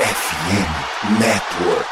FM 0.00 1.20
Network. 1.20 1.86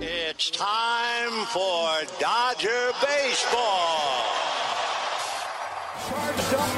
It's 0.00 0.50
time 0.50 1.46
for 1.46 2.04
Dodger 2.20 2.92
Baseball. 3.02 4.22
Charged 6.06 6.54
up, 6.54 6.70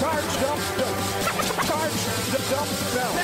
charged 0.00 0.44
up, 0.44 0.58
charged 1.66 2.08
up. 2.08 2.24
Let's 2.32 2.50
go, 2.50 3.23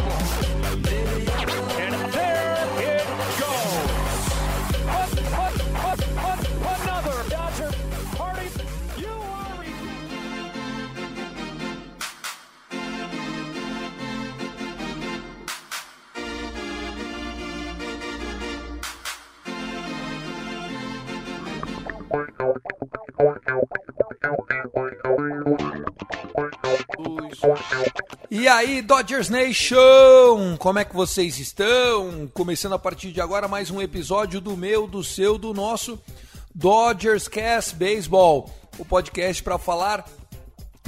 E 28.29 28.47
aí, 28.47 28.81
Dodgers 28.81 29.29
Nation! 29.29 30.55
Como 30.57 30.79
é 30.79 30.85
que 30.85 30.95
vocês 30.95 31.39
estão? 31.39 32.29
Começando 32.33 32.73
a 32.73 32.79
partir 32.79 33.11
de 33.11 33.19
agora 33.19 33.47
mais 33.47 33.71
um 33.71 33.81
episódio 33.81 34.39
do 34.39 34.55
meu, 34.55 34.87
do 34.87 35.03
seu, 35.03 35.37
do 35.37 35.53
nosso 35.53 35.99
Dodgers 36.53 37.27
Cast 37.27 37.75
Baseball, 37.75 38.49
o 38.77 38.85
podcast 38.85 39.41
para 39.41 39.57
falar 39.57 40.05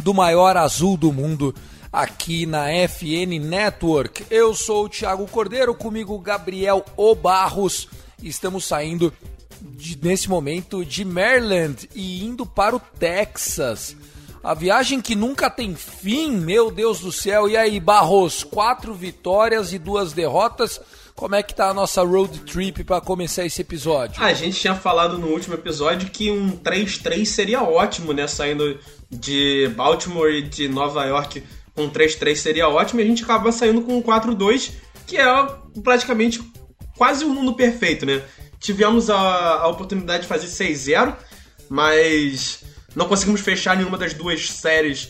do 0.01 0.13
maior 0.13 0.55
azul 0.55 0.95
do 0.95 1.11
mundo 1.11 1.55
aqui 1.91 2.45
na 2.45 2.67
FN 2.87 3.39
Network. 3.41 4.25
Eu 4.29 4.53
sou 4.53 4.85
o 4.85 4.89
Thiago 4.89 5.27
Cordeiro, 5.27 5.73
comigo 5.73 6.17
Gabriel 6.19 6.85
Obarros. 6.95 7.87
Estamos 8.21 8.65
saindo 8.65 9.11
de- 9.61 9.97
nesse 10.01 10.29
momento 10.29 10.85
de 10.85 11.03
Maryland 11.03 11.89
e 11.95 12.23
indo 12.23 12.45
para 12.45 12.75
o 12.75 12.79
Texas. 12.79 13.95
A 14.43 14.53
viagem 14.53 14.99
que 14.99 15.15
nunca 15.15 15.49
tem 15.49 15.73
fim, 15.73 16.31
meu 16.31 16.69
Deus 16.69 16.99
do 16.99 17.13
céu. 17.13 17.47
E 17.47 17.55
aí, 17.55 17.79
Barros, 17.79 18.43
quatro 18.43 18.93
vitórias 18.93 19.71
e 19.71 19.79
duas 19.79 20.11
derrotas. 20.11 20.81
Como 21.15 21.33
é 21.33 21.41
que 21.41 21.55
tá 21.55 21.69
a 21.69 21.73
nossa 21.73 22.03
road 22.03 22.39
trip 22.39 22.83
para 22.83 22.99
começar 22.99 23.45
esse 23.45 23.61
episódio? 23.61 24.21
A 24.21 24.33
gente 24.33 24.59
tinha 24.59 24.75
falado 24.75 25.17
no 25.17 25.27
último 25.27 25.53
episódio 25.53 26.09
que 26.09 26.29
um 26.29 26.57
3-3 26.57 27.23
seria 27.25 27.63
ótimo, 27.63 28.11
né? 28.11 28.27
Saindo 28.27 28.77
de 29.09 29.71
Baltimore 29.77 30.29
e 30.29 30.41
de 30.41 30.67
Nova 30.67 31.05
York 31.05 31.41
com 31.73 31.89
3-3 31.89 32.35
seria 32.35 32.67
ótimo. 32.67 32.99
E 32.99 33.03
a 33.03 33.07
gente 33.07 33.23
acaba 33.23 33.49
saindo 33.49 33.83
com 33.83 33.97
um 33.97 34.01
4-2, 34.01 34.73
que 35.07 35.17
é 35.17 35.25
praticamente 35.81 36.43
quase 36.97 37.23
o 37.23 37.29
mundo 37.29 37.53
perfeito, 37.53 38.05
né? 38.05 38.21
Tivemos 38.59 39.09
a, 39.09 39.17
a 39.59 39.67
oportunidade 39.69 40.23
de 40.23 40.27
fazer 40.27 40.47
6-0, 40.47 41.15
mas 41.69 42.63
não 42.95 43.07
conseguimos 43.07 43.41
fechar 43.41 43.75
nenhuma 43.77 43.97
das 43.97 44.13
duas 44.13 44.49
séries 44.49 45.09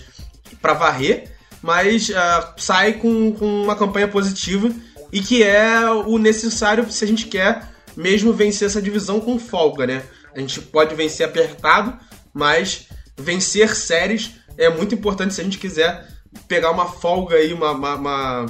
para 0.62 0.74
varrer, 0.74 1.32
mas 1.62 2.12
ah, 2.16 2.54
sai 2.58 2.94
com, 2.94 3.32
com 3.34 3.64
uma 3.64 3.76
campanha 3.76 4.08
positiva 4.08 4.70
e 5.12 5.22
que 5.22 5.44
é 5.44 5.90
o 5.90 6.18
necessário 6.18 6.90
se 6.92 7.04
a 7.04 7.08
gente 7.08 7.28
quer 7.28 7.70
mesmo 7.96 8.34
vencer 8.34 8.68
essa 8.68 8.82
divisão 8.82 9.20
com 9.20 9.38
folga, 9.40 9.86
né? 9.86 10.04
A 10.36 10.40
gente 10.40 10.60
pode 10.62 10.96
vencer 10.96 11.26
apertado, 11.28 11.98
mas 12.34 12.88
vencer 13.18 13.76
séries 13.76 14.32
é 14.58 14.70
muito 14.70 14.96
importante 14.96 15.34
se 15.34 15.42
a 15.42 15.44
gente 15.44 15.60
quiser 15.60 16.08
pegar 16.48 16.72
uma 16.72 16.88
folga 16.88 17.36
aí, 17.36 17.54
uma, 17.54 17.72
uma- 17.72 17.96
uma 17.96 18.46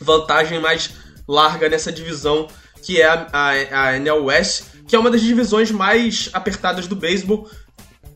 vantagem 0.00 0.60
mais 0.60 0.90
larga 1.26 1.68
nessa 1.68 1.90
divisão 1.90 2.46
que 2.82 3.00
é 3.00 3.06
a, 3.06 3.26
a, 3.32 3.48
a 3.88 3.96
NL 3.96 4.20
West, 4.24 4.64
que 4.86 4.94
é 4.94 4.98
uma 4.98 5.10
das 5.10 5.20
divisões 5.22 5.70
mais 5.70 6.28
apertadas 6.32 6.86
do 6.86 6.94
beisebol. 6.94 7.50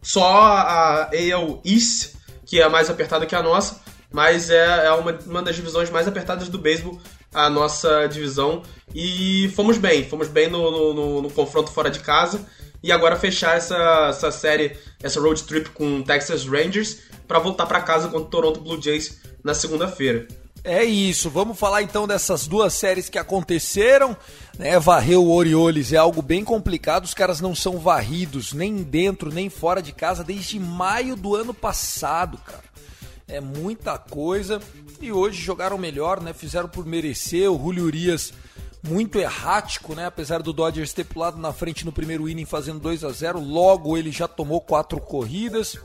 Só 0.02 0.24
a 0.32 1.02
AL 1.12 1.60
East, 1.64 2.14
que 2.46 2.60
é 2.60 2.68
mais 2.68 2.88
apertada 2.90 3.26
que 3.26 3.34
a 3.34 3.42
nossa, 3.42 3.80
mas 4.12 4.50
é, 4.50 4.86
é 4.86 4.92
uma, 4.92 5.12
uma 5.26 5.42
das 5.42 5.54
divisões 5.56 5.90
mais 5.90 6.08
apertadas 6.08 6.48
do 6.48 6.58
beisebol, 6.58 6.98
a 7.32 7.48
nossa 7.48 8.06
divisão. 8.08 8.62
E 8.94 9.52
fomos 9.54 9.78
bem, 9.78 10.08
fomos 10.08 10.28
bem 10.28 10.48
no, 10.48 10.70
no- 10.70 10.94
no- 10.94 11.22
no 11.22 11.30
confronto 11.30 11.70
fora 11.70 11.90
de 11.90 12.00
casa. 12.00 12.44
E 12.82 12.90
agora 12.90 13.14
fechar 13.14 13.56
essa, 13.56 14.06
essa 14.08 14.30
série, 14.30 14.76
essa 15.02 15.20
road 15.20 15.42
trip 15.44 15.68
com 15.70 16.02
Texas 16.02 16.46
Rangers, 16.46 16.96
para 17.28 17.38
voltar 17.38 17.66
para 17.66 17.82
casa 17.82 18.08
contra 18.08 18.26
o 18.26 18.30
Toronto 18.30 18.60
Blue 18.60 18.80
Jays 18.80 19.20
na 19.44 19.52
segunda-feira. 19.54 20.26
É 20.62 20.84
isso, 20.84 21.30
vamos 21.30 21.58
falar 21.58 21.82
então 21.82 22.06
dessas 22.06 22.46
duas 22.46 22.74
séries 22.74 23.08
que 23.08 23.18
aconteceram. 23.18 24.16
Né? 24.58 24.78
Varrer 24.78 25.18
o 25.18 25.32
Orioles 25.32 25.92
é 25.92 25.96
algo 25.96 26.20
bem 26.20 26.44
complicado, 26.44 27.04
os 27.04 27.14
caras 27.14 27.40
não 27.40 27.54
são 27.54 27.78
varridos 27.78 28.52
nem 28.52 28.82
dentro 28.82 29.32
nem 29.32 29.48
fora 29.48 29.80
de 29.80 29.92
casa 29.92 30.22
desde 30.22 30.60
maio 30.60 31.16
do 31.16 31.34
ano 31.34 31.54
passado, 31.54 32.36
cara. 32.38 32.70
É 33.26 33.40
muita 33.40 33.96
coisa 33.96 34.60
e 35.00 35.12
hoje 35.12 35.40
jogaram 35.40 35.78
melhor, 35.78 36.20
né? 36.20 36.32
Fizeram 36.32 36.68
por 36.68 36.84
merecer. 36.84 37.50
O 37.50 37.56
Julio 37.56 37.84
Urias 37.84 38.32
muito 38.82 39.18
errático, 39.18 39.94
né? 39.94 40.06
Apesar 40.06 40.42
do 40.42 40.52
Dodgers 40.52 40.92
ter 40.92 41.04
pulado 41.04 41.38
na 41.38 41.52
frente 41.52 41.84
no 41.84 41.92
primeiro 41.92 42.28
inning 42.28 42.44
fazendo 42.44 42.80
2 42.80 43.04
a 43.04 43.10
0, 43.10 43.38
logo 43.38 43.96
ele 43.96 44.10
já 44.10 44.26
tomou 44.26 44.60
quatro 44.60 45.00
corridas. 45.00 45.78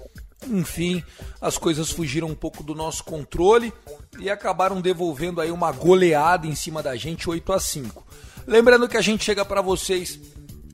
Enfim, 0.47 1.03
as 1.41 1.57
coisas 1.57 1.89
fugiram 1.91 2.27
um 2.27 2.35
pouco 2.35 2.63
do 2.63 2.75
nosso 2.75 3.03
controle 3.03 3.73
e 4.19 4.29
acabaram 4.29 4.81
devolvendo 4.81 5.41
aí 5.41 5.51
uma 5.51 5.71
goleada 5.71 6.47
em 6.47 6.55
cima 6.55 6.81
da 6.83 6.95
gente, 6.95 7.29
8 7.29 7.53
a 7.53 7.59
5. 7.59 8.05
Lembrando 8.47 8.87
que 8.87 8.97
a 8.97 9.01
gente 9.01 9.23
chega 9.23 9.43
para 9.43 9.61
vocês 9.61 10.19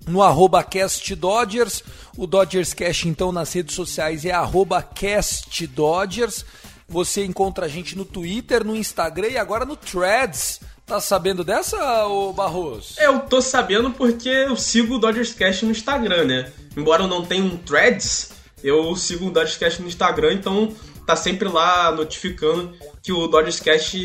no 0.08 0.22
arroba 0.22 0.64
Cast 0.64 1.16
Dodgers, 1.16 1.84
o 2.18 2.28
Dodgers 2.28 2.74
Cast 2.74 3.08
então 3.08 3.32
nas 3.32 3.54
redes 3.54 3.76
sociais 3.76 4.26
é 4.26 4.32
arroba 4.32 4.82
Cast 4.82 5.66
Dodgers. 5.68 6.44
Você 6.88 7.24
encontra 7.24 7.66
a 7.66 7.70
gente 7.70 7.98
no 7.98 8.04
Twitter, 8.04 8.66
no 8.66 8.76
Instagram 8.76 9.30
e 9.30 9.38
agora 9.38 9.64
no 9.64 9.78
Threads. 9.78 10.60
Tá 10.86 11.00
sabendo 11.00 11.42
dessa, 11.42 12.06
ô 12.08 12.34
Barros? 12.34 12.96
Eu 12.98 13.22
tô 13.22 13.42
sabendo 13.42 13.92
porque 13.92 14.28
eu 14.28 14.58
sigo 14.58 14.96
o 14.96 15.00
Dodgers 15.00 15.32
Cast 15.32 15.64
no 15.64 15.72
Instagram, 15.72 16.26
né? 16.26 16.52
Embora 16.76 17.04
eu 17.04 17.08
não 17.08 17.26
tenha 17.26 17.46
um 17.46 17.56
Threads, 17.58 18.32
eu 18.64 18.96
sigo 18.96 19.28
o 19.28 19.32
Dodgers 19.32 19.58
Cast 19.58 19.82
no 19.82 19.88
Instagram, 19.88 20.34
então 20.34 20.76
tá 21.06 21.16
sempre 21.16 21.48
lá 21.48 21.92
notificando 21.92 22.74
que 23.02 23.12
o 23.12 23.28
Dodgers 23.28 23.60
Cast 23.60 23.98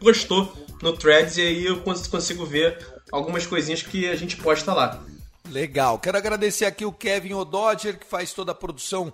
postou 0.00 0.52
no 0.82 0.92
Threads 0.92 1.36
e 1.36 1.42
aí 1.42 1.66
eu 1.66 1.80
cons- 1.80 2.06
consigo 2.06 2.44
ver 2.44 2.78
algumas 3.12 3.46
coisinhas 3.46 3.82
que 3.82 4.08
a 4.08 4.16
gente 4.16 4.36
posta 4.36 4.72
lá. 4.72 5.02
Legal. 5.48 5.98
Quero 5.98 6.16
agradecer 6.16 6.64
aqui 6.64 6.84
o 6.84 6.92
Kevin 6.92 7.34
Ododger, 7.34 7.98
que 7.98 8.06
faz 8.06 8.32
toda 8.32 8.52
a 8.52 8.54
produção 8.54 9.12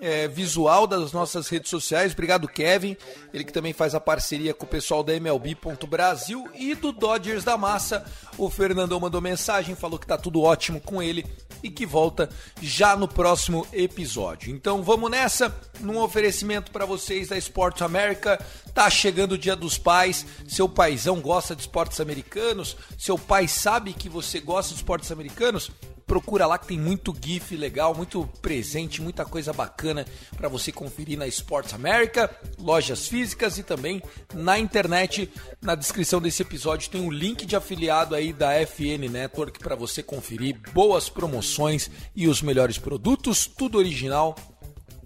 é, 0.00 0.26
visual 0.26 0.86
das 0.86 1.12
nossas 1.12 1.48
redes 1.48 1.70
sociais. 1.70 2.12
Obrigado, 2.12 2.48
Kevin. 2.48 2.96
Ele 3.32 3.44
que 3.44 3.52
também 3.52 3.72
faz 3.72 3.94
a 3.94 4.00
parceria 4.00 4.54
com 4.54 4.64
o 4.64 4.68
pessoal 4.68 5.02
da 5.02 5.14
MLB.Brasil 5.14 6.48
e 6.54 6.74
do 6.74 6.92
Dodgers 6.92 7.44
da 7.44 7.56
Massa. 7.56 8.04
O 8.38 8.48
Fernandão 8.48 8.98
mandou 8.98 9.20
mensagem, 9.20 9.74
falou 9.74 9.98
que 9.98 10.06
tá 10.06 10.16
tudo 10.16 10.42
ótimo 10.42 10.80
com 10.80 11.02
ele 11.02 11.24
e 11.62 11.70
que 11.70 11.84
volta 11.84 12.28
já 12.60 12.96
no 12.96 13.06
próximo 13.06 13.66
episódio. 13.72 14.50
Então 14.50 14.82
vamos 14.82 15.10
nessa, 15.10 15.54
num 15.80 15.98
oferecimento 15.98 16.70
para 16.70 16.86
vocês 16.86 17.28
da 17.28 17.36
Sports 17.36 17.82
America. 17.82 18.42
Tá 18.74 18.88
chegando 18.88 19.32
o 19.32 19.38
Dia 19.38 19.56
dos 19.56 19.76
Pais. 19.76 20.24
Seu 20.48 20.68
paizão 20.68 21.20
gosta 21.20 21.54
de 21.54 21.62
esportes 21.62 22.00
americanos? 22.00 22.76
Seu 22.96 23.18
pai 23.18 23.46
sabe 23.48 23.92
que 23.92 24.08
você 24.08 24.40
gosta 24.40 24.70
de 24.72 24.80
esportes 24.80 25.10
americanos? 25.12 25.70
Procura 26.10 26.44
lá 26.44 26.58
que 26.58 26.66
tem 26.66 26.76
muito 26.76 27.14
GIF 27.24 27.56
legal, 27.56 27.94
muito 27.94 28.28
presente, 28.42 29.00
muita 29.00 29.24
coisa 29.24 29.52
bacana 29.52 30.04
para 30.36 30.48
você 30.48 30.72
conferir 30.72 31.16
na 31.16 31.28
Sports 31.28 31.72
America, 31.72 32.28
lojas 32.58 33.06
físicas 33.06 33.58
e 33.58 33.62
também 33.62 34.02
na 34.34 34.58
internet. 34.58 35.30
Na 35.62 35.76
descrição 35.76 36.20
desse 36.20 36.42
episódio 36.42 36.90
tem 36.90 37.00
um 37.00 37.12
link 37.12 37.46
de 37.46 37.54
afiliado 37.54 38.16
aí 38.16 38.32
da 38.32 38.54
FN 38.66 39.08
Network 39.08 39.60
para 39.60 39.76
você 39.76 40.02
conferir 40.02 40.58
boas 40.72 41.08
promoções 41.08 41.88
e 42.16 42.26
os 42.26 42.42
melhores 42.42 42.76
produtos, 42.76 43.46
tudo 43.46 43.78
original 43.78 44.34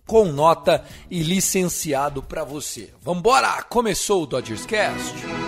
com 0.07 0.25
nota 0.25 0.87
e 1.11 1.23
licenciado 1.23 2.23
para 2.23 2.45
você. 2.45 2.95
Vambora! 3.03 3.63
Começou 3.65 4.23
o 4.23 4.27
Dodgers 4.27 4.65
Cast. 4.65 5.44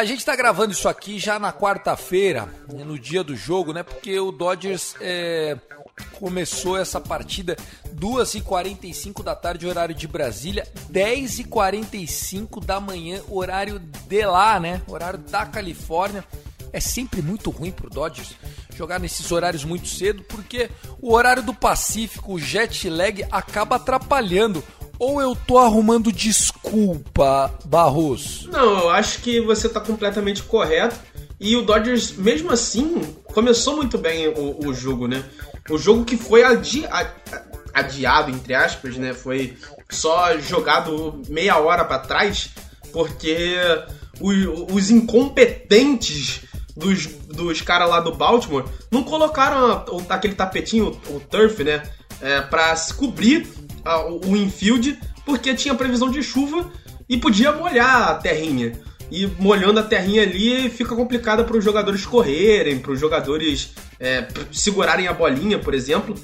A 0.00 0.04
gente 0.06 0.24
tá 0.24 0.34
gravando 0.34 0.72
isso 0.72 0.88
aqui 0.88 1.18
já 1.18 1.38
na 1.38 1.52
quarta-feira, 1.52 2.48
né, 2.72 2.84
no 2.84 2.98
dia 2.98 3.22
do 3.22 3.36
jogo, 3.36 3.74
né? 3.74 3.82
Porque 3.82 4.18
o 4.18 4.32
Dodgers 4.32 4.94
é, 4.98 5.58
começou 6.18 6.78
essa 6.78 6.98
partida 6.98 7.54
2h45 7.94 9.22
da 9.22 9.36
tarde, 9.36 9.66
horário 9.66 9.94
de 9.94 10.08
Brasília, 10.08 10.66
10h45 10.90 12.64
da 12.64 12.80
manhã, 12.80 13.20
horário 13.28 13.78
de 13.78 14.24
lá, 14.24 14.58
né? 14.58 14.80
Horário 14.88 15.18
da 15.18 15.44
Califórnia. 15.44 16.24
É 16.72 16.80
sempre 16.80 17.20
muito 17.20 17.50
ruim 17.50 17.70
pro 17.70 17.90
Dodgers 17.90 18.34
jogar 18.80 18.98
nesses 18.98 19.30
horários 19.30 19.62
muito 19.62 19.86
cedo, 19.86 20.22
porque 20.22 20.70
o 21.02 21.12
horário 21.12 21.42
do 21.42 21.52
Pacífico, 21.52 22.32
o 22.32 22.38
jet 22.38 22.88
lag, 22.88 23.22
acaba 23.30 23.76
atrapalhando. 23.76 24.64
Ou 25.00 25.18
eu 25.18 25.34
tô 25.34 25.56
arrumando 25.56 26.12
desculpa, 26.12 27.50
Barros? 27.64 28.46
Não, 28.52 28.80
eu 28.80 28.90
acho 28.90 29.22
que 29.22 29.40
você 29.40 29.66
tá 29.66 29.80
completamente 29.80 30.42
correto. 30.42 31.00
E 31.40 31.56
o 31.56 31.62
Dodgers, 31.62 32.12
mesmo 32.12 32.52
assim, 32.52 33.00
começou 33.32 33.76
muito 33.76 33.96
bem 33.96 34.28
o, 34.28 34.68
o 34.68 34.74
jogo, 34.74 35.08
né? 35.08 35.24
O 35.70 35.78
jogo 35.78 36.04
que 36.04 36.18
foi 36.18 36.44
adi 36.44 36.84
adiado, 37.72 38.30
entre 38.30 38.52
aspas, 38.52 38.98
né? 38.98 39.14
Foi 39.14 39.56
só 39.88 40.36
jogado 40.38 41.22
meia 41.30 41.56
hora 41.56 41.82
para 41.82 42.00
trás, 42.00 42.50
porque 42.92 43.56
os, 44.20 44.36
os 44.70 44.90
incompetentes 44.90 46.42
dos, 46.76 47.06
dos 47.06 47.62
caras 47.62 47.88
lá 47.88 48.00
do 48.00 48.14
Baltimore 48.14 48.66
não 48.90 49.02
colocaram 49.02 49.82
aquele 50.10 50.34
tapetinho, 50.34 51.00
o, 51.08 51.20
turf, 51.20 51.64
né? 51.64 51.82
É, 52.20 52.42
pra 52.42 52.76
se 52.76 52.92
cobrir 52.92 53.48
o 53.84 54.36
infield, 54.36 54.98
porque 55.24 55.54
tinha 55.54 55.74
previsão 55.74 56.10
de 56.10 56.22
chuva 56.22 56.70
e 57.08 57.16
podia 57.16 57.52
molhar 57.52 58.10
a 58.10 58.14
terrinha. 58.14 58.72
E 59.10 59.26
molhando 59.38 59.80
a 59.80 59.82
terrinha 59.82 60.22
ali 60.22 60.70
fica 60.70 60.94
complicado 60.94 61.44
para 61.44 61.56
os 61.56 61.64
jogadores 61.64 62.06
correrem, 62.06 62.78
para 62.78 62.92
os 62.92 63.00
jogadores 63.00 63.72
é, 63.98 64.28
segurarem 64.52 65.08
a 65.08 65.12
bolinha, 65.12 65.58
por 65.58 65.74
exemplo. 65.74 66.14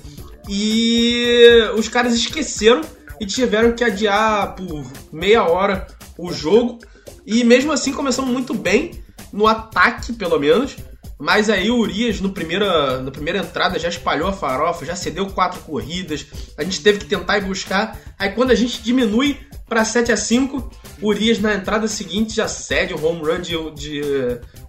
E 0.49 1.59
os 1.77 1.89
caras 1.89 2.15
esqueceram 2.15 2.83
e 3.21 3.27
tiveram 3.27 3.73
que 3.73 3.83
adiar 3.83 4.55
por 4.55 4.87
meia 5.13 5.43
hora 5.45 5.87
o 6.17 6.33
jogo. 6.33 6.79
E 7.27 7.43
mesmo 7.43 7.73
assim 7.73 7.93
começamos 7.93 8.31
muito 8.31 8.55
bem 8.55 9.03
no 9.33 9.49
ataque, 9.49 10.13
pelo 10.13 10.39
menos. 10.39 10.77
Mas 11.19 11.49
aí 11.49 11.71
o 11.71 11.79
Urias, 11.79 12.21
no 12.21 12.31
primeira, 12.31 13.01
na 13.01 13.11
primeira 13.11 13.39
entrada, 13.39 13.79
já 13.79 13.89
espalhou 13.89 14.29
a 14.29 14.33
farofa, 14.33 14.85
já 14.85 14.95
cedeu 14.95 15.27
quatro 15.27 15.61
corridas. 15.61 16.27
A 16.59 16.63
gente 16.63 16.83
teve 16.83 16.99
que 16.99 17.07
tentar 17.07 17.39
ir 17.39 17.45
buscar. 17.45 17.99
Aí 18.19 18.31
quando 18.31 18.51
a 18.51 18.55
gente 18.55 18.83
diminui 18.83 19.39
para 19.67 19.85
7 19.85 20.13
a 20.13 20.17
5 20.17 20.71
o 21.01 21.09
Urias 21.09 21.39
na 21.39 21.55
entrada 21.55 21.89
seguinte 21.89 22.35
já 22.35 22.47
cede 22.47 22.95
o 22.95 23.05
home 23.05 23.21
run 23.21 23.41
de, 23.41 23.71
de 23.73 24.01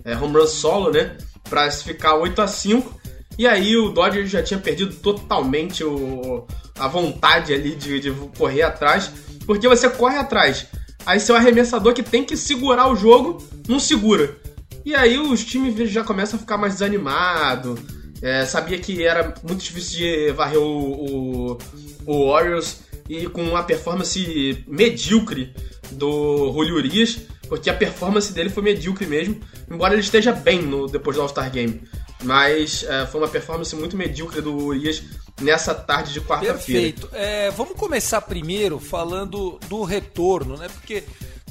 é, 0.03 0.15
home 0.15 0.37
run 0.37 0.47
solo, 0.47 0.91
né? 0.91 1.17
Para 1.49 1.69
ficar 1.69 2.15
8 2.15 2.41
a 2.41 2.47
5 2.47 2.97
E 3.37 3.45
aí 3.45 3.75
o 3.75 3.89
Dodgers 3.89 4.29
já 4.29 4.41
tinha 4.41 4.59
perdido 4.59 4.95
totalmente 4.95 5.83
o, 5.83 6.47
a 6.79 6.87
vontade 6.87 7.53
ali 7.53 7.75
de, 7.75 7.99
de 7.99 8.11
correr 8.37 8.63
atrás. 8.63 9.11
Porque 9.45 9.67
você 9.67 9.89
corre 9.89 10.17
atrás. 10.17 10.65
Aí 11.05 11.19
seu 11.19 11.35
arremessador 11.35 11.93
que 11.93 12.03
tem 12.03 12.23
que 12.23 12.35
segurar 12.35 12.89
o 12.89 12.95
jogo, 12.95 13.41
não 13.67 13.79
segura. 13.79 14.37
E 14.87 14.95
aí 14.95 15.19
os 15.19 15.43
times 15.43 15.91
já 15.91 16.01
começam 16.01 16.37
a 16.37 16.39
ficar 16.39 16.57
mais 16.57 16.75
desanimados. 16.75 17.77
É, 18.21 18.45
sabia 18.45 18.79
que 18.79 19.03
era 19.03 19.33
muito 19.43 19.61
difícil 19.61 19.97
de 19.97 20.31
varrer 20.31 20.57
o, 20.57 21.51
o, 21.51 21.57
o 22.05 22.31
Warriors 22.31 22.83
e 23.09 23.27
com 23.27 23.43
uma 23.43 23.63
performance 23.63 24.63
medíocre 24.65 25.53
do 25.91 26.53
Julio 26.53 26.75
Urias, 26.75 27.19
porque 27.49 27.69
a 27.69 27.73
performance 27.73 28.31
dele 28.31 28.49
foi 28.49 28.63
medíocre 28.63 29.05
mesmo, 29.05 29.41
embora 29.69 29.93
ele 29.93 30.01
esteja 30.01 30.31
bem 30.31 30.61
no, 30.61 30.87
depois 30.87 31.17
do 31.17 31.21
All-Star 31.21 31.51
Game. 31.51 31.81
Mas 32.23 32.85
é, 32.87 33.05
foi 33.07 33.19
uma 33.19 33.27
performance 33.27 33.75
muito 33.75 33.97
medíocre 33.97 34.39
do 34.39 34.55
Urias 34.55 35.03
nessa 35.41 35.75
tarde 35.75 36.13
de 36.13 36.21
quarta-feira. 36.21 36.93
Perfeito. 36.93 37.09
É, 37.11 37.51
vamos 37.51 37.77
começar 37.77 38.21
primeiro 38.21 38.79
falando 38.79 39.59
do 39.67 39.83
retorno, 39.83 40.55
né? 40.55 40.69
Porque 40.69 41.03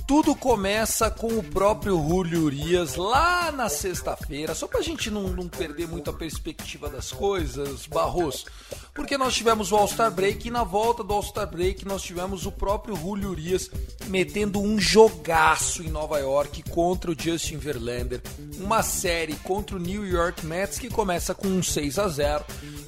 tudo 0.06 0.36
começa 0.36 1.10
com 1.10 1.26
o 1.26 1.42
próprio 1.42 1.96
Julio 1.96 2.44
Urias 2.44 2.94
lá 2.94 3.50
na 3.50 3.68
sexta-feira, 3.68 4.54
só 4.54 4.68
pra 4.68 4.80
gente 4.80 5.10
não, 5.10 5.24
não, 5.24 5.48
perder 5.48 5.88
muito 5.88 6.08
a 6.08 6.12
perspectiva 6.12 6.88
das 6.88 7.10
coisas, 7.10 7.86
Barros, 7.86 8.46
porque 8.94 9.18
nós 9.18 9.34
tivemos 9.34 9.72
o 9.72 9.76
All-Star 9.76 10.12
Break 10.12 10.46
e 10.46 10.50
na 10.50 10.62
volta 10.62 11.02
do 11.02 11.12
All-Star 11.12 11.50
Break 11.50 11.84
nós 11.84 12.02
tivemos 12.02 12.46
o 12.46 12.52
próprio 12.52 12.94
Julio 12.94 13.30
Urias 13.30 13.68
metendo 14.06 14.60
um 14.60 14.78
jogaço 14.78 15.82
em 15.82 15.88
Nova 15.88 16.20
York 16.20 16.62
contra 16.70 17.10
o 17.10 17.16
Justin 17.18 17.56
Verlander, 17.56 18.22
uma 18.58 18.84
série 18.84 19.34
contra 19.34 19.74
o 19.74 19.80
New 19.80 20.06
York 20.06 20.46
Mets 20.46 20.78
que 20.78 20.88
começa 20.88 21.34
com 21.34 21.48
um 21.48 21.62
6 21.62 21.98
a 21.98 22.06
0 22.06 22.44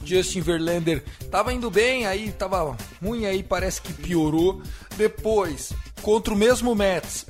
Justin 0.09 0.41
Verlander 0.41 1.05
tava 1.31 1.53
indo 1.53 1.71
bem, 1.71 2.07
aí 2.07 2.33
tava 2.33 2.77
ruim, 3.03 3.27
aí 3.27 3.43
parece 3.43 3.83
que 3.83 3.93
piorou. 3.93 4.63
Depois, 4.97 5.73
contra 6.03 6.33
o 6.33 6.37
mesmo 6.37 6.75
Mets, 6.75 7.27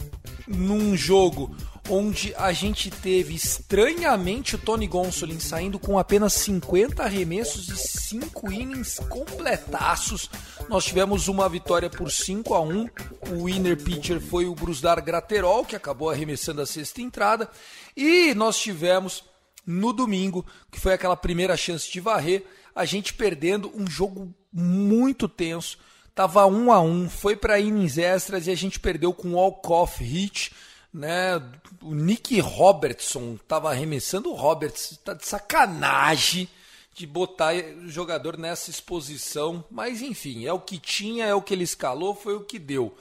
num 0.46 0.96
jogo 0.96 1.54
onde 1.90 2.34
a 2.36 2.52
gente 2.52 2.90
teve 2.90 3.34
estranhamente 3.34 4.54
o 4.54 4.58
Tony 4.58 4.86
Gonsolin 4.86 5.40
saindo 5.40 5.78
com 5.78 5.98
apenas 5.98 6.34
50 6.34 7.02
arremessos 7.02 7.68
e 7.68 7.76
5 7.76 8.52
innings 8.52 8.98
completaços. 9.08 10.30
Nós 10.68 10.84
tivemos 10.84 11.28
uma 11.28 11.48
vitória 11.48 11.88
por 11.88 12.10
5 12.10 12.54
a 12.54 12.60
1. 12.60 12.88
O 13.30 13.44
winner 13.46 13.82
pitcher 13.82 14.20
foi 14.20 14.46
o 14.46 14.54
Brusdar 14.54 15.02
Graterol, 15.02 15.64
que 15.64 15.76
acabou 15.76 16.10
arremessando 16.10 16.60
a 16.60 16.66
sexta 16.66 17.00
entrada, 17.00 17.48
e 17.96 18.34
nós 18.34 18.58
tivemos 18.58 19.24
no 19.66 19.92
domingo, 19.92 20.44
que 20.70 20.80
foi 20.80 20.94
aquela 20.94 21.16
primeira 21.16 21.56
chance 21.56 21.90
de 21.90 22.00
varrer, 22.00 22.44
a 22.78 22.84
gente 22.84 23.12
perdendo 23.14 23.70
um 23.74 23.88
jogo 23.88 24.34
muito 24.52 25.28
tenso 25.28 25.78
Tava 26.18 26.44
um 26.46 26.72
a 26.72 26.80
um, 26.80 27.08
foi 27.08 27.36
para 27.36 27.60
innings 27.60 27.96
extras 27.96 28.48
e 28.48 28.50
a 28.50 28.54
gente 28.56 28.80
perdeu 28.80 29.14
com 29.14 29.28
o 29.28 29.34
walk-off 29.34 30.02
hit, 30.02 30.52
né? 30.92 31.40
O 31.80 31.94
Nick 31.94 32.40
Robertson 32.40 33.38
tava 33.46 33.70
arremessando 33.70 34.28
o 34.28 34.34
Roberts, 34.34 34.98
tá 35.04 35.14
de 35.14 35.24
sacanagem 35.24 36.48
de 36.92 37.06
botar 37.06 37.54
o 37.54 37.88
jogador 37.88 38.36
nessa 38.36 38.68
exposição, 38.68 39.64
mas 39.70 40.02
enfim, 40.02 40.44
é 40.44 40.52
o 40.52 40.58
que 40.58 40.76
tinha, 40.76 41.24
é 41.24 41.32
o 41.32 41.40
que 41.40 41.54
ele 41.54 41.62
escalou, 41.62 42.16
foi 42.16 42.34
o 42.34 42.42
que 42.42 42.58
deu. 42.58 42.98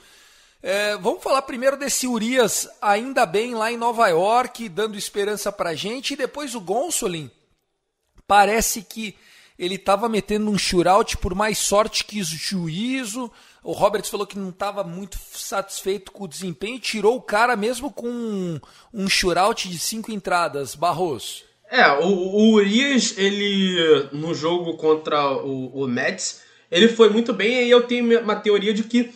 É, 0.62 0.96
vamos 0.98 1.24
falar 1.24 1.42
primeiro 1.42 1.76
desse 1.76 2.06
Urias, 2.06 2.70
ainda 2.80 3.26
bem 3.26 3.56
lá 3.56 3.72
em 3.72 3.78
Nova 3.78 4.08
York, 4.10 4.70
dando 4.70 4.96
esperança 4.96 5.52
pra 5.52 5.74
gente, 5.74 6.14
e 6.14 6.18
depois 6.18 6.54
o 6.54 6.62
Gonsolin. 6.62 7.32
Parece 8.28 8.84
que 8.84 9.18
ele 9.58 9.76
estava 9.76 10.08
metendo 10.08 10.52
um 10.52 10.58
shootout 10.58 11.18
por 11.18 11.34
mais 11.34 11.58
sorte 11.58 12.06
que 12.06 12.22
juízo. 12.24 13.32
O 13.64 13.72
Roberts 13.72 14.10
falou 14.10 14.28
que 14.28 14.38
não 14.38 14.50
estava 14.50 14.84
muito 14.84 15.18
satisfeito 15.32 16.12
com 16.12 16.26
o 16.26 16.28
desempenho, 16.28 16.80
tirou 16.80 17.16
o 17.16 17.22
cara 17.22 17.56
mesmo 17.56 17.92
com 17.92 18.08
um, 18.08 18.60
um 18.94 19.10
shootout 19.10 19.68
de 19.68 19.80
cinco 19.80 20.12
entradas. 20.12 20.76
Barros. 20.76 21.44
É, 21.70 21.92
o, 21.92 22.08
o 22.08 22.54
Urias, 22.54 23.18
ele 23.18 24.10
no 24.14 24.34
jogo 24.34 24.78
contra 24.78 25.34
o, 25.34 25.84
o 25.84 25.88
Mets, 25.88 26.42
ele 26.72 26.88
foi 26.88 27.10
muito 27.10 27.34
bem 27.34 27.66
e 27.66 27.70
eu 27.70 27.82
tenho 27.82 28.22
uma 28.22 28.36
teoria 28.36 28.74
de 28.74 28.84
que 28.84 29.12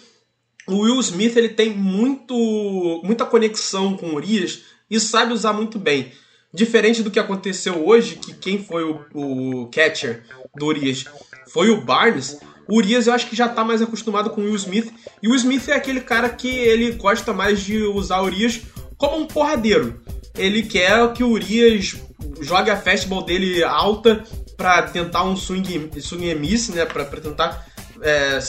o 0.67 0.79
Will 0.79 0.99
Smith 0.99 1.35
ele 1.37 1.49
tem 1.49 1.69
muito, 1.69 3.01
muita 3.03 3.25
conexão 3.25 3.95
com 3.95 4.07
o 4.07 4.15
Urias 4.15 4.63
e 4.89 4.99
sabe 4.99 5.33
usar 5.33 5.53
muito 5.53 5.79
bem. 5.79 6.11
Diferente 6.53 7.01
do 7.01 7.11
que 7.11 7.19
aconteceu 7.19 7.87
hoje, 7.87 8.15
que 8.15 8.33
quem 8.33 8.63
foi 8.63 8.83
o, 8.83 9.05
o 9.13 9.67
catcher 9.67 10.23
do 10.55 10.65
Urias 10.65 11.05
foi 11.47 11.69
o 11.69 11.81
Barnes, 11.81 12.39
o 12.71 12.77
Urias 12.77 13.07
eu 13.07 13.13
acho 13.13 13.27
que 13.27 13.35
já 13.35 13.49
tá 13.49 13.63
mais 13.63 13.81
acostumado 13.81 14.29
com 14.29 14.41
o 14.41 14.43
Will 14.45 14.55
Smith. 14.55 14.93
E 15.21 15.27
o 15.27 15.35
Smith 15.35 15.67
é 15.67 15.73
aquele 15.73 16.01
cara 16.01 16.29
que 16.29 16.47
ele 16.47 16.91
gosta 16.93 17.33
mais 17.33 17.59
de 17.59 17.83
usar 17.83 18.21
o 18.21 18.25
Urias 18.25 18.61
como 18.97 19.17
um 19.17 19.25
porradeiro. 19.25 20.01
Ele 20.37 20.63
quer 20.63 21.11
que 21.11 21.23
o 21.23 21.31
Urias 21.31 21.97
jogue 22.39 22.69
a 22.69 22.77
fastball 22.77 23.25
dele 23.25 23.61
alta 23.63 24.23
para 24.55 24.83
tentar 24.83 25.23
um 25.23 25.35
swing, 25.35 25.91
swing 25.99 26.31
and 26.31 26.35
miss, 26.35 26.69
né? 26.69 26.85
Pra, 26.85 27.03
pra 27.03 27.19
tentar 27.19 27.65
é, 28.01 28.39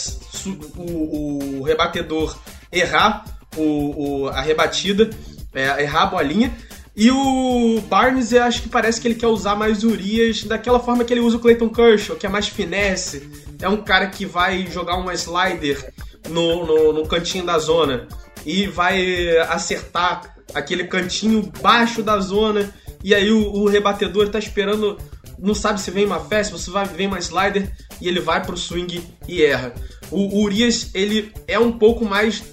o, 0.77 1.59
o, 1.59 1.63
rebatedor 1.63 2.39
errar 2.71 3.25
o, 3.57 4.23
o 4.23 4.29
a 4.29 4.41
rebatida, 4.41 5.11
é, 5.53 5.83
errar 5.83 6.03
a 6.03 6.07
bolinha. 6.07 6.57
E 6.95 7.11
o 7.11 7.81
Barnes, 7.89 8.33
eu 8.33 8.43
acho 8.43 8.63
que 8.63 8.69
parece 8.69 9.01
que 9.01 9.09
ele 9.09 9.15
quer 9.15 9.27
usar 9.27 9.57
mais 9.57 9.83
Urias 9.83 10.45
daquela 10.45 10.79
forma 10.79 11.05
que 11.05 11.13
ele 11.13 11.21
usa 11.21 11.39
o 11.39 11.41
Clayton 11.41 11.71
Kershaw, 11.71 12.17
que 12.17 12.27
é 12.27 12.29
mais 12.29 12.49
finesse. 12.49 13.31
É 13.61 13.69
um 13.69 13.79
cara 13.79 14.09
que 14.09 14.27
vai 14.27 14.67
jogar 14.67 14.97
uma 14.97 15.15
slider 15.15 15.93
no, 16.29 16.67
no, 16.67 16.93
no 16.93 17.07
cantinho 17.07 17.47
da 17.47 17.59
zona 17.59 18.07
e 18.45 18.67
vai 18.67 19.39
acertar 19.49 20.37
aquele 20.55 20.85
cantinho 20.85 21.51
baixo 21.63 22.03
da 22.03 22.21
zona. 22.21 22.73
E 23.03 23.15
aí 23.15 23.31
o, 23.33 23.51
o 23.53 23.69
rebatedor 23.69 24.29
tá 24.29 24.39
esperando, 24.39 24.99
não 25.39 25.55
sabe 25.55 25.81
se 25.81 25.91
vem 25.91 26.05
uma 26.05 26.21
festa, 26.21 26.59
se 26.59 26.69
vai 26.69 26.85
vem 26.85 27.07
uma 27.07 27.19
slider 27.19 27.73
e 28.03 28.09
ele 28.09 28.21
vai 28.21 28.45
pro 28.45 28.57
swing 28.57 29.03
e 29.27 29.43
erra. 29.43 29.73
O, 30.11 30.41
o 30.41 30.43
Urias 30.43 30.91
ele 30.93 31.33
é 31.49 31.59
um 31.59 31.73
pouco 31.73 32.05
mais 32.05 32.45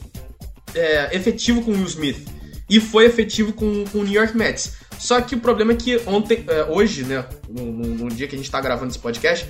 é, 0.73 1.13
efetivo 1.13 1.61
com 1.61 1.71
o 1.71 1.73
Will 1.73 1.83
Smith 1.83 2.38
e 2.69 2.79
foi 2.79 3.05
efetivo 3.05 3.53
com, 3.53 3.83
com 3.85 3.99
o 3.99 4.03
New 4.03 4.13
York 4.13 4.35
Mets. 4.37 4.73
Só 4.97 5.21
que 5.21 5.35
o 5.35 5.39
problema 5.39 5.71
é 5.71 5.75
que 5.75 5.99
ontem, 6.05 6.43
é, 6.47 6.65
hoje, 6.65 7.03
né, 7.03 7.25
no, 7.47 7.65
no, 7.65 7.87
no, 7.95 8.09
dia 8.09 8.27
que 8.27 8.35
a 8.35 8.37
gente 8.37 8.51
tá 8.51 8.59
gravando 8.59 8.91
esse 8.91 8.99
podcast, 8.99 9.47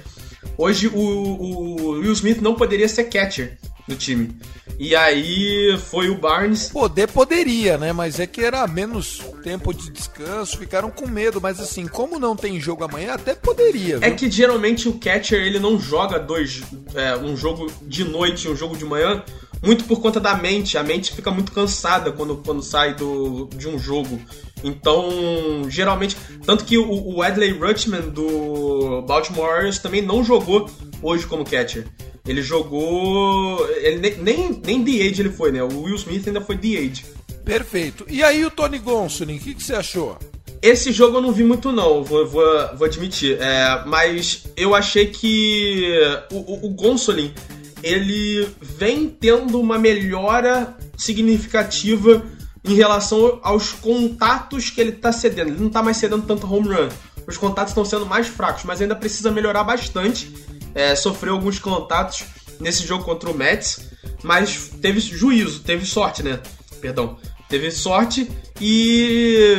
hoje 0.57 0.87
o, 0.87 0.99
o 0.99 1.89
Will 1.99 2.13
Smith 2.13 2.39
não 2.39 2.55
poderia 2.55 2.87
ser 2.87 3.05
catcher 3.05 3.57
do 3.87 3.95
time. 3.95 4.29
E 4.77 4.95
aí 4.95 5.77
foi 5.89 6.09
o 6.09 6.17
Barnes. 6.17 6.69
Poder 6.69 7.07
poderia, 7.07 7.77
né? 7.77 7.91
Mas 7.91 8.19
é 8.19 8.25
que 8.25 8.41
era 8.41 8.65
menos 8.65 9.21
tempo 9.43 9.73
de 9.73 9.89
descanso, 9.89 10.57
ficaram 10.57 10.89
com 10.89 11.05
medo. 11.07 11.41
Mas 11.41 11.59
assim, 11.59 11.85
como 11.85 12.17
não 12.17 12.35
tem 12.35 12.61
jogo 12.61 12.85
amanhã, 12.85 13.13
até 13.13 13.35
poderia. 13.35 13.95
É 13.95 13.99
viu? 13.99 14.07
É 14.07 14.11
que 14.11 14.31
geralmente 14.31 14.87
o 14.87 14.93
catcher 14.93 15.41
ele 15.41 15.59
não 15.59 15.77
joga 15.77 16.17
dois, 16.17 16.61
é, 16.95 17.17
um 17.17 17.35
jogo 17.35 17.69
de 17.81 18.05
noite 18.05 18.47
e 18.47 18.49
um 18.49 18.55
jogo 18.55 18.77
de 18.77 18.85
manhã, 18.85 19.21
muito 19.61 19.83
por 19.85 20.01
conta 20.01 20.19
da 20.19 20.35
mente. 20.35 20.77
A 20.77 20.83
mente 20.83 21.13
fica 21.13 21.31
muito 21.31 21.51
cansada 21.51 22.11
quando, 22.11 22.37
quando 22.37 22.61
sai 22.61 22.93
do, 22.95 23.47
de 23.55 23.67
um 23.67 23.77
jogo. 23.77 24.19
Então, 24.63 25.69
geralmente. 25.69 26.15
Tanto 26.45 26.65
que 26.65 26.77
o, 26.77 27.15
o 27.15 27.21
Adley 27.21 27.51
Rutschman 27.51 28.09
do 28.09 29.01
Baltimore 29.03 29.49
Orioles 29.49 29.79
também 29.79 30.01
não 30.01 30.23
jogou 30.23 30.69
hoje 31.01 31.25
como 31.25 31.45
catcher. 31.45 31.85
Ele 32.27 32.41
jogou. 32.41 33.67
Ele 33.77 34.15
nem, 34.17 34.61
nem 34.63 34.83
DH 34.83 35.19
ele 35.19 35.31
foi, 35.31 35.51
né? 35.51 35.63
O 35.63 35.83
Will 35.83 35.95
Smith 35.95 36.27
ainda 36.27 36.41
foi 36.41 36.55
DH. 36.55 37.03
Perfeito. 37.43 38.05
E 38.07 38.21
aí 38.23 38.45
o 38.45 38.51
Tony 38.51 38.77
Gonsolin, 38.77 39.37
o 39.37 39.39
que, 39.39 39.55
que, 39.55 39.63
você 39.63 39.73
achou? 39.73 40.17
Esse 40.61 40.91
jogo 40.91 41.17
eu 41.17 41.21
não 41.21 41.31
vi 41.31 41.43
muito, 41.43 41.71
não, 41.71 42.03
vou, 42.03 42.27
vou, 42.27 42.43
vou 42.77 42.85
admitir. 42.85 43.37
É, 43.41 43.83
mas 43.87 44.43
eu 44.55 44.75
achei 44.75 45.07
que 45.07 45.89
o, 46.31 46.35
o, 46.35 46.65
o 46.67 46.69
Gonsolin 46.69 47.33
ele 47.83 48.47
vem 48.61 49.09
tendo 49.09 49.59
uma 49.59 49.77
melhora 49.77 50.77
significativa 50.97 52.23
em 52.63 52.73
relação 52.75 53.39
aos 53.41 53.71
contatos 53.71 54.69
que 54.69 54.81
ele 54.81 54.91
está 54.91 55.11
cedendo. 55.11 55.49
Ele 55.49 55.59
não 55.59 55.67
está 55.67 55.81
mais 55.81 55.97
cedendo 55.97 56.25
tanto 56.25 56.51
home 56.51 56.67
run. 56.67 56.89
Os 57.27 57.37
contatos 57.37 57.71
estão 57.71 57.85
sendo 57.85 58.05
mais 58.05 58.27
fracos, 58.27 58.63
mas 58.63 58.81
ainda 58.81 58.95
precisa 58.95 59.31
melhorar 59.31 59.63
bastante. 59.63 60.33
É, 60.73 60.95
sofreu 60.95 61.33
alguns 61.33 61.59
contatos 61.59 62.23
nesse 62.59 62.85
jogo 62.85 63.03
contra 63.03 63.29
o 63.29 63.33
Mets, 63.33 63.89
mas 64.23 64.71
teve 64.81 64.99
juízo, 64.99 65.61
teve 65.61 65.85
sorte, 65.85 66.21
né? 66.23 66.39
Perdão. 66.81 67.17
Teve 67.47 67.71
sorte 67.71 68.29
e 68.61 69.55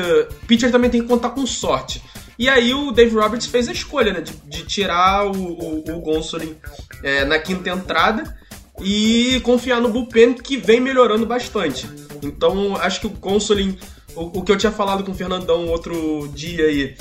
pitcher 0.47 0.71
também 0.71 0.91
tem 0.91 1.03
que 1.03 1.09
contar 1.09 1.31
com 1.31 1.45
sorte. 1.47 2.03
E 2.41 2.49
aí 2.49 2.73
o 2.73 2.91
Dave 2.91 3.15
Roberts 3.15 3.47
fez 3.49 3.69
a 3.69 3.73
escolha, 3.73 4.15
né? 4.15 4.23
De, 4.23 4.33
de 4.47 4.65
tirar 4.65 5.27
o, 5.27 5.33
o, 5.33 5.79
o 5.91 6.01
Gonsolin 6.01 6.57
é, 7.03 7.23
na 7.23 7.39
quinta 7.39 7.69
entrada 7.69 8.35
e 8.81 9.39
confiar 9.45 9.79
no 9.79 9.91
bullpen 9.91 10.33
que 10.33 10.57
vem 10.57 10.81
melhorando 10.81 11.27
bastante. 11.27 11.87
Então 12.23 12.77
acho 12.77 12.99
que 12.99 13.07
o 13.07 13.11
Gonsolin, 13.11 13.79
o, 14.17 14.39
o 14.39 14.43
que 14.43 14.51
eu 14.51 14.57
tinha 14.57 14.73
falado 14.73 15.05
com 15.05 15.13
o 15.13 15.15
Fernandão 15.15 15.69
outro 15.69 16.29
dia 16.35 16.65
aí, 16.65 16.97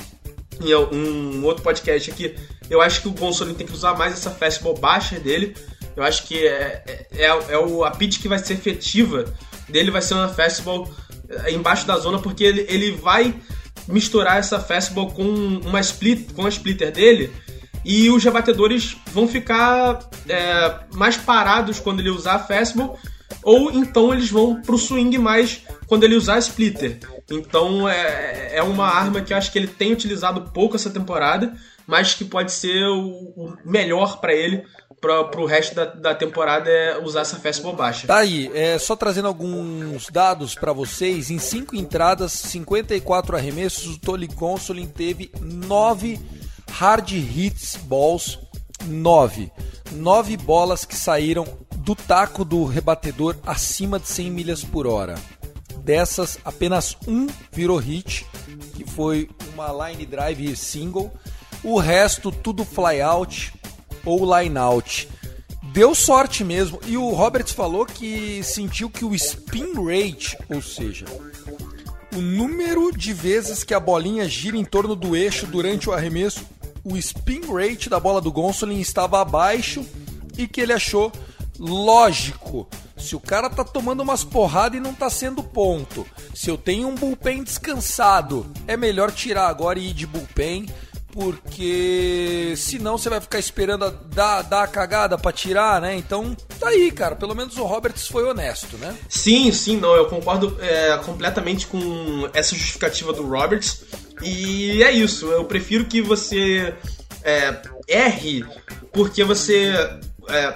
em 0.60 0.75
um 0.75 1.46
outro 1.46 1.63
podcast 1.63 2.12
aqui, 2.12 2.36
eu 2.69 2.81
acho 2.81 3.01
que 3.01 3.08
o 3.08 3.12
Gonsolin 3.12 3.53
tem 3.53 3.65
que 3.65 3.72
usar 3.74 3.98
mais 3.98 4.12
essa 4.12 4.31
fastball 4.31 4.77
baixa 4.77 5.22
dele. 5.22 5.55
Eu 5.96 6.03
acho 6.03 6.27
que 6.27 6.46
é, 6.46 6.84
é, 6.86 7.08
é, 7.13 7.27
é 7.27 7.58
o, 7.58 7.86
a 7.86 7.91
pitch 7.91 8.19
que 8.19 8.27
vai 8.27 8.39
ser 8.39 8.55
efetiva 8.55 9.24
dele 9.69 9.89
vai 9.89 10.01
ser 10.01 10.15
uma 10.15 10.27
fastball 10.27 10.93
é, 11.29 11.53
embaixo 11.53 11.88
da 11.88 11.98
zona, 11.98 12.19
porque 12.19 12.43
ele, 12.43 12.65
ele 12.67 12.91
vai 12.91 13.34
misturar 13.89 14.38
essa 14.38 14.60
fastball 14.60 15.12
com 15.12 15.24
uma 15.24 15.79
split, 15.79 16.31
com 16.34 16.46
a 16.46 16.50
splitter 16.50 16.91
dele 16.91 17.31
e 17.84 18.10
os 18.10 18.24
rebatedores 18.24 18.98
vão 19.12 19.27
ficar 19.27 20.00
é, 20.27 20.75
mais 20.93 21.17
parados 21.17 21.79
quando 21.79 22.00
ele 22.00 22.10
usar 22.10 22.36
a 22.36 22.39
fastball 22.39 22.98
ou 23.43 23.72
então 23.72 24.13
eles 24.13 24.29
vão 24.29 24.62
pro 24.62 24.77
swing 24.77 25.17
mais 25.17 25.63
quando 25.88 26.03
ele 26.03 26.15
usar 26.15 26.36
a 26.36 26.39
splitter. 26.39 27.00
Então 27.29 27.88
é, 27.88 28.58
é 28.58 28.63
uma 28.63 28.88
arma 28.88 29.22
que 29.22 29.34
eu 29.34 29.38
acho 29.38 29.51
que 29.51 29.58
ele 29.58 29.67
tem 29.67 29.91
utilizado 29.91 30.51
pouco 30.51 30.75
essa 30.75 30.89
temporada, 30.89 31.55
mas 31.88 32.13
que 32.13 32.25
pode 32.25 32.51
ser 32.51 32.86
o, 32.88 33.34
o 33.36 33.58
melhor 33.65 34.19
para 34.19 34.34
ele 34.34 34.63
para 35.00 35.41
o 35.41 35.46
resto 35.46 35.75
da, 35.75 35.86
da, 35.86 36.15
temporada 36.15 36.70
é 36.70 36.98
usar 37.01 37.22
essa 37.22 37.38
fastball 37.38 37.74
baixa. 37.74 38.08
Tá 38.08 38.18
aí, 38.18 38.51
é, 38.53 38.77
só 38.77 38.96
trazendo 38.96 39.27
alguns 39.27 40.10
dados 40.10 40.56
para 40.56 40.74
vocês. 40.74 41.29
Em 41.29 41.39
5 41.39 41.75
entradas, 41.75 42.32
54 42.32 43.36
arremessos, 43.36 43.96
o 43.96 44.00
Tolly 44.00 44.27
Gonsolin 44.27 44.88
teve 44.88 45.32
9 45.39 46.20
hard 46.72 47.12
hits 47.12 47.77
balls, 47.77 48.39
9. 48.86 49.51
9 49.91 50.38
bolas 50.38 50.86
que 50.86 50.96
saíram 50.96 51.48
do 51.77 51.96
taco 51.96 52.44
do 52.44 52.65
rebatedor 52.65 53.36
acima 53.46 54.00
de 54.00 54.08
100 54.08 54.32
milhas 54.32 54.63
por 54.63 54.86
hora. 54.86 55.15
Dessas, 55.77 56.38
apenas 56.44 56.96
um 57.08 57.27
virou 57.51 57.77
hit, 57.77 58.25
que 58.75 58.84
foi 58.84 59.29
uma 59.53 59.88
line 59.88 60.06
drive 60.06 60.56
single. 60.56 61.12
O 61.63 61.79
resto, 61.79 62.32
tudo 62.32 62.63
fly 62.63 63.01
out 63.01 63.53
ou 64.06 64.38
line 64.38 64.58
out. 64.58 65.08
Deu 65.72 65.94
sorte 65.94 66.44
mesmo. 66.44 66.79
E 66.86 66.98
o 66.98 67.10
Roberts 67.10 67.53
falou 67.53 67.86
que 67.86 68.41
sentiu 68.44 68.89
que 68.89 69.06
o 69.06 69.13
spin 69.13 69.74
rate, 69.74 70.38
ou 70.50 70.62
seja, 70.62 71.06
o 72.15 72.20
número 72.20 72.91
de 72.91 73.13
vezes 73.13 73.63
que 73.63 73.74
a 73.74 73.79
bolinha 73.79 74.27
gira 74.27 74.58
em 74.58 74.65
torno 74.65 74.96
do 74.96 75.15
eixo 75.15 75.46
durante 75.46 75.89
o 75.89 75.94
arremesso, 75.94 76.44
o 76.84 76.98
spin 76.98 77.41
rate 77.41 77.89
da 77.89 78.00
bola 78.00 78.20
do 78.20 78.32
Gonsolin 78.32 78.79
estava 78.79 79.22
abaixo 79.22 79.86
e 80.38 80.48
que 80.48 80.62
ele 80.62 80.74
achou 80.74 81.12
lógico. 81.60 82.68
Se 82.98 83.15
o 83.15 83.20
cara 83.20 83.50
tá 83.50 83.63
tomando 83.63 84.01
umas 84.01 84.24
porradas 84.24 84.77
e 84.77 84.82
não 84.82 84.94
tá 84.94 85.10
sendo 85.10 85.44
ponto, 85.44 86.06
se 86.34 86.50
eu 86.50 86.58
tenho 86.58 86.88
um 86.88 86.96
bullpen 86.96 87.44
descansado, 87.44 88.46
é 88.68 88.75
melhor 88.75 89.12
tirar 89.12 89.48
agora 89.48 89.79
e 89.79 89.89
ir 89.89 89.94
de 89.94 90.08
bullpen, 90.08 90.68
porque 91.12 92.54
senão 92.56 92.98
você 92.98 93.10
vai 93.10 93.20
ficar 93.20 93.39
esperando 93.39 93.86
a 93.86 93.89
dar, 93.89 94.42
dar 94.44 94.63
a 94.63 94.68
cagada 94.68 95.18
para 95.18 95.32
tirar, 95.32 95.82
né? 95.82 95.96
Então, 95.96 96.36
tá 96.60 96.70
aí, 96.70 96.92
cara. 96.92 97.16
Pelo 97.16 97.36
menos 97.36 97.58
o 97.58 97.63
Roberts 97.63 98.08
foi 98.08 98.24
honesto, 98.24 98.78
né? 98.78 98.96
Sim, 99.08 99.51
sim, 99.51 99.78
não. 99.78 99.96
Eu 99.96 100.06
concordo 100.06 100.58
é, 100.60 100.98
completamente 100.98 101.68
com 101.68 102.30
essa 102.34 102.56
justificativa 102.56 103.13
do 103.13 103.28
Roberts. 103.28 103.84
E 104.22 104.84
é 104.84 104.92
isso. 104.92 105.28
Eu 105.28 105.46
prefiro 105.46 105.86
que 105.86 106.01
você 106.01 106.74
é, 107.24 107.62
erre 107.88 108.46
porque 108.92 109.24
você 109.24 109.74
é, 110.28 110.54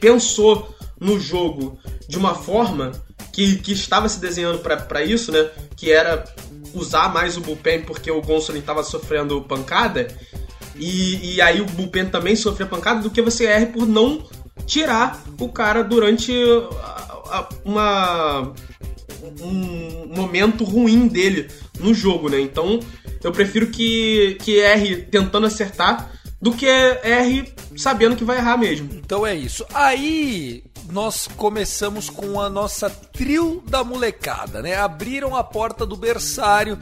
pensou 0.00 0.74
no 1.00 1.20
jogo 1.20 1.78
de 2.08 2.16
uma 2.16 2.34
forma 2.34 2.92
que, 3.32 3.56
que 3.56 3.72
estava 3.72 4.08
se 4.08 4.18
desenhando 4.18 4.60
para 4.60 5.04
isso, 5.04 5.30
né? 5.30 5.50
Que 5.76 5.92
era 5.92 6.24
usar 6.76 7.12
mais 7.12 7.36
o 7.36 7.40
bullpen 7.40 7.82
porque 7.82 8.10
o 8.10 8.20
Gonsolin 8.20 8.60
estava 8.60 8.82
sofrendo 8.82 9.40
pancada. 9.42 10.08
E, 10.76 11.34
e 11.34 11.40
aí 11.40 11.60
o 11.60 11.66
bullpen 11.66 12.06
também 12.06 12.36
sofreu 12.36 12.66
pancada 12.66 13.00
do 13.00 13.10
que 13.10 13.22
você 13.22 13.46
erre 13.46 13.66
por 13.66 13.86
não 13.86 14.22
tirar 14.66 15.22
o 15.40 15.48
cara 15.48 15.82
durante 15.82 16.32
uma 17.64 18.52
um 19.42 20.14
momento 20.14 20.64
ruim 20.64 21.08
dele 21.08 21.48
no 21.78 21.92
jogo, 21.92 22.28
né? 22.28 22.40
Então 22.40 22.80
eu 23.22 23.32
prefiro 23.32 23.68
que, 23.68 24.36
que 24.42 24.58
erre 24.58 24.96
tentando 24.96 25.46
acertar 25.46 26.12
do 26.40 26.52
que 26.52 26.66
erre 26.66 27.52
sabendo 27.76 28.16
que 28.16 28.24
vai 28.24 28.38
errar 28.38 28.56
mesmo. 28.56 28.88
Então 28.92 29.26
é 29.26 29.34
isso. 29.34 29.64
Aí 29.72 30.62
nós 30.90 31.26
começamos 31.26 32.08
com 32.08 32.40
a 32.40 32.48
nossa 32.48 32.88
trio 32.88 33.62
da 33.68 33.82
molecada, 33.82 34.62
né? 34.62 34.76
Abriram 34.76 35.34
a 35.34 35.42
porta 35.42 35.84
do 35.84 35.96
berçário 35.96 36.78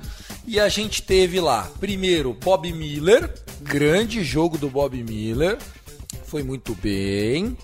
e 0.47 0.61
a 0.61 0.69
gente 0.69 1.03
teve 1.03 1.41
lá, 1.41 1.71
primeiro, 1.81 2.35
Bob 2.35 2.71
Miller, 2.73 3.33
grande 3.63 4.23
jogo 4.23 4.59
do 4.59 4.69
Bob 4.69 5.03
Miller, 5.03 5.59
foi 6.27 6.43
muito 6.43 6.75
bem. 6.75 7.57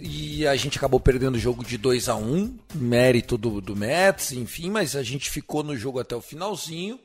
E 0.00 0.46
a 0.46 0.56
gente 0.56 0.76
acabou 0.78 0.98
perdendo 0.98 1.36
o 1.36 1.38
jogo 1.38 1.64
de 1.64 1.78
2 1.78 2.08
a 2.08 2.16
1 2.16 2.34
um, 2.34 2.58
mérito 2.74 3.38
do, 3.38 3.60
do 3.60 3.76
Mets, 3.76 4.32
enfim, 4.32 4.70
mas 4.70 4.96
a 4.96 5.02
gente 5.02 5.30
ficou 5.30 5.62
no 5.62 5.76
jogo 5.76 6.00
até 6.00 6.14
o 6.16 6.20
finalzinho. 6.20 6.98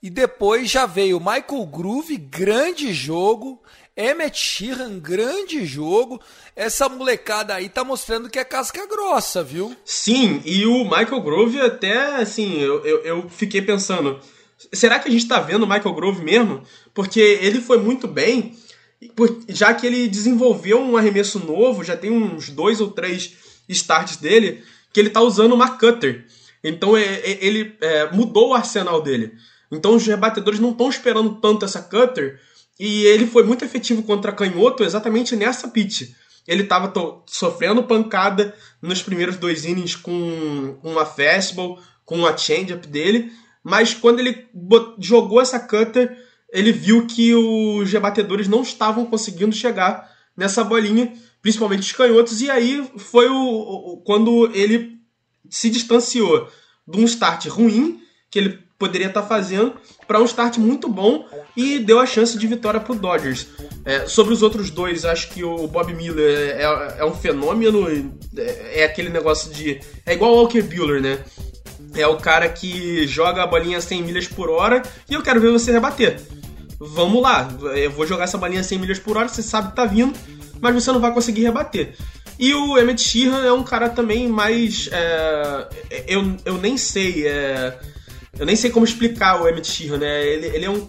E 0.00 0.08
depois 0.08 0.70
já 0.70 0.86
veio 0.86 1.18
Michael 1.18 1.66
Groove, 1.66 2.16
grande 2.16 2.92
jogo. 2.92 3.60
Emmett 3.96 4.38
Sheehan, 4.38 5.00
grande 5.00 5.66
jogo. 5.66 6.20
Essa 6.54 6.88
molecada 6.88 7.54
aí 7.54 7.68
tá 7.68 7.82
mostrando 7.82 8.30
que 8.30 8.38
é 8.38 8.44
casca 8.44 8.86
grossa, 8.86 9.42
viu? 9.42 9.76
Sim, 9.84 10.40
e 10.44 10.64
o 10.64 10.84
Michael 10.84 11.20
Grove 11.20 11.60
até, 11.60 12.14
assim, 12.14 12.60
eu, 12.60 12.84
eu, 12.84 12.98
eu 13.02 13.28
fiquei 13.28 13.60
pensando, 13.60 14.20
será 14.72 15.00
que 15.00 15.08
a 15.08 15.10
gente 15.10 15.26
tá 15.26 15.40
vendo 15.40 15.64
o 15.64 15.68
Michael 15.68 15.94
Grove 15.94 16.22
mesmo? 16.22 16.62
Porque 16.94 17.18
ele 17.18 17.60
foi 17.60 17.78
muito 17.78 18.06
bem, 18.06 18.56
já 19.48 19.74
que 19.74 19.84
ele 19.84 20.06
desenvolveu 20.06 20.80
um 20.80 20.96
arremesso 20.96 21.40
novo, 21.40 21.82
já 21.82 21.96
tem 21.96 22.12
uns 22.12 22.50
dois 22.50 22.80
ou 22.80 22.92
três 22.92 23.36
starts 23.68 24.16
dele, 24.16 24.62
que 24.92 25.00
ele 25.00 25.10
tá 25.10 25.20
usando 25.20 25.54
uma 25.54 25.76
cutter. 25.76 26.24
Então 26.62 26.96
é, 26.96 27.02
é, 27.02 27.44
ele 27.44 27.76
é, 27.80 28.12
mudou 28.12 28.50
o 28.50 28.54
arsenal 28.54 29.02
dele. 29.02 29.32
Então 29.70 29.94
os 29.94 30.06
rebatedores 30.06 30.60
não 30.60 30.70
estão 30.70 30.88
esperando 30.88 31.36
tanto 31.36 31.64
essa 31.64 31.82
cutter 31.82 32.40
e 32.78 33.04
ele 33.04 33.26
foi 33.26 33.42
muito 33.42 33.64
efetivo 33.64 34.02
contra 34.02 34.32
canhoto 34.32 34.84
exatamente 34.84 35.34
nessa 35.34 35.68
pitch. 35.68 36.10
Ele 36.46 36.62
estava 36.62 36.92
sofrendo 37.26 37.82
pancada 37.82 38.54
nos 38.80 39.02
primeiros 39.02 39.36
dois 39.36 39.64
innings 39.64 39.94
com 39.94 40.78
uma 40.82 41.04
fastball, 41.04 41.78
com 42.04 42.24
a 42.24 42.34
change-up 42.36 42.86
dele, 42.86 43.30
mas 43.62 43.92
quando 43.92 44.20
ele 44.20 44.46
jogou 44.98 45.42
essa 45.42 45.60
cutter, 45.60 46.16
ele 46.50 46.72
viu 46.72 47.06
que 47.06 47.34
os 47.34 47.92
rebatedores 47.92 48.48
não 48.48 48.62
estavam 48.62 49.04
conseguindo 49.04 49.54
chegar 49.54 50.10
nessa 50.34 50.64
bolinha, 50.64 51.12
principalmente 51.42 51.82
os 51.82 51.92
canhotos, 51.92 52.40
e 52.40 52.50
aí 52.50 52.88
foi 52.96 53.28
o, 53.28 53.36
o 53.36 53.96
quando 53.98 54.50
ele 54.54 54.98
se 55.50 55.68
distanciou 55.68 56.48
de 56.86 56.98
um 56.98 57.04
start 57.04 57.46
ruim 57.48 58.00
que 58.30 58.38
ele 58.38 58.67
poderia 58.78 59.08
estar 59.08 59.22
tá 59.22 59.28
fazendo 59.28 59.74
para 60.06 60.20
um 60.20 60.24
start 60.24 60.58
muito 60.58 60.88
bom 60.88 61.26
e 61.56 61.78
deu 61.80 61.98
a 61.98 62.06
chance 62.06 62.38
de 62.38 62.46
vitória 62.46 62.78
para 62.78 62.92
o 62.92 62.96
Dodgers. 62.96 63.48
É, 63.84 64.06
sobre 64.06 64.32
os 64.32 64.42
outros 64.42 64.70
dois, 64.70 65.04
acho 65.04 65.30
que 65.30 65.42
o 65.42 65.66
Bob 65.66 65.92
Miller 65.92 66.56
é, 66.56 66.98
é, 66.98 67.04
um 67.04 67.14
fenômeno, 67.14 67.88
é, 68.36 68.80
é, 68.80 68.84
aquele 68.84 69.08
negócio 69.08 69.52
de. 69.52 69.80
É 70.06 70.14
igual 70.14 70.32
o 70.32 70.36
Walker 70.36 70.62
Buehler, 70.62 71.02
né? 71.02 71.18
É 71.94 72.06
o 72.06 72.16
cara 72.16 72.48
que 72.48 73.06
joga 73.06 73.42
a 73.42 73.46
bolinha 73.46 73.80
100 73.80 74.02
milhas 74.02 74.28
por 74.28 74.50
hora 74.50 74.82
e 75.10 75.14
eu 75.14 75.22
quero 75.22 75.40
ver 75.40 75.50
você 75.50 75.72
rebater. 75.72 76.20
Vamos 76.78 77.20
lá, 77.20 77.48
eu 77.74 77.90
vou 77.90 78.06
jogar 78.06 78.24
essa 78.24 78.38
bolinha 78.38 78.62
100 78.62 78.78
milhas 78.78 78.98
por 79.00 79.16
hora, 79.16 79.26
você 79.26 79.42
sabe 79.42 79.70
que 79.70 79.76
tá 79.76 79.84
vindo, 79.84 80.16
mas 80.60 80.74
você 80.74 80.92
não 80.92 81.00
vai 81.00 81.12
conseguir 81.12 81.42
rebater. 81.42 81.96
E 82.38 82.54
o 82.54 82.78
Emmett 82.78 83.02
Sheehan 83.02 83.44
é 83.44 83.52
um 83.52 83.64
cara 83.64 83.88
também 83.88 84.28
mais. 84.28 84.88
É, 84.92 85.68
eu, 86.06 86.36
eu 86.44 86.54
nem 86.54 86.76
sei. 86.76 87.26
É, 87.26 87.76
eu 88.38 88.46
nem 88.46 88.56
sei 88.56 88.70
como 88.70 88.84
explicar 88.84 89.42
o 89.42 89.48
Emmett 89.48 89.66
Sheehan, 89.66 89.98
né? 89.98 90.26
Ele, 90.26 90.46
ele 90.46 90.64
é 90.64 90.70
um, 90.70 90.88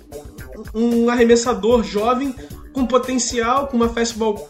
um 0.74 1.10
arremessador 1.10 1.84
jovem 1.84 2.34
com 2.74 2.86
potencial, 2.86 3.68
com 3.68 3.78
uma 3.78 3.90
fastball 3.90 4.48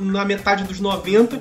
na 0.00 0.24
metade 0.24 0.64
dos 0.64 0.80
90, 0.80 1.40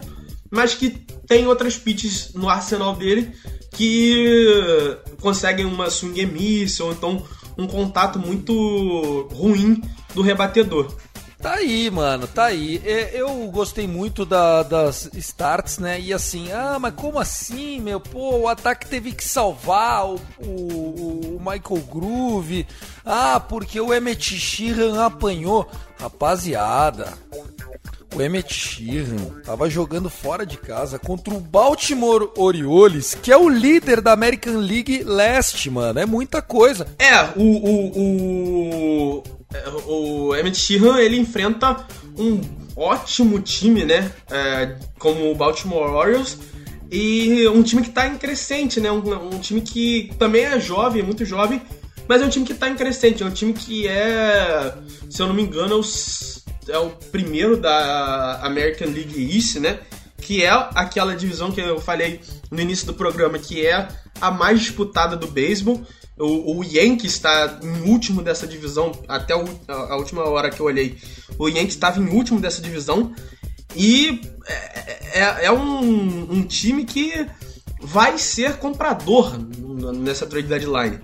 mas 0.52 0.76
que 0.76 0.90
tem 1.28 1.48
outras 1.48 1.78
pitches 1.78 2.34
no 2.34 2.48
arsenal 2.48 2.96
dele 2.96 3.32
que 3.72 4.98
conseguem 5.20 5.66
uma 5.66 5.90
swing 5.90 6.24
and 6.24 6.28
miss, 6.28 6.80
ou 6.80 6.92
então 6.92 7.24
um 7.58 7.68
contato 7.68 8.20
muito 8.20 9.28
ruim 9.34 9.82
do 10.14 10.22
rebatedor. 10.22 10.94
Tá 11.40 11.54
aí, 11.54 11.90
mano, 11.92 12.28
tá 12.28 12.46
aí. 12.46 12.82
Eu 13.14 13.30
gostei 13.52 13.88
muito 13.88 14.26
da, 14.26 14.64
das 14.64 15.10
starts, 15.14 15.78
né? 15.78 16.00
E 16.00 16.12
assim, 16.12 16.52
ah, 16.52 16.78
mas 16.80 16.94
como 16.96 17.20
assim, 17.20 17.80
meu? 17.80 18.00
Pô, 18.00 18.38
o 18.40 18.48
ataque 18.48 18.88
teve 18.88 19.12
que 19.12 19.24
salvar 19.24 20.08
o, 20.08 20.20
o, 20.40 21.36
o 21.36 21.40
Michael 21.40 21.84
Groove. 21.92 22.66
Ah, 23.06 23.40
porque 23.40 23.80
o 23.80 23.94
Emmett 23.94 24.38
Sheehan 24.38 25.06
apanhou. 25.06 25.70
Rapaziada, 26.00 27.18
o 28.16 28.22
Emmett 28.22 28.54
Sheehan 28.54 29.42
tava 29.44 29.70
jogando 29.70 30.10
fora 30.10 30.46
de 30.46 30.58
casa 30.58 30.98
contra 30.98 31.34
o 31.34 31.40
Baltimore 31.40 32.32
Orioles, 32.36 33.14
que 33.16 33.32
é 33.32 33.38
o 33.38 33.50
líder 33.50 34.02
da 34.02 34.12
American 34.12 34.58
League 34.58 35.04
Leste, 35.04 35.70
mano. 35.70 36.00
É 36.00 36.06
muita 36.06 36.42
coisa. 36.42 36.88
É, 36.98 37.22
o, 37.36 37.44
o, 37.44 38.00
o, 38.00 39.24
o 39.86 40.36
Emmett 40.36 40.58
Sheehan, 40.58 41.00
ele 41.00 41.18
enfrenta 41.18 41.86
um 42.18 42.42
ótimo 42.76 43.40
time, 43.40 43.86
né? 43.86 44.12
É, 44.30 44.76
como 45.00 45.32
o 45.32 45.36
Baltimore 45.36 45.92
Orioles. 45.92 46.38
E 46.90 47.48
um 47.50 47.62
time 47.64 47.82
que 47.82 47.90
está 47.90 48.08
em 48.08 48.18
crescente, 48.18 48.80
né? 48.80 48.92
Um, 48.92 49.36
um, 49.36 49.40
time 49.40 49.62
que 49.62 50.12
também 50.18 50.46
é 50.46 50.60
jovem, 50.60 51.04
muito 51.04 51.26
jovem, 51.26 51.62
mas 52.08 52.22
é 52.22 52.26
um 52.26 52.30
time 52.30 52.46
que 52.46 52.54
está 52.54 52.70
em 52.70 52.76
crescente. 52.76 53.24
É 53.24 53.26
um 53.26 53.32
time 53.32 53.54
que 53.54 53.88
é, 53.88 54.74
se 55.10 55.22
eu 55.22 55.28
não 55.28 55.34
me 55.34 55.44
engano, 55.44 55.74
é 55.74 55.78
o, 55.78 56.74
é 56.74 56.78
o 56.78 56.90
primeiro 57.12 57.58
da 57.58 58.40
American 58.44 58.88
League 58.88 59.36
East, 59.36 59.58
né? 59.58 59.80
Que 60.22 60.44
é 60.44 60.50
aquela 60.50 61.16
divisão 61.16 61.52
que 61.52 61.62
eu 61.62 61.80
falei 61.80 62.22
no 62.50 62.60
início 62.60 62.86
do 62.86 62.94
programa, 62.94 63.38
que 63.38 63.66
é 63.66 63.88
a 64.20 64.32
mais 64.32 64.60
disputada 64.60 65.16
do 65.16 65.28
beisebol. 65.28 65.82
O, 66.18 66.58
o 66.58 66.64
Yankees 66.64 67.14
está 67.14 67.60
em 67.62 67.90
último 67.90 68.24
dessa 68.24 68.48
divisão, 68.48 68.92
até 69.08 69.36
o, 69.36 69.46
a, 69.68 69.94
a, 69.94 69.98
última 69.98 70.24
hora 70.24 70.50
que 70.50 70.60
eu 70.60 70.66
olhei. 70.66 70.98
O 71.38 71.48
Yankees 71.48 71.76
estava 71.76 72.00
em 72.00 72.08
último 72.08 72.40
dessa 72.40 72.62
divisão. 72.62 73.14
E 73.76 74.22
é, 74.48 75.20
é, 75.20 75.46
é 75.46 75.52
um, 75.52 76.32
um, 76.32 76.44
time 76.44 76.86
que 76.86 77.28
vai 77.80 78.18
ser 78.18 78.58
comprador 78.58 79.38
nessa 79.96 80.26
trade 80.26 80.48
deadline. 80.48 81.00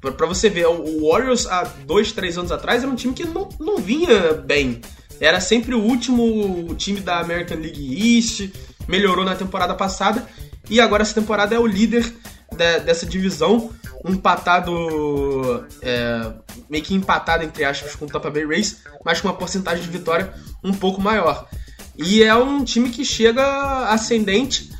Para 0.00 0.26
você 0.26 0.48
ver, 0.48 0.66
o 0.66 1.08
Warriors 1.08 1.46
há 1.46 1.62
dois, 1.62 2.12
três 2.12 2.36
anos 2.36 2.50
atrás 2.50 2.82
era 2.82 2.90
um 2.90 2.96
time 2.96 3.14
que 3.14 3.24
não, 3.24 3.48
não 3.60 3.78
vinha 3.78 4.32
bem. 4.32 4.80
Era 5.20 5.40
sempre 5.40 5.74
o 5.74 5.80
último 5.80 6.74
time 6.76 7.00
da 7.00 7.20
American 7.20 7.58
League 7.58 8.16
East, 8.16 8.50
melhorou 8.86 9.24
na 9.24 9.34
temporada 9.34 9.74
passada 9.74 10.26
e 10.70 10.80
agora 10.80 11.02
essa 11.02 11.14
temporada 11.14 11.54
é 11.54 11.58
o 11.58 11.66
líder 11.66 12.14
de, 12.56 12.80
dessa 12.80 13.06
divisão 13.06 13.70
empatado, 14.04 15.66
é, 15.82 16.32
meio 16.70 16.84
que 16.84 16.94
empatado 16.94 17.42
entre 17.42 17.64
aspas 17.64 17.96
com 17.96 18.04
o 18.04 18.08
Tampa 18.08 18.30
Bay 18.30 18.46
Rays, 18.46 18.78
mas 19.04 19.20
com 19.20 19.28
uma 19.28 19.34
porcentagem 19.34 19.82
de 19.82 19.90
vitória 19.90 20.32
um 20.62 20.72
pouco 20.72 21.00
maior. 21.00 21.48
E 21.96 22.22
é 22.22 22.34
um 22.34 22.62
time 22.62 22.90
que 22.90 23.04
chega 23.04 23.88
ascendente 23.88 24.70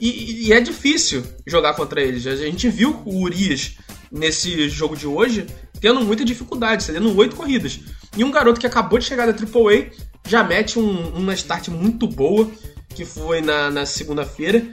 e, 0.00 0.48
e 0.48 0.52
é 0.52 0.60
difícil 0.60 1.24
jogar 1.46 1.74
contra 1.74 2.00
eles. 2.00 2.26
A 2.26 2.34
gente 2.34 2.68
viu 2.68 3.02
o 3.04 3.22
Urias 3.22 3.76
nesse 4.10 4.68
jogo 4.68 4.96
de 4.96 5.06
hoje 5.06 5.46
tendo 5.80 6.00
muita 6.00 6.24
dificuldade, 6.24 6.82
cedendo 6.82 7.14
oito 7.16 7.36
corridas. 7.36 7.78
E 8.16 8.24
um 8.24 8.30
garoto 8.30 8.58
que 8.58 8.66
acabou 8.66 8.98
de 8.98 9.04
chegar 9.04 9.26
da 9.26 9.32
AAA 9.32 9.90
já 10.26 10.42
mete 10.42 10.78
um, 10.78 11.08
uma 11.10 11.34
start 11.34 11.68
muito 11.68 12.06
boa, 12.08 12.50
que 12.94 13.04
foi 13.04 13.40
na, 13.40 13.70
na 13.70 13.86
segunda-feira. 13.86 14.66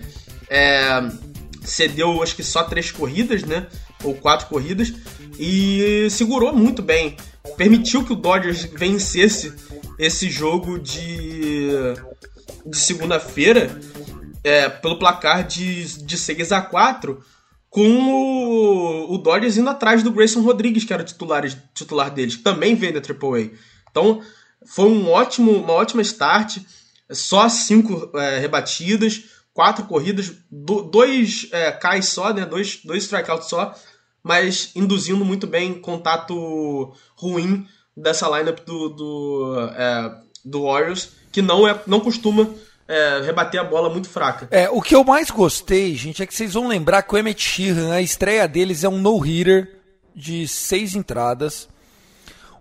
É, 0.49 1.01
cedeu 1.61 2.21
acho 2.23 2.35
que 2.35 2.43
só 2.43 2.63
três 2.63 2.91
corridas, 2.91 3.43
né? 3.43 3.67
Ou 4.03 4.15
quatro 4.15 4.47
corridas. 4.47 4.93
E 5.37 6.07
segurou 6.09 6.53
muito 6.53 6.81
bem. 6.81 7.17
Permitiu 7.57 8.05
que 8.05 8.13
o 8.13 8.15
Dodgers 8.15 8.63
vencesse 8.63 9.53
esse 9.99 10.29
jogo 10.29 10.79
de, 10.79 11.69
de 12.65 12.77
segunda-feira 12.77 13.79
é, 14.43 14.69
pelo 14.69 14.97
placar 14.97 15.45
de, 15.45 15.85
de 16.03 16.17
6 16.17 16.51
a 16.51 16.61
4 16.61 17.23
com 17.73 17.81
o, 17.81 19.15
o 19.15 19.17
Dodgers 19.17 19.57
indo 19.57 19.67
atrás 19.67 20.03
do 20.03 20.11
Grayson 20.11 20.41
Rodrigues, 20.41 20.83
que 20.83 20.93
era 20.93 21.01
o 21.01 21.05
titular, 21.05 21.43
titular 21.73 22.11
deles, 22.11 22.35
que 22.35 22.43
também 22.43 22.75
veio 22.75 22.93
da 22.93 22.99
AAA. 22.99 23.49
Então, 23.89 24.21
foi 24.63 24.85
um 24.85 25.09
ótimo, 25.09 25.51
uma 25.51 25.73
ótima 25.73 26.03
start, 26.03 26.59
só 27.09 27.49
cinco 27.49 28.15
é, 28.15 28.37
rebatidas, 28.37 29.23
quatro 29.55 29.85
corridas, 29.85 30.33
do, 30.51 30.83
dois 30.83 31.49
é, 31.51 32.01
só, 32.03 32.31
né? 32.31 32.45
Dois, 32.45 32.79
dois 32.85 33.05
strikeouts 33.05 33.49
só, 33.49 33.73
mas 34.21 34.69
induzindo 34.75 35.25
muito 35.25 35.47
bem 35.47 35.73
contato 35.73 36.93
ruim 37.15 37.67
dessa 37.97 38.29
lineup 38.37 38.59
do, 38.59 38.89
do, 38.89 39.69
é, 39.75 40.15
do 40.45 40.65
Warriors, 40.65 41.09
que 41.31 41.41
não, 41.41 41.67
é, 41.67 41.81
não 41.87 41.99
costuma 41.99 42.47
é, 42.93 43.21
rebater 43.21 43.59
a 43.59 43.63
bola 43.63 43.89
muito 43.89 44.09
fraca. 44.09 44.47
É, 44.51 44.69
o 44.69 44.81
que 44.81 44.95
eu 44.95 45.03
mais 45.03 45.31
gostei, 45.31 45.95
gente, 45.95 46.21
é 46.21 46.27
que 46.27 46.33
vocês 46.33 46.53
vão 46.53 46.67
lembrar 46.67 47.03
que 47.03 47.13
o 47.13 47.17
Emmett 47.17 47.41
Sheehan, 47.41 47.93
a 47.93 48.01
estreia 48.01 48.47
deles 48.47 48.83
é 48.83 48.89
um 48.89 48.99
no-hitter 48.99 49.79
de 50.15 50.47
seis 50.47 50.95
entradas, 50.95 51.67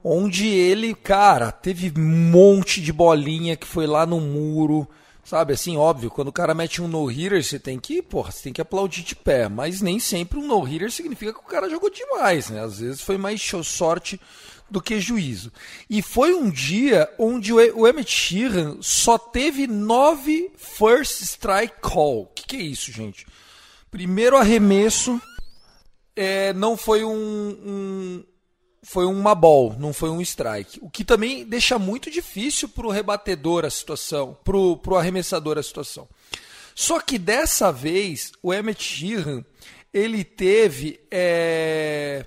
onde 0.02 0.48
ele, 0.48 0.94
cara, 0.94 1.52
teve 1.52 1.92
um 1.96 2.30
monte 2.30 2.80
de 2.80 2.92
bolinha 2.92 3.56
que 3.56 3.66
foi 3.66 3.86
lá 3.86 4.06
no 4.06 4.20
muro, 4.20 4.88
Sabe, 5.24 5.52
assim, 5.52 5.76
óbvio, 5.76 6.10
quando 6.10 6.28
o 6.28 6.32
cara 6.32 6.52
mete 6.52 6.82
um 6.82 6.88
no-hitter, 6.88 7.42
você 7.42 7.56
tem 7.56 7.78
que, 7.78 8.02
porra, 8.02 8.32
você 8.32 8.42
tem 8.42 8.52
que 8.52 8.60
aplaudir 8.60 9.02
de 9.02 9.14
pé. 9.14 9.48
Mas 9.48 9.80
nem 9.80 10.00
sempre 10.00 10.38
um 10.38 10.46
no-hitter 10.46 10.90
significa 10.90 11.32
que 11.32 11.38
o 11.38 11.44
cara 11.44 11.70
jogou 11.70 11.88
demais, 11.88 12.50
né? 12.50 12.60
Às 12.60 12.80
vezes 12.80 13.00
foi 13.00 13.16
mais 13.16 13.40
sorte 13.62 14.20
do 14.72 14.82
que 14.82 15.00
juízo. 15.00 15.52
E 15.88 16.02
foi 16.02 16.34
um 16.34 16.50
dia 16.50 17.08
onde 17.18 17.52
o 17.52 17.86
Emmett 17.86 18.10
Sheehan 18.10 18.78
só 18.80 19.16
teve 19.18 19.66
nove 19.66 20.50
first 20.56 21.20
strike 21.22 21.76
call. 21.80 22.22
O 22.22 22.26
que, 22.26 22.46
que 22.46 22.56
é 22.56 22.62
isso, 22.62 22.90
gente? 22.90 23.26
Primeiro 23.90 24.36
arremesso 24.36 25.20
é, 26.16 26.52
não 26.54 26.76
foi 26.76 27.04
um, 27.04 27.12
um 27.14 28.24
foi 28.82 29.06
uma 29.06 29.34
ball, 29.34 29.76
não 29.78 29.92
foi 29.92 30.10
um 30.10 30.20
strike. 30.20 30.80
O 30.82 30.90
que 30.90 31.04
também 31.04 31.44
deixa 31.44 31.78
muito 31.78 32.10
difícil 32.10 32.68
para 32.68 32.86
o 32.86 32.90
rebatedor 32.90 33.64
a 33.64 33.70
situação, 33.70 34.36
para 34.42 34.56
o 34.56 34.96
arremessador 34.96 35.56
a 35.56 35.62
situação. 35.62 36.08
Só 36.74 36.98
que 37.00 37.18
dessa 37.18 37.70
vez, 37.70 38.32
o 38.42 38.52
Emmett 38.52 38.82
Sheehan, 38.82 39.44
ele 39.92 40.24
teve 40.24 40.98
é, 41.10 42.26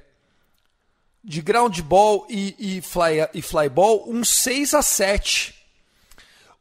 de 1.25 1.41
ground 1.41 1.79
ball 1.81 2.27
e, 2.29 2.55
e, 2.77 2.81
fly, 2.81 3.27
e 3.33 3.41
fly 3.41 3.67
ball 3.67 4.07
um 4.07 4.23
6 4.23 4.75
a 4.75 4.83
7. 4.83 5.55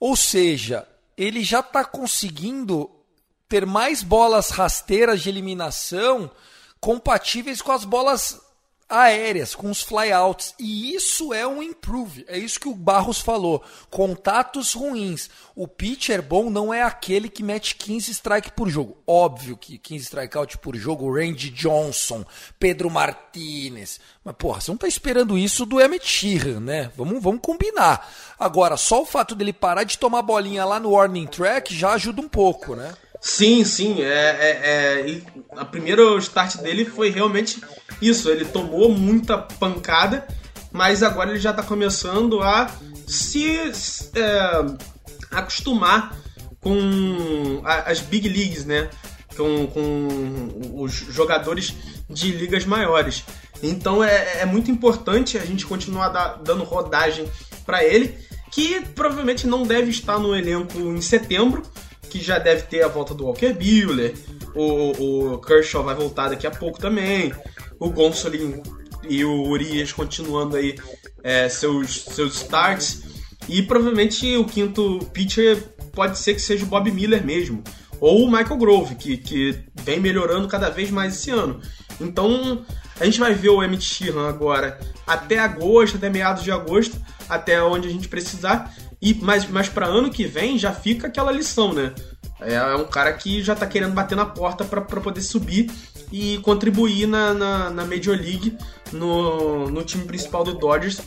Ou 0.01 0.17
seja, 0.17 0.89
ele 1.17 1.45
já 1.45 1.61
está 1.61 1.85
conseguindo 1.85 2.91
ter 3.47 3.67
mais 3.67 4.03
bolas 4.03 4.49
rasteiras 4.49 5.23
de 5.23 5.29
eliminação 5.29 6.31
compatíveis 6.81 7.61
com 7.61 7.73
as 7.73 7.85
bolas 7.85 8.41
aéreas, 8.89 9.55
com 9.55 9.71
os 9.71 9.83
flyouts. 9.83 10.55
E 10.59 10.95
isso 10.95 11.33
é 11.33 11.47
um 11.47 11.63
improve. 11.63 12.25
É 12.29 12.39
isso 12.39 12.61
que 12.61 12.69
o 12.69 12.75
Barros 12.75 13.21
falou. 13.21 13.63
Contatos 13.91 14.73
ruins. 14.73 15.29
O 15.55 15.67
pitcher 15.67 16.23
bom 16.23 16.51
não 16.51 16.73
é 16.73 16.83
aquele 16.83 17.29
que 17.29 17.43
mete 17.43 17.77
15 17.77 18.11
strike 18.13 18.53
por 18.53 18.69
jogo. 18.69 18.97
Óbvio 19.07 19.57
que 19.57 19.79
15 19.79 20.05
strikeout 20.05 20.59
por 20.59 20.77
jogo, 20.77 21.13
Randy 21.13 21.51
Johnson, 21.51 22.25
Pedro 22.59 22.91
Martinez. 22.91 24.01
Mas, 24.25 24.35
porra, 24.37 24.61
você 24.61 24.71
não 24.71 24.79
tá 24.79 24.89
esperando 24.89 25.39
isso 25.39 25.65
do 25.65 25.81
Emmett 25.81 26.07
Sheehan, 26.07 26.61
né? 26.61 26.91
Vamos, 26.97 27.23
vamos 27.23 27.41
combinar. 27.41 28.11
Agora, 28.39 28.77
só 28.77 29.03
o 29.03 29.07
fato 29.07 29.35
dele 29.35 29.53
parar 29.53 29.85
de 29.85 29.99
tomar 29.99 30.23
bolinha 30.23 30.65
lá 30.65 30.81
no 30.81 30.91
warning 30.91 31.27
track 31.27 31.75
já 31.75 31.93
ajuda 31.93 32.21
um 32.21 32.29
pouco, 32.29 32.75
né? 32.75 32.95
Sim, 33.25 33.65
sim. 33.65 34.03
É, 34.03 34.05
é, 34.05 34.51
é, 35.07 35.21
a 35.57 35.65
primeira 35.65 36.03
start 36.19 36.59
dele 36.59 36.85
foi 36.85 37.09
realmente 37.09 37.59
isso. 38.01 38.29
Ele 38.29 38.45
tomou 38.45 38.91
muita 38.91 39.39
pancada, 39.39 40.29
mas 40.71 41.03
agora 41.03 41.31
ele 41.31 41.41
já 41.41 41.49
está 41.49 41.63
começando 41.63 42.43
a 42.43 42.71
se 43.07 43.49
é, 44.15 44.77
acostumar 45.31 46.15
com 46.61 47.63
as 47.65 48.01
big 48.01 48.29
leagues, 48.29 48.67
né? 48.67 48.91
Com, 49.35 49.69
com 49.69 50.83
os 50.83 50.93
jogadores 50.93 51.73
de 52.11 52.31
ligas 52.31 52.67
maiores. 52.67 53.25
Então 53.63 54.05
é, 54.05 54.43
é 54.43 54.45
muito 54.45 54.71
importante 54.71 55.39
a 55.39 55.47
gente 55.47 55.65
continuar 55.65 56.11
da, 56.11 56.35
dando 56.35 56.63
rodagem 56.63 57.27
para 57.65 57.83
ele, 57.83 58.19
que 58.53 58.83
provavelmente 58.95 59.47
não 59.47 59.63
deve 59.63 59.89
estar 59.89 60.19
no 60.19 60.37
elenco 60.37 60.79
em 60.79 61.01
setembro 61.01 61.63
que 62.15 62.23
já 62.23 62.39
deve 62.39 62.63
ter 62.63 62.85
a 62.85 62.87
volta 62.87 63.13
do 63.13 63.25
Walker 63.25 63.53
Buehler, 63.53 64.15
o, 64.55 65.33
o 65.33 65.39
Kershaw 65.39 65.83
vai 65.83 65.97
voltar 65.97 66.29
daqui 66.29 66.47
a 66.47 66.51
pouco 66.53 66.79
também, 66.79 67.35
o 67.81 67.91
Gonsolin 67.91 68.63
e 69.09 69.25
o 69.25 69.43
Urias 69.49 69.93
continuando 69.93 70.55
aí 70.55 70.77
é, 71.25 71.49
seus, 71.49 72.05
seus 72.05 72.37
starts, 72.37 73.03
e 73.49 73.63
provavelmente 73.63 74.37
o 74.37 74.45
quinto 74.45 75.01
pitcher 75.13 75.61
pode 75.93 76.17
ser 76.17 76.35
que 76.35 76.41
seja 76.41 76.65
o 76.65 76.69
Bob 76.69 76.89
Miller 76.93 77.27
mesmo, 77.27 77.65
ou 77.99 78.23
o 78.23 78.31
Michael 78.31 78.59
Grove, 78.59 78.95
que, 78.95 79.17
que 79.17 79.65
vem 79.83 79.99
melhorando 79.99 80.47
cada 80.47 80.71
vez 80.71 80.93
mais 80.93 81.15
esse 81.15 81.33
ano. 81.33 81.61
Então 82.01 82.65
a 83.01 83.05
gente 83.05 83.19
vai 83.19 83.35
ver 83.35 83.49
o 83.49 83.61
Emmett 83.61 83.83
Sheehan 83.83 84.29
agora 84.29 84.79
até 85.05 85.41
agosto, 85.41 85.97
até 85.97 86.09
meados 86.09 86.45
de 86.45 86.53
agosto, 86.53 86.97
até 87.29 87.61
onde 87.61 87.89
a 87.89 87.91
gente 87.91 88.07
precisar. 88.07 88.73
E, 89.05 89.13
mas 89.21 89.47
mas 89.47 89.69
para 89.69 89.87
ano 89.87 90.11
que 90.11 90.25
vem 90.25 90.59
já 90.59 90.73
fica 90.73 91.09
aquela 91.09 91.31
lição, 91.31 91.75
né? 91.75 91.93
É, 92.41 92.55
é 92.55 92.75
um 92.75 92.87
cara 92.87 93.13
que 93.13 93.43
já 93.43 93.55
tá 93.55 93.67
querendo 93.67 93.93
bater 93.93 94.17
na 94.17 94.25
porta 94.25 94.65
para 94.65 94.81
poder 94.83 95.21
subir 95.21 95.71
e 96.11 96.39
contribuir 96.39 97.07
na, 97.07 97.35
na, 97.35 97.71
na, 97.71 97.85
Major 97.85 98.17
League, 98.17 98.57
no, 98.93 99.71
no 99.71 99.83
time 99.85 100.05
principal 100.05 100.43
do 100.43 100.55
Dodgers 100.55 101.01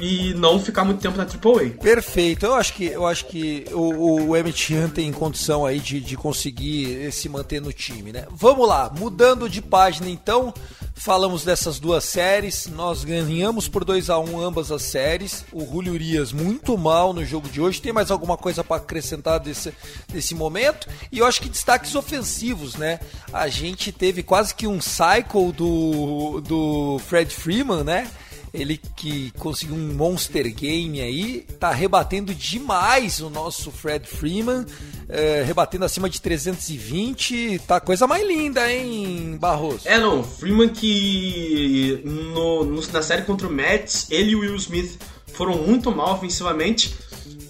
e 0.00 0.34
não 0.34 0.60
ficar 0.60 0.84
muito 0.84 1.00
tempo 1.00 1.16
na 1.16 1.24
AAA. 1.24 1.70
Perfeito. 1.80 2.46
Eu 2.46 2.54
acho 2.54 2.74
que, 2.74 2.86
eu 2.86 3.06
acho 3.06 3.26
que 3.26 3.64
o, 3.72 4.28
o 4.28 4.36
Emmett 4.36 4.58
Sheehan 4.58 4.88
tem 4.88 5.12
condição 5.12 5.66
aí 5.66 5.80
de, 5.80 6.00
de 6.00 6.16
conseguir 6.16 7.10
se 7.12 7.28
manter 7.28 7.60
no 7.60 7.72
time, 7.72 8.12
né? 8.12 8.26
Vamos 8.30 8.68
lá, 8.68 8.92
mudando 8.96 9.48
de 9.48 9.60
página 9.60 10.08
então. 10.08 10.52
Falamos 10.94 11.44
dessas 11.44 11.78
duas 11.78 12.02
séries, 12.02 12.66
nós 12.66 13.04
ganhamos 13.04 13.68
por 13.68 13.84
2 13.84 14.10
a 14.10 14.18
1 14.18 14.30
um 14.30 14.40
ambas 14.40 14.72
as 14.72 14.82
séries. 14.82 15.44
O 15.52 15.64
Julio 15.64 15.92
Urias 15.92 16.32
muito 16.32 16.76
mal 16.76 17.12
no 17.12 17.24
jogo 17.24 17.48
de 17.48 17.60
hoje. 17.60 17.80
Tem 17.80 17.92
mais 17.92 18.10
alguma 18.10 18.36
coisa 18.36 18.64
para 18.64 18.78
acrescentar 18.78 19.38
desse, 19.38 19.72
desse 20.08 20.34
momento? 20.34 20.88
E 21.12 21.20
eu 21.20 21.26
acho 21.26 21.40
que 21.40 21.48
destaques 21.48 21.94
ofensivos, 21.94 22.74
né? 22.74 22.98
A 23.32 23.46
gente 23.46 23.92
teve 23.92 24.24
quase 24.24 24.52
que 24.52 24.66
um 24.66 24.80
cycle 24.80 25.52
do, 25.52 26.40
do 26.40 26.98
Fred 27.06 27.32
Freeman, 27.32 27.84
né? 27.84 28.10
Ele 28.52 28.80
que 28.96 29.30
conseguiu 29.38 29.76
um 29.76 29.94
monster 29.94 30.52
game 30.54 31.00
aí, 31.00 31.46
tá 31.58 31.70
rebatendo 31.70 32.34
demais 32.34 33.20
o 33.20 33.30
nosso 33.30 33.70
Fred 33.70 34.06
Freeman, 34.06 34.64
é, 35.08 35.42
rebatendo 35.46 35.84
acima 35.84 36.08
de 36.08 36.20
320, 36.20 37.60
tá 37.66 37.80
coisa 37.80 38.06
mais 38.06 38.26
linda, 38.26 38.70
hein, 38.72 39.36
Barroso? 39.40 39.80
É, 39.84 39.98
não, 39.98 40.22
Freeman 40.22 40.68
que 40.68 42.00
no, 42.04 42.64
na 42.92 43.02
série 43.02 43.22
contra 43.22 43.46
o 43.46 43.50
Mets, 43.50 44.06
ele 44.10 44.32
e 44.32 44.36
o 44.36 44.40
Will 44.40 44.56
Smith 44.56 44.98
foram 45.32 45.56
muito 45.56 45.90
mal 45.90 46.14
ofensivamente. 46.14 46.94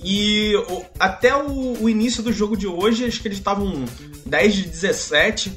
E 0.02 0.52
até 0.98 1.34
o, 1.34 1.82
o, 1.82 1.88
início 1.88 2.22
do 2.22 2.32
jogo 2.32 2.56
de 2.56 2.66
hoje, 2.66 3.04
acho 3.04 3.20
que 3.20 3.28
eles 3.28 3.38
estavam 3.38 3.84
10 4.24 4.54
de 4.54 4.62
17, 4.62 5.52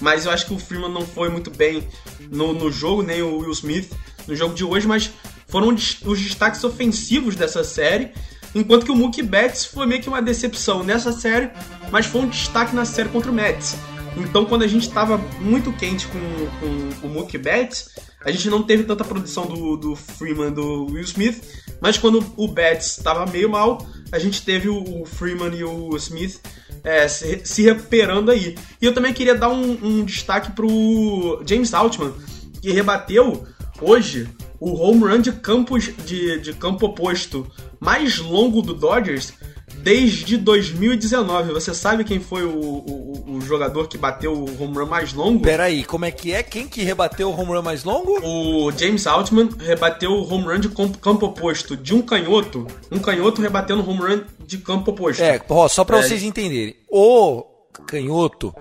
mas 0.00 0.26
eu 0.26 0.32
acho 0.32 0.46
que 0.46 0.54
o 0.54 0.58
Freeman 0.58 0.90
não 0.90 1.06
foi 1.06 1.28
muito 1.28 1.50
bem 1.50 1.86
no, 2.30 2.52
no 2.52 2.72
jogo, 2.72 3.02
nem 3.02 3.22
o 3.22 3.38
Will 3.38 3.52
Smith 3.52 3.90
no 4.26 4.34
jogo 4.34 4.54
de 4.54 4.64
hoje, 4.64 4.86
mas 4.86 5.10
foram 5.48 5.68
os 5.68 6.20
destaques 6.20 6.62
ofensivos 6.64 7.36
dessa 7.36 7.62
série. 7.62 8.10
Enquanto 8.54 8.84
que 8.84 8.92
o 8.92 8.96
Mookie 8.96 9.22
Betts 9.22 9.64
foi 9.64 9.86
meio 9.86 10.00
que 10.00 10.08
uma 10.08 10.22
decepção 10.22 10.84
nessa 10.84 11.12
série, 11.12 11.50
mas 11.90 12.06
foi 12.06 12.22
um 12.22 12.28
destaque 12.28 12.74
na 12.74 12.84
série 12.84 13.08
contra 13.08 13.30
o 13.30 13.34
Mets. 13.34 13.76
Então, 14.16 14.44
quando 14.44 14.62
a 14.62 14.66
gente 14.66 14.86
estava 14.86 15.18
muito 15.40 15.72
quente 15.72 16.06
com, 16.06 17.00
com 17.00 17.06
o 17.08 17.10
Mookie 17.10 17.36
Betts, 17.36 17.90
a 18.24 18.30
gente 18.30 18.48
não 18.48 18.62
teve 18.62 18.84
tanta 18.84 19.04
produção 19.04 19.46
do, 19.46 19.76
do 19.76 19.96
Freeman 19.96 20.52
do 20.52 20.86
Will 20.86 21.02
Smith, 21.02 21.42
mas 21.80 21.98
quando 21.98 22.24
o 22.36 22.48
Betts 22.48 22.96
estava 22.96 23.26
meio 23.26 23.50
mal, 23.50 23.84
a 24.12 24.18
gente 24.18 24.42
teve 24.42 24.68
o, 24.68 25.02
o 25.02 25.04
Freeman 25.04 25.54
e 25.54 25.64
o 25.64 25.96
Smith 25.96 26.40
é, 26.84 27.08
se, 27.08 27.40
se, 27.44 27.62
recuperando 27.62 28.30
aí. 28.30 28.56
E 28.80 28.86
eu 28.86 28.94
também 28.94 29.12
queria 29.12 29.34
dar 29.34 29.48
um, 29.48 29.78
um 29.82 30.04
destaque 30.04 30.52
pro 30.52 31.42
James 31.44 31.74
Altman, 31.74 32.14
que 32.62 32.70
rebateu 32.70 33.44
hoje 33.80 34.28
o 34.60 34.74
home 34.74 35.00
run 35.00 35.20
de, 35.20 35.32
campos, 35.32 35.90
de, 36.04 36.38
de 36.40 36.52
campo 36.52 36.86
oposto 36.86 37.46
mais 37.80 38.18
longo 38.18 38.62
do 38.62 38.74
Dodgers 38.74 39.34
desde 39.78 40.36
2019. 40.38 41.52
Você 41.52 41.74
sabe 41.74 42.04
quem 42.04 42.18
foi 42.18 42.44
o, 42.44 42.50
o, 42.50 43.36
o, 43.36 43.40
jogador 43.40 43.88
que 43.88 43.98
bateu 43.98 44.32
o 44.32 44.62
home 44.62 44.78
run 44.78 44.86
mais 44.86 45.12
longo? 45.12 45.42
Peraí, 45.42 45.84
como 45.84 46.04
é 46.04 46.10
que 46.10 46.32
é? 46.32 46.42
Quem 46.42 46.66
que 46.66 46.82
rebateu 46.82 47.28
o 47.28 47.38
home 47.38 47.52
run 47.52 47.62
mais 47.62 47.84
longo? 47.84 48.18
O 48.22 48.72
James 48.72 49.06
Altman 49.06 49.50
rebateu 49.58 50.12
o 50.12 50.32
home 50.32 50.44
run 50.44 50.60
de 50.60 50.68
campo, 50.70 51.26
oposto 51.26 51.76
de 51.76 51.94
um 51.94 52.00
canhoto. 52.00 52.66
Um 52.90 52.98
canhoto 52.98 53.42
rebatendo 53.42 53.82
o 53.82 53.88
home 53.88 54.00
run 54.00 54.20
de 54.46 54.58
campo 54.58 54.92
oposto. 54.92 55.22
É, 55.22 55.40
ó, 55.48 55.68
só 55.68 55.84
pra 55.84 55.98
é. 55.98 56.02
vocês 56.02 56.22
entenderem. 56.22 56.76
O 56.88 57.44
canhoto 57.86 58.54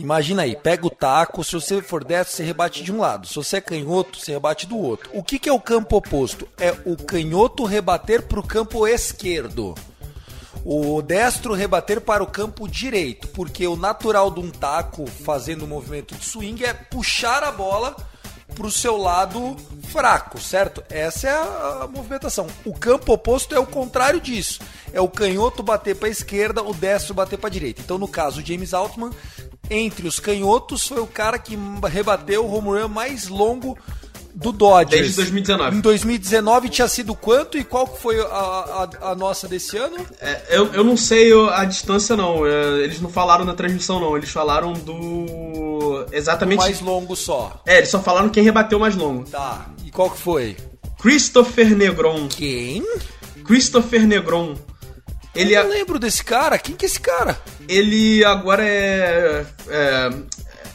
Imagina 0.00 0.42
aí, 0.42 0.56
pega 0.56 0.86
o 0.86 0.90
taco, 0.90 1.44
se 1.44 1.52
você 1.52 1.82
for 1.82 2.02
destro, 2.02 2.36
você 2.36 2.42
rebate 2.42 2.82
de 2.82 2.90
um 2.90 3.00
lado. 3.00 3.26
Se 3.26 3.34
você 3.34 3.58
é 3.58 3.60
canhoto, 3.60 4.18
você 4.18 4.32
rebate 4.32 4.66
do 4.66 4.78
outro. 4.78 5.10
O 5.12 5.22
que, 5.22 5.38
que 5.38 5.48
é 5.48 5.52
o 5.52 5.60
campo 5.60 5.96
oposto? 5.96 6.48
É 6.58 6.74
o 6.86 6.96
canhoto 6.96 7.64
rebater 7.64 8.22
para 8.22 8.40
o 8.40 8.46
campo 8.46 8.86
esquerdo. 8.86 9.74
O 10.64 11.00
destro 11.02 11.54
rebater 11.54 12.00
para 12.00 12.22
o 12.22 12.26
campo 12.26 12.66
direito, 12.66 13.28
porque 13.28 13.66
o 13.66 13.76
natural 13.76 14.30
de 14.30 14.40
um 14.40 14.50
taco 14.50 15.06
fazendo 15.06 15.62
o 15.62 15.64
um 15.64 15.68
movimento 15.68 16.14
de 16.14 16.24
swing 16.24 16.64
é 16.64 16.72
puxar 16.72 17.42
a 17.42 17.52
bola 17.52 17.96
para 18.54 18.66
o 18.66 18.70
seu 18.70 18.96
lado 18.96 19.56
fraco, 19.84 20.38
certo? 20.40 20.82
Essa 20.90 21.28
é 21.28 21.32
a, 21.32 21.88
movimentação. 21.90 22.46
O 22.64 22.74
campo 22.74 23.12
oposto 23.12 23.54
é 23.54 23.58
o 23.58 23.66
contrário 23.66 24.20
disso. 24.20 24.60
É 24.92 25.00
o 25.00 25.08
canhoto 25.08 25.62
bater 25.62 25.96
para 25.96 26.08
a 26.08 26.10
esquerda, 26.10 26.62
o 26.62 26.74
destro 26.74 27.14
bater 27.14 27.38
para 27.38 27.48
a 27.48 27.52
direita. 27.52 27.80
Então, 27.80 27.96
no 27.98 28.08
caso, 28.08 28.40
o 28.40 28.44
James 28.44 28.74
Altman 28.74 29.10
entre 29.70 30.06
os 30.08 30.18
canhotos, 30.18 30.86
foi 30.86 31.00
o 31.00 31.06
cara 31.06 31.38
que 31.38 31.56
rebateu 31.88 32.44
o 32.44 32.52
home 32.52 32.80
run 32.80 32.88
mais 32.88 33.28
longo 33.28 33.78
do 34.34 34.52
Dodgers. 34.52 35.02
Desde 35.02 35.16
2019. 35.16 35.76
Em 35.76 35.80
2019 35.80 36.68
tinha 36.68 36.88
sido 36.88 37.14
quanto 37.14 37.58
e 37.58 37.64
qual 37.64 37.86
foi 37.86 38.20
a, 38.20 38.24
a, 38.24 39.10
a 39.10 39.14
nossa 39.14 39.46
desse 39.48 39.76
ano? 39.76 39.96
É, 40.20 40.42
eu, 40.50 40.72
eu 40.72 40.84
não 40.84 40.96
sei 40.96 41.32
a 41.50 41.64
distância, 41.64 42.16
não. 42.16 42.46
É, 42.46 42.80
eles 42.80 43.00
não 43.00 43.10
falaram 43.10 43.44
na 43.44 43.54
transmissão, 43.54 44.00
não. 44.00 44.16
Eles 44.16 44.30
falaram 44.30 44.72
do. 44.72 46.06
Exatamente. 46.12 46.58
O 46.58 46.62
mais 46.62 46.80
longo 46.80 47.16
só. 47.16 47.60
É, 47.66 47.78
eles 47.78 47.90
só 47.90 48.00
falaram 48.00 48.28
quem 48.28 48.42
rebateu 48.42 48.78
mais 48.78 48.96
longo. 48.96 49.24
Tá. 49.24 49.66
E 49.84 49.90
qual 49.90 50.10
que 50.10 50.18
foi? 50.18 50.56
Christopher 51.00 51.76
Negron. 51.76 52.28
Quem? 52.28 52.84
Christopher 53.44 54.06
Negron. 54.06 54.54
Ele 55.34 55.54
eu 55.54 55.64
não 55.64 55.70
lembro 55.70 55.98
desse 55.98 56.24
cara. 56.24 56.58
Quem 56.58 56.74
que 56.74 56.84
é 56.84 56.88
esse 56.88 57.00
cara? 57.00 57.40
Ele 57.68 58.24
agora 58.24 58.64
é, 58.66 59.46
é, 59.68 60.10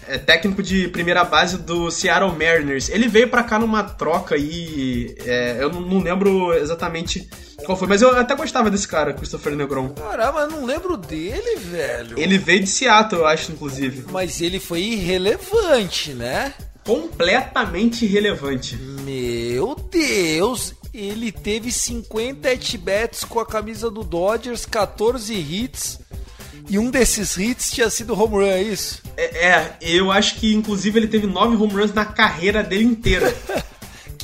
é 0.08 0.18
técnico 0.18 0.64
de 0.64 0.88
primeira 0.88 1.24
base 1.24 1.58
do 1.58 1.92
Seattle 1.92 2.32
Mariners. 2.32 2.90
Ele 2.90 3.08
veio 3.08 3.30
para 3.30 3.44
cá 3.44 3.60
numa 3.60 3.84
troca 3.84 4.36
aí. 4.36 5.16
É, 5.26 5.58
eu 5.60 5.70
não 5.70 6.00
lembro 6.00 6.54
exatamente 6.54 7.28
qual 7.66 7.78
foi, 7.78 7.88
mas 7.88 8.02
eu 8.02 8.18
até 8.18 8.36
gostava 8.36 8.70
desse 8.70 8.88
cara, 8.88 9.14
Christopher 9.14 9.56
Negron. 9.56 9.90
Caramba, 9.90 10.42
eu 10.42 10.50
não 10.50 10.66
lembro 10.66 10.96
dele, 10.96 11.58
velho. 11.58 12.18
Ele 12.18 12.38
veio 12.38 12.62
de 12.62 12.68
Seattle, 12.68 13.22
eu 13.22 13.28
acho, 13.28 13.52
inclusive. 13.52 14.06
Mas 14.12 14.40
ele 14.42 14.60
foi 14.60 14.82
irrelevante, 14.82 16.14
né? 16.14 16.54
Completamente 16.86 18.06
irrelevante. 18.06 18.78
Meu 18.78 19.76
Deus, 19.90 20.76
ele 20.96 21.32
teve 21.32 21.72
50 21.72 22.50
at-bats 22.50 23.24
com 23.24 23.40
a 23.40 23.46
camisa 23.46 23.90
do 23.90 24.04
Dodgers, 24.04 24.66
14 24.66 25.34
hits. 25.34 26.00
E 26.70 26.80
um 26.80 26.90
desses 26.90 27.38
hits 27.38 27.72
tinha 27.72 27.90
sido 27.90 28.20
home 28.20 28.36
run, 28.36 28.42
é 28.44 28.62
isso? 28.62 29.02
É, 29.16 29.48
é 29.48 29.78
eu 29.82 30.12
acho 30.12 30.36
que 30.36 30.54
inclusive 30.54 30.98
ele 30.98 31.08
teve 31.08 31.28
9 31.28 31.56
home 31.56 31.74
runs 31.74 31.94
na 31.94 32.06
carreira 32.06 32.64
dele 32.64 32.86
inteira. 32.86 33.36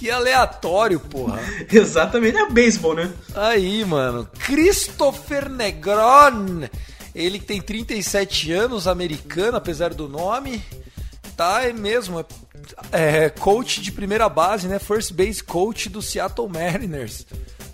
Que 0.01 0.09
aleatório, 0.09 0.99
porra. 0.99 1.39
Exatamente, 1.71 2.35
é 2.35 2.49
beisebol, 2.49 2.95
né? 2.95 3.13
Aí, 3.35 3.85
mano. 3.85 4.27
Christopher 4.39 5.47
Negron. 5.47 6.67
Ele 7.13 7.39
tem 7.39 7.61
37 7.61 8.51
anos, 8.51 8.87
americano, 8.87 9.57
apesar 9.57 9.93
do 9.93 10.09
nome. 10.09 10.59
Tá, 11.37 11.67
é 11.67 11.71
mesmo. 11.71 12.19
É 12.19 12.25
coach 13.39 13.81
de 13.81 13.91
primeira 13.91 14.27
base, 14.29 14.67
né? 14.67 14.79
First 14.79 15.13
base 15.13 15.43
coach 15.43 15.89
do 15.89 16.01
Seattle 16.01 16.49
Mariners. 16.49 17.25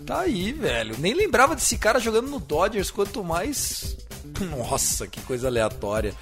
Tá 0.06 0.20
aí, 0.20 0.52
velho. 0.52 0.96
Nem 0.98 1.14
lembrava 1.14 1.54
desse 1.54 1.76
cara 1.76 1.98
jogando 1.98 2.28
no 2.30 2.38
Dodgers, 2.38 2.90
quanto 2.90 3.22
mais. 3.22 3.96
Nossa, 4.40 5.06
que 5.06 5.20
coisa 5.20 5.48
aleatória. 5.48 6.14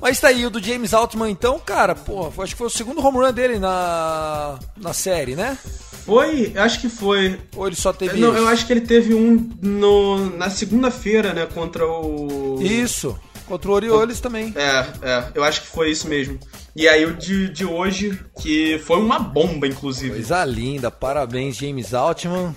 Mas 0.00 0.18
tá 0.18 0.28
aí, 0.28 0.44
o 0.44 0.50
do 0.50 0.62
James 0.62 0.92
Altman, 0.92 1.30
então, 1.30 1.60
cara, 1.60 1.94
pô, 1.94 2.26
acho 2.38 2.54
que 2.54 2.58
foi 2.58 2.66
o 2.66 2.70
segundo 2.70 3.04
home 3.04 3.18
run 3.18 3.32
dele 3.32 3.58
na, 3.58 4.58
na 4.76 4.92
série, 4.92 5.36
né? 5.36 5.56
Foi, 6.04 6.52
acho 6.56 6.80
que 6.80 6.88
foi. 6.88 7.38
Ou 7.54 7.68
ele 7.68 7.76
só 7.76 7.92
teve. 7.92 8.18
Não, 8.18 8.30
isso? 8.30 8.38
eu 8.38 8.48
acho 8.48 8.66
que 8.66 8.72
ele 8.72 8.80
teve 8.80 9.14
um 9.14 9.50
no, 9.62 10.36
na 10.36 10.50
segunda-feira, 10.50 11.32
né? 11.32 11.46
Contra 11.46 11.86
o. 11.86 12.58
Isso, 12.60 13.16
contra 13.46 13.70
o 13.70 13.74
Orioles 13.74 14.20
também. 14.20 14.52
É, 14.56 14.86
é, 15.02 15.24
eu 15.34 15.44
acho 15.44 15.62
que 15.62 15.66
foi 15.68 15.90
isso 15.90 16.08
mesmo. 16.08 16.38
E 16.74 16.88
aí 16.88 17.04
o 17.04 17.14
de, 17.14 17.48
de 17.50 17.64
hoje, 17.66 18.18
que 18.40 18.78
foi 18.86 18.96
uma 18.98 19.18
bomba, 19.18 19.66
inclusive. 19.66 20.14
Coisa 20.14 20.44
linda, 20.44 20.90
parabéns, 20.90 21.56
James 21.56 21.92
Altman. 21.92 22.54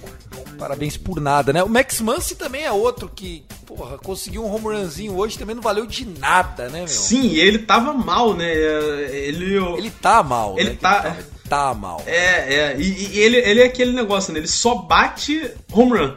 Parabéns 0.58 0.95
por 0.95 1.19
nada, 1.19 1.52
né? 1.52 1.62
O 1.63 1.69
Max 1.69 2.00
Muncy 2.00 2.36
também 2.36 2.63
é 2.63 2.71
outro 2.71 3.12
que, 3.13 3.43
porra, 3.65 3.98
conseguiu 3.98 4.45
um 4.45 4.54
home 4.54 4.65
runzinho 4.76 5.13
hoje, 5.17 5.38
também 5.38 5.54
não 5.54 5.62
valeu 5.62 5.86
de 5.86 6.06
nada, 6.06 6.69
né, 6.69 6.80
meu? 6.80 6.88
Sim, 6.88 7.34
ele 7.36 7.60
tava 7.60 7.91
mal, 7.93 8.34
né? 8.34 8.54
Ele. 8.54 9.58
Ele 9.78 9.91
tá 9.91 10.24
mal, 10.24 10.56
Ele 10.58 10.69
né? 10.71 10.78
tá- 10.80 11.17
tá 11.50 11.74
mal. 11.74 12.02
É, 12.06 12.54
é. 12.54 12.76
E, 12.80 13.15
e 13.15 13.19
ele, 13.19 13.38
ele 13.38 13.62
é 13.62 13.65
aquele 13.65 13.91
negócio, 13.91 14.32
né? 14.32 14.39
Ele 14.39 14.48
só 14.48 14.76
bate 14.76 15.52
home 15.71 15.98
run. 16.00 16.13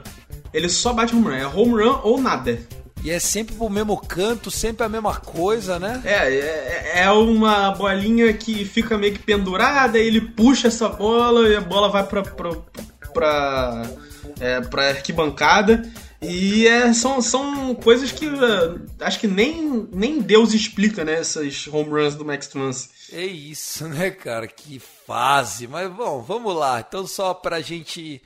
Ele 0.55 0.69
só 0.69 0.93
bate 0.93 1.15
home 1.15 1.25
run. 1.27 1.33
É 1.35 1.47
home 1.47 1.83
run 1.83 2.01
ou 2.05 2.21
nada. 2.21 2.59
E 3.03 3.11
é 3.11 3.19
sempre 3.19 3.55
pro 3.55 3.71
mesmo 3.71 3.97
canto, 3.97 4.51
sempre 4.51 4.85
a 4.85 4.89
mesma 4.89 5.17
coisa, 5.17 5.79
né? 5.79 6.03
É, 6.05 6.35
é, 6.35 6.93
é 7.05 7.11
uma 7.11 7.71
bolinha 7.71 8.33
que 8.33 8.65
fica 8.65 8.99
meio 8.99 9.15
que 9.15 9.21
pendurada, 9.21 9.99
ele 9.99 10.21
puxa 10.21 10.69
essa 10.69 10.89
bola 10.89 11.49
e 11.49 11.57
a 11.57 11.61
bola 11.61 11.89
vai 11.89 12.05
pra, 12.05 12.23
pra, 12.23 12.51
pra, 13.13 13.83
é, 14.41 14.61
pra 14.61 14.89
arquibancada. 14.89 15.91
E 16.21 16.67
é, 16.67 16.93
são, 16.93 17.23
são 17.23 17.75
coisas 17.77 18.11
que 18.11 18.27
uh, 18.27 18.85
acho 19.01 19.21
que 19.21 19.29
nem, 19.29 19.89
nem 19.93 20.21
Deus 20.21 20.53
explica, 20.53 21.05
né? 21.05 21.15
Essas 21.15 21.69
home 21.69 21.91
runs 21.91 22.17
do 22.17 22.25
Max 22.25 22.53
Muncy. 22.55 22.89
É 23.13 23.25
isso, 23.25 23.87
né, 23.87 24.11
cara? 24.11 24.49
Que 24.49 24.81
fase. 25.07 25.69
Mas 25.69 25.91
bom, 25.93 26.21
vamos 26.21 26.55
lá. 26.57 26.85
Então 26.87 27.07
só 27.07 27.33
pra 27.33 27.61
gente, 27.61 28.21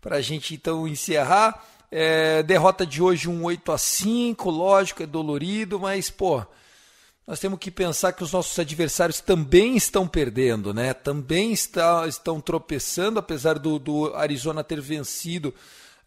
pra 0.00 0.20
gente 0.20 0.54
então 0.54 0.86
encerrar, 0.86 1.64
é, 1.90 2.42
derrota 2.42 2.86
de 2.86 3.02
hoje 3.02 3.28
um 3.28 3.44
8 3.44 3.72
a 3.72 3.78
5, 3.78 4.50
lógico, 4.50 5.02
é 5.02 5.06
dolorido, 5.06 5.80
mas 5.80 6.10
pô, 6.10 6.44
nós 7.26 7.38
temos 7.38 7.58
que 7.58 7.70
pensar 7.70 8.12
que 8.12 8.22
os 8.22 8.32
nossos 8.32 8.58
adversários 8.58 9.20
também 9.20 9.76
estão 9.76 10.08
perdendo, 10.08 10.72
né? 10.72 10.94
Também 10.94 11.52
está, 11.52 12.06
estão 12.08 12.40
tropeçando, 12.40 13.18
apesar 13.18 13.58
do, 13.58 13.78
do 13.78 14.14
Arizona 14.14 14.64
ter 14.64 14.80
vencido 14.80 15.54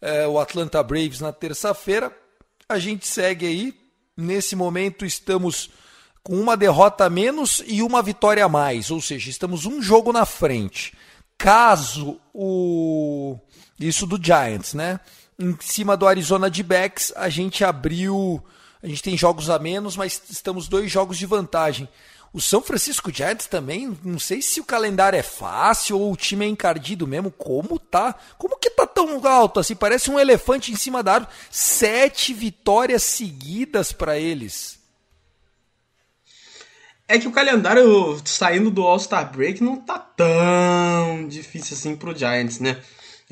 é, 0.00 0.26
o 0.26 0.38
Atlanta 0.40 0.82
Braves 0.82 1.20
na 1.20 1.32
terça-feira. 1.32 2.12
A 2.68 2.78
gente 2.78 3.06
segue 3.06 3.46
aí. 3.46 3.82
Nesse 4.16 4.54
momento 4.54 5.06
estamos 5.06 5.70
com 6.22 6.40
uma 6.40 6.56
derrota 6.56 7.04
a 7.04 7.10
menos 7.10 7.62
e 7.66 7.82
uma 7.82 8.02
vitória 8.02 8.44
a 8.44 8.48
mais, 8.48 8.90
ou 8.90 9.00
seja, 9.00 9.30
estamos 9.30 9.64
um 9.64 9.80
jogo 9.80 10.12
na 10.12 10.26
frente. 10.26 10.92
Caso 11.38 12.20
o 12.34 13.38
isso 13.78 14.06
do 14.06 14.22
Giants, 14.22 14.74
né? 14.74 15.00
Em 15.42 15.56
cima 15.60 15.96
do 15.96 16.06
Arizona 16.06 16.48
D-backs, 16.48 17.12
a 17.16 17.28
gente 17.28 17.64
abriu, 17.64 18.40
a 18.80 18.86
gente 18.86 19.02
tem 19.02 19.16
jogos 19.16 19.50
a 19.50 19.58
menos, 19.58 19.96
mas 19.96 20.22
estamos 20.30 20.68
dois 20.68 20.88
jogos 20.88 21.18
de 21.18 21.26
vantagem. 21.26 21.88
O 22.32 22.40
São 22.40 22.62
Francisco 22.62 23.12
Giants 23.12 23.48
também, 23.48 23.98
não 24.04 24.20
sei 24.20 24.40
se 24.40 24.60
o 24.60 24.64
calendário 24.64 25.18
é 25.18 25.22
fácil 25.22 25.98
ou 25.98 26.12
o 26.12 26.16
time 26.16 26.44
é 26.44 26.48
encardido 26.48 27.08
mesmo. 27.08 27.28
Como 27.28 27.76
tá? 27.76 28.14
Como 28.38 28.56
que 28.56 28.70
tá 28.70 28.86
tão 28.86 29.26
alto 29.26 29.58
assim? 29.58 29.74
Parece 29.74 30.12
um 30.12 30.18
elefante 30.18 30.70
em 30.70 30.76
cima 30.76 31.02
da 31.02 31.14
árvore. 31.14 31.32
Sete 31.50 32.32
vitórias 32.32 33.02
seguidas 33.02 33.90
para 33.92 34.16
eles. 34.16 34.78
É 37.08 37.18
que 37.18 37.26
o 37.26 37.32
calendário 37.32 38.22
saindo 38.24 38.70
do 38.70 38.82
All-Star 38.82 39.32
Break 39.32 39.60
não 39.60 39.76
tá 39.76 39.98
tão 39.98 41.26
difícil 41.26 41.76
assim 41.76 41.96
pro 41.96 42.16
Giants, 42.16 42.60
né? 42.60 42.80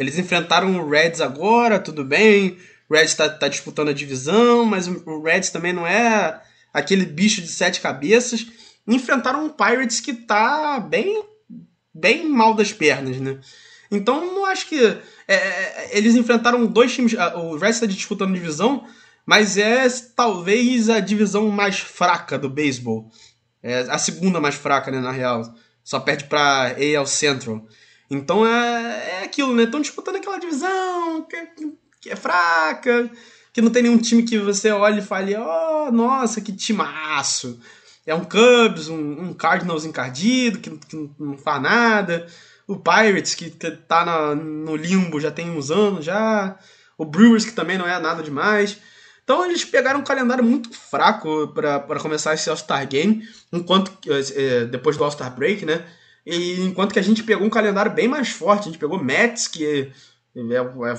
Eles 0.00 0.18
enfrentaram 0.18 0.74
o 0.76 0.88
Reds 0.88 1.20
agora, 1.20 1.78
tudo 1.78 2.02
bem. 2.02 2.56
O 2.88 2.94
Reds 2.94 3.14
tá, 3.14 3.28
tá 3.28 3.48
disputando 3.48 3.90
a 3.90 3.92
divisão, 3.92 4.64
mas 4.64 4.88
o 4.88 5.22
Reds 5.22 5.50
também 5.50 5.74
não 5.74 5.86
é 5.86 6.40
aquele 6.72 7.04
bicho 7.04 7.42
de 7.42 7.48
sete 7.48 7.82
cabeças. 7.82 8.46
Enfrentaram 8.88 9.44
um 9.44 9.50
Pirates 9.50 10.00
que 10.00 10.14
tá 10.14 10.80
bem, 10.80 11.22
bem 11.92 12.26
mal 12.26 12.54
das 12.54 12.72
pernas, 12.72 13.18
né? 13.18 13.40
Então 13.90 14.24
não 14.24 14.46
acho 14.46 14.68
que. 14.68 14.82
é, 15.28 15.34
é, 15.34 15.90
eles 15.92 16.14
enfrentaram 16.14 16.64
dois 16.64 16.94
times. 16.94 17.14
ah, 17.18 17.36
O 17.36 17.58
Reds 17.58 17.76
está 17.76 17.86
disputando 17.86 18.32
divisão, 18.32 18.86
mas 19.26 19.58
é 19.58 19.86
talvez 20.16 20.88
a 20.88 20.98
divisão 20.98 21.50
mais 21.50 21.78
fraca 21.78 22.38
do 22.38 22.48
beisebol. 22.48 23.12
É 23.62 23.80
a 23.80 23.98
segunda 23.98 24.40
mais 24.40 24.54
fraca, 24.54 24.90
né, 24.90 24.98
na 24.98 25.12
real. 25.12 25.42
Só 25.84 26.00
perde 26.00 26.24
pra 26.24 26.74
AL 26.74 27.06
Central. 27.06 27.66
Então 28.10 28.46
é, 28.46 29.20
é 29.20 29.24
aquilo, 29.24 29.54
né? 29.54 29.62
Estão 29.64 29.80
disputando 29.80 30.16
aquela 30.16 30.38
divisão 30.38 31.22
que, 31.22 31.72
que 32.00 32.10
é 32.10 32.16
fraca, 32.16 33.10
que 33.52 33.60
não 33.62 33.70
tem 33.70 33.84
nenhum 33.84 33.98
time 33.98 34.22
que 34.24 34.38
você 34.38 34.70
olhe 34.70 34.98
e 34.98 35.02
fale, 35.04 35.36
oh, 35.36 35.90
nossa, 35.92 36.40
que 36.40 36.52
timaço. 36.52 37.60
É 38.06 38.14
um 38.14 38.24
Cubs, 38.24 38.88
um, 38.88 38.98
um 39.28 39.34
Cardinals 39.34 39.84
encardido, 39.84 40.58
que, 40.58 40.70
que 40.70 41.10
não 41.18 41.36
faz 41.38 41.62
nada. 41.62 42.26
O 42.66 42.76
Pirates, 42.76 43.34
que, 43.34 43.50
que 43.50 43.70
tá 43.70 44.04
na- 44.04 44.34
no 44.34 44.74
limbo 44.76 45.20
já 45.20 45.30
tem 45.30 45.50
uns 45.50 45.70
anos 45.70 46.04
já. 46.04 46.58
O 46.98 47.04
Brewers, 47.04 47.44
que 47.44 47.52
também 47.52 47.78
não 47.78 47.86
é 47.86 47.98
nada 48.00 48.22
demais. 48.22 48.78
Então 49.22 49.44
eles 49.44 49.64
pegaram 49.64 50.00
um 50.00 50.04
calendário 50.04 50.42
muito 50.42 50.72
fraco 50.72 51.48
para 51.48 52.00
começar 52.00 52.34
esse 52.34 52.50
All-Star 52.50 52.86
Game, 52.88 53.22
enquanto 53.52 53.92
eh, 54.08 54.64
depois 54.64 54.96
do 54.96 55.04
All-Star 55.04 55.34
Break, 55.34 55.64
né? 55.64 55.84
E 56.30 56.60
enquanto 56.62 56.92
que 56.92 56.98
a 56.98 57.02
gente 57.02 57.22
pegou 57.22 57.46
um 57.46 57.50
calendário 57.50 57.92
bem 57.92 58.06
mais 58.08 58.28
forte, 58.28 58.62
a 58.62 58.64
gente 58.70 58.78
pegou 58.78 59.02
Mets, 59.02 59.48
que 59.48 59.66
é, 59.66 60.40
é- 60.40 60.56
é 60.92 60.98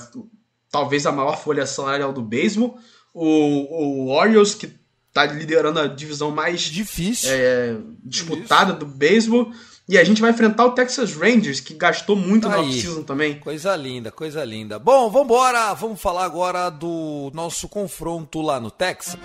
talvez 0.70 1.06
a 1.06 1.12
maior 1.12 1.38
folha 1.42 1.66
salarial 1.66 2.12
do 2.12 2.22
beisebol, 2.22 2.78
o, 3.14 3.26
o 4.06 4.10
Orioles, 4.10 4.54
que 4.54 4.70
tá 5.12 5.26
liderando 5.26 5.78
a 5.80 5.86
divisão 5.86 6.30
mais 6.30 6.60
Difícil. 6.62 7.28
é, 7.30 7.76
disputada 8.02 8.72
do 8.72 8.86
beisebol, 8.86 9.52
e 9.88 9.98
a 9.98 10.04
gente 10.04 10.22
vai 10.22 10.30
enfrentar 10.30 10.64
o 10.64 10.70
Texas 10.72 11.14
Rangers, 11.14 11.60
que 11.60 11.74
gastou 11.74 12.16
muito 12.16 12.48
Tá 12.48 12.56
na 12.56 12.60
off-season 12.62 13.02
também. 13.02 13.38
Coisa 13.38 13.74
linda, 13.76 14.10
coisa 14.10 14.44
linda. 14.44 14.78
Bom, 14.78 15.10
vamos 15.10 15.26
embora. 15.26 15.74
Vamos 15.74 16.00
falar 16.00 16.24
agora 16.24 16.70
do 16.70 17.30
nosso 17.34 17.68
confronto 17.68 18.40
lá 18.40 18.58
no 18.60 18.70
Texas. 18.70 19.18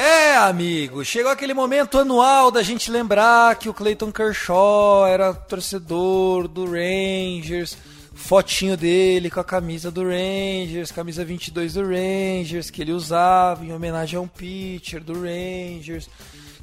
É, 0.00 0.36
amigo, 0.36 1.04
chegou 1.04 1.28
aquele 1.28 1.52
momento 1.52 1.98
anual 1.98 2.52
da 2.52 2.62
gente 2.62 2.88
lembrar 2.88 3.56
que 3.56 3.68
o 3.68 3.74
Clayton 3.74 4.12
Kershaw 4.12 5.04
era 5.04 5.34
torcedor 5.34 6.46
do 6.46 6.66
Rangers, 6.66 7.76
fotinho 8.14 8.76
dele 8.76 9.28
com 9.28 9.40
a 9.40 9.44
camisa 9.44 9.90
do 9.90 10.04
Rangers, 10.04 10.92
camisa 10.92 11.24
22 11.24 11.74
do 11.74 11.82
Rangers, 11.82 12.70
que 12.70 12.80
ele 12.80 12.92
usava 12.92 13.64
em 13.64 13.72
homenagem 13.72 14.16
a 14.16 14.20
um 14.20 14.28
pitcher 14.28 15.02
do 15.02 15.14
Rangers, 15.14 16.08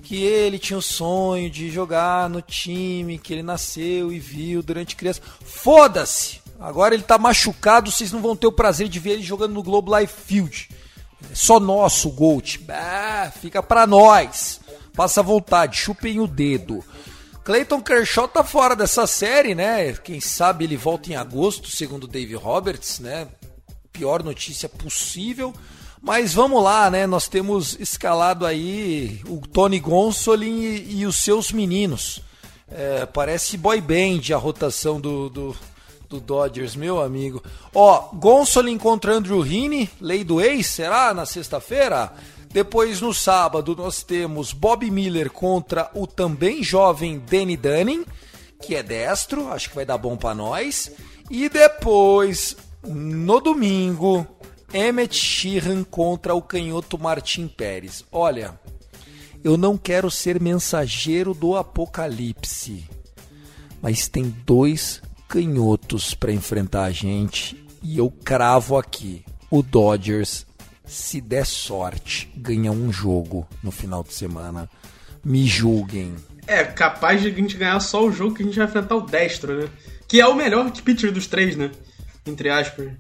que 0.01 0.23
ele 0.23 0.57
tinha 0.57 0.79
o 0.79 0.81
sonho 0.81 1.49
de 1.49 1.69
jogar 1.69 2.29
no 2.29 2.41
time 2.41 3.19
que 3.19 3.33
ele 3.33 3.43
nasceu 3.43 4.13
e 4.13 4.17
viu 4.17 4.63
durante 4.63 4.95
criança. 4.95 5.21
Foda-se! 5.43 6.39
Agora 6.57 6.93
ele 6.93 7.03
tá 7.03 7.17
machucado, 7.17 7.91
vocês 7.91 8.13
não 8.13 8.21
vão 8.21 8.33
ter 8.33 8.47
o 8.47 8.51
prazer 8.53 8.87
de 8.87 8.97
ver 8.97 9.09
ele 9.11 9.23
jogando 9.23 9.51
no 9.51 9.61
Globe 9.61 9.91
Life 9.91 10.13
Field. 10.25 10.69
Só 11.33 11.59
nosso, 11.59 12.09
Gold. 12.09 12.65
Ah, 12.69 13.31
fica 13.41 13.61
pra 13.61 13.85
nós. 13.85 14.59
Passa 14.95 15.21
vontade, 15.21 15.77
chupem 15.77 16.19
o 16.19 16.27
dedo. 16.27 16.83
Clayton 17.43 17.81
Kershaw 17.81 18.27
tá 18.27 18.43
fora 18.43 18.75
dessa 18.75 19.05
série, 19.05 19.53
né? 19.53 19.93
Quem 19.93 20.19
sabe 20.19 20.63
ele 20.63 20.75
volta 20.75 21.11
em 21.11 21.15
agosto, 21.15 21.69
segundo 21.69 22.07
Dave 22.07 22.33
Roberts, 22.33 22.99
né? 22.99 23.27
Pior 23.91 24.23
notícia 24.23 24.67
possível. 24.67 25.53
Mas 26.01 26.33
vamos 26.33 26.63
lá, 26.63 26.89
né? 26.89 27.05
Nós 27.05 27.27
temos 27.27 27.77
escalado 27.79 28.45
aí 28.45 29.21
o 29.27 29.38
Tony 29.38 29.79
Gonsolin 29.79 30.61
e, 30.61 30.99
e 30.99 31.05
os 31.05 31.17
seus 31.17 31.51
meninos. 31.51 32.21
É, 32.67 33.05
parece 33.05 33.57
boy 33.57 33.79
band 33.79 34.33
a 34.33 34.38
rotação 34.38 34.99
do, 34.99 35.29
do, 35.29 35.55
do 36.09 36.19
Dodgers, 36.19 36.75
meu 36.75 37.01
amigo. 37.01 37.43
Ó, 37.73 38.09
Gonsolin 38.13 38.77
contra 38.77 39.13
Andrew 39.13 39.45
Heaney, 39.45 39.89
lei 39.99 40.23
do 40.23 40.41
ex, 40.41 40.67
será? 40.67 41.13
Na 41.13 41.25
sexta-feira? 41.25 42.13
Depois, 42.51 43.01
no 43.01 43.13
sábado, 43.13 43.75
nós 43.75 44.01
temos 44.01 44.53
Bob 44.53 44.89
Miller 44.89 45.29
contra 45.29 45.89
o 45.93 46.07
também 46.07 46.63
jovem 46.63 47.19
Danny 47.19 47.57
Dunning, 47.57 48.05
que 48.61 48.75
é 48.75 48.81
destro, 48.81 49.51
acho 49.51 49.69
que 49.69 49.75
vai 49.75 49.85
dar 49.85 49.97
bom 49.97 50.15
para 50.15 50.33
nós. 50.33 50.91
E 51.29 51.49
depois, 51.49 52.55
no 52.83 53.41
domingo, 53.41 54.25
Emmett 54.73 55.15
Sheehan 55.15 55.83
contra 55.83 56.33
o 56.33 56.41
canhoto 56.41 56.97
Martin 56.97 57.47
Pérez. 57.47 58.05
Olha, 58.11 58.59
eu 59.43 59.57
não 59.57 59.77
quero 59.77 60.09
ser 60.09 60.41
mensageiro 60.41 61.33
do 61.33 61.55
apocalipse, 61.55 62.89
mas 63.81 64.07
tem 64.07 64.33
dois 64.45 65.01
canhotos 65.27 66.13
para 66.13 66.31
enfrentar 66.31 66.83
a 66.83 66.91
gente 66.91 67.63
e 67.81 67.97
eu 67.97 68.09
cravo 68.09 68.77
aqui: 68.77 69.23
o 69.49 69.61
Dodgers 69.61 70.45
se 70.85 71.19
der 71.19 71.45
sorte, 71.45 72.31
ganha 72.35 72.71
um 72.71 72.91
jogo 72.91 73.47
no 73.63 73.71
final 73.71 74.03
de 74.03 74.13
semana. 74.13 74.69
Me 75.23 75.45
julguem. 75.45 76.15
É, 76.47 76.63
capaz 76.63 77.21
de 77.21 77.29
a 77.29 77.31
gente 77.31 77.57
ganhar 77.57 77.79
só 77.79 78.05
o 78.05 78.11
jogo 78.11 78.35
que 78.35 78.43
a 78.43 78.45
gente 78.45 78.57
vai 78.57 78.67
enfrentar 78.67 78.95
o 78.95 79.01
Destro, 79.01 79.61
né? 79.61 79.69
Que 80.07 80.21
é 80.21 80.27
o 80.27 80.35
melhor 80.35 80.69
pitcher 80.71 81.11
dos 81.11 81.25
três, 81.25 81.55
né? 81.55 81.71
Entre 82.25 82.49
aspas. 82.49 82.91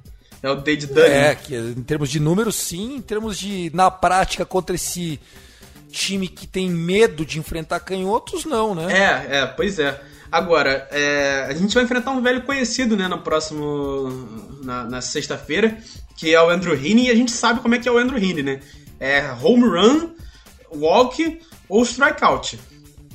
É 0.41 0.49
o 0.49 0.55
Dade 0.55 0.87
Dunning. 0.87 1.01
É, 1.01 1.35
que 1.35 1.55
em 1.55 1.83
termos 1.83 2.09
de 2.09 2.19
números, 2.19 2.55
sim. 2.55 2.95
Em 2.95 3.01
termos 3.01 3.37
de, 3.37 3.71
na 3.73 3.89
prática, 3.89 4.45
contra 4.45 4.75
esse 4.75 5.19
time 5.91 6.27
que 6.27 6.45
tem 6.45 6.69
medo 6.69 7.25
de 7.25 7.39
enfrentar 7.39 7.79
canhotos, 7.79 8.45
não, 8.45 8.75
né? 8.75 8.91
É, 8.91 9.37
é, 9.37 9.45
pois 9.45 9.79
é. 9.79 9.99
Agora, 10.31 10.87
é, 10.91 11.45
a 11.47 11.53
gente 11.53 11.73
vai 11.73 11.83
enfrentar 11.83 12.11
um 12.11 12.21
velho 12.21 12.43
conhecido, 12.43 12.97
né, 12.97 13.07
no 13.07 13.19
próximo. 13.19 14.09
na, 14.63 14.83
na 14.83 15.01
sexta-feira, 15.01 15.77
que 16.17 16.33
é 16.33 16.41
o 16.41 16.49
Andrew 16.49 16.73
Heaney, 16.73 17.07
e 17.07 17.11
a 17.11 17.15
gente 17.15 17.31
sabe 17.31 17.59
como 17.59 17.75
é 17.75 17.79
que 17.79 17.87
é 17.87 17.91
o 17.91 17.97
Andrew 17.97 18.17
Heaney, 18.17 18.43
né? 18.43 18.59
É 18.99 19.31
home 19.41 19.63
run, 19.63 20.09
walk 20.73 21.39
ou 21.69 21.83
strikeout. 21.83 22.59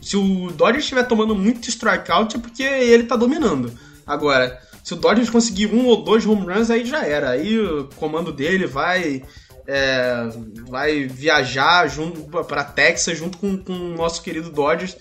Se 0.00 0.16
o 0.16 0.50
Dodgers 0.50 0.84
estiver 0.84 1.04
tomando 1.04 1.34
muito 1.34 1.68
strikeout 1.68 2.36
é 2.36 2.38
porque 2.38 2.62
ele 2.62 3.04
tá 3.04 3.16
dominando. 3.16 3.72
Agora, 4.06 4.58
se 4.82 4.94
o 4.94 4.96
Dodgers 4.96 5.28
conseguir 5.30 5.66
um 5.66 5.86
ou 5.86 6.02
dois 6.02 6.24
home 6.24 6.46
runs, 6.46 6.70
aí 6.70 6.84
já 6.84 7.04
era. 7.04 7.30
Aí 7.30 7.58
o 7.58 7.88
comando 7.96 8.32
dele 8.32 8.66
vai 8.66 9.22
é, 9.66 10.28
vai 10.68 11.04
viajar 11.04 11.86
junto 11.88 12.22
para 12.44 12.64
Texas 12.64 13.18
junto 13.18 13.38
com, 13.38 13.56
com 13.56 13.72
o 13.72 13.94
nosso 13.96 14.22
querido 14.22 14.50
Dodgers 14.50 14.96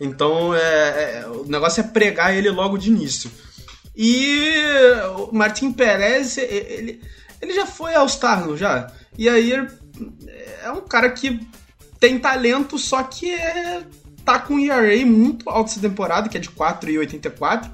então 0.00 0.54
é, 0.54 1.20
é, 1.20 1.26
o 1.26 1.44
negócio 1.44 1.80
é 1.80 1.84
pregar 1.84 2.34
ele 2.34 2.50
logo 2.50 2.76
de 2.76 2.90
início. 2.90 3.30
E 3.96 4.52
o 5.16 5.32
Martin 5.32 5.72
Perez, 5.72 6.36
ele, 6.36 7.00
ele 7.40 7.54
já 7.54 7.64
foi 7.64 7.94
All-Star, 7.94 8.44
não 8.44 8.56
já? 8.56 8.90
E 9.16 9.28
aí 9.28 9.52
é 10.62 10.70
um 10.70 10.80
cara 10.80 11.10
que 11.10 11.40
tem 12.00 12.18
talento, 12.18 12.76
só 12.76 13.02
que 13.04 13.30
é, 13.32 13.82
tá 14.24 14.40
com 14.40 14.54
um 14.54 14.58
ERA 14.58 15.06
muito 15.06 15.48
alto 15.48 15.70
essa 15.70 15.80
temporada, 15.80 16.28
que 16.28 16.36
é 16.36 16.40
de 16.40 16.50
4,84, 16.50 17.70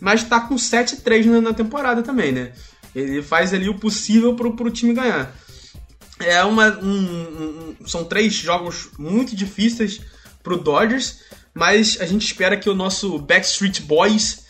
mas 0.00 0.24
tá 0.24 0.40
com 0.40 0.56
7,3 0.56 1.26
na, 1.26 1.40
na 1.40 1.54
temporada 1.54 2.02
também, 2.02 2.32
né? 2.32 2.52
Ele 2.92 3.22
faz 3.22 3.54
ali 3.54 3.68
o 3.68 3.78
possível 3.78 4.34
pro, 4.34 4.56
pro 4.56 4.70
time 4.70 4.92
ganhar. 4.92 5.32
É 6.20 6.44
uma, 6.44 6.78
um, 6.78 7.76
um, 7.80 7.86
são 7.86 8.04
três 8.04 8.34
jogos 8.34 8.88
muito 8.98 9.34
difíceis 9.34 10.00
pro 10.42 10.58
Dodgers, 10.58 11.20
mas 11.54 11.98
a 12.00 12.06
gente 12.06 12.24
espera 12.24 12.56
que 12.56 12.68
o 12.68 12.74
nosso 12.74 13.18
Backstreet 13.18 13.80
Boys 13.82 14.44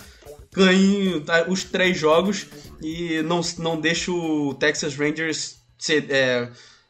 ganhe 0.53 1.21
tá, 1.21 1.47
os 1.49 1.65
três 1.65 1.99
jogos 1.99 2.47
e 2.83 3.23
não, 3.23 3.41
não 3.59 3.81
deixe 3.81 4.11
o 4.11 4.55
Texas 4.55 4.97
Rangers 4.97 5.57
ser, 5.79 6.11
é, 6.11 6.49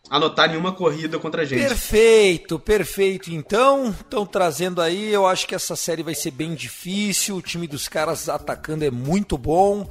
anotar 0.08 0.48
nenhuma 0.48 0.72
corrida 0.72 1.18
contra 1.18 1.42
a 1.42 1.44
gente. 1.44 1.60
Perfeito, 1.60 2.58
perfeito. 2.58 3.30
Então, 3.32 3.90
estão 3.90 4.26
trazendo 4.26 4.80
aí, 4.82 5.12
eu 5.12 5.26
acho 5.26 5.46
que 5.46 5.54
essa 5.54 5.76
série 5.76 6.02
vai 6.02 6.14
ser 6.14 6.32
bem 6.32 6.54
difícil. 6.54 7.36
O 7.36 7.42
time 7.42 7.66
dos 7.66 7.88
caras 7.88 8.28
atacando 8.28 8.84
é 8.84 8.90
muito 8.90 9.38
bom. 9.38 9.88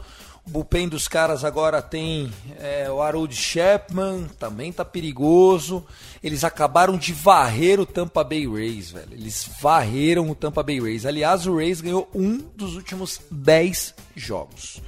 Bullpen 0.50 0.90
dos 0.90 1.08
caras 1.08 1.44
agora 1.46 1.82
tem 1.82 2.32
é, 2.60 2.90
o 2.90 3.02
Harold 3.02 3.36
Chapman, 3.36 4.28
também 4.40 4.74
tá 4.74 4.84
perigoso. 4.84 5.86
Eles 6.24 6.44
acabaram 6.44 6.98
de 6.98 7.14
varrer 7.14 7.80
o 7.80 7.86
Tampa 7.86 8.24
Bay 8.24 8.48
Rays, 8.48 8.90
velho. 8.90 9.14
Eles 9.14 9.48
varreram 9.62 10.30
o 10.30 10.36
Tampa 10.36 10.64
Bay 10.64 10.80
Rays. 10.80 11.06
Aliás, 11.06 11.46
o 11.46 11.56
Rays 11.56 11.82
ganhou 11.82 12.10
um 12.14 12.38
dos 12.56 12.76
últimos 12.76 13.22
10 13.30 13.94
jogos. 14.16 14.82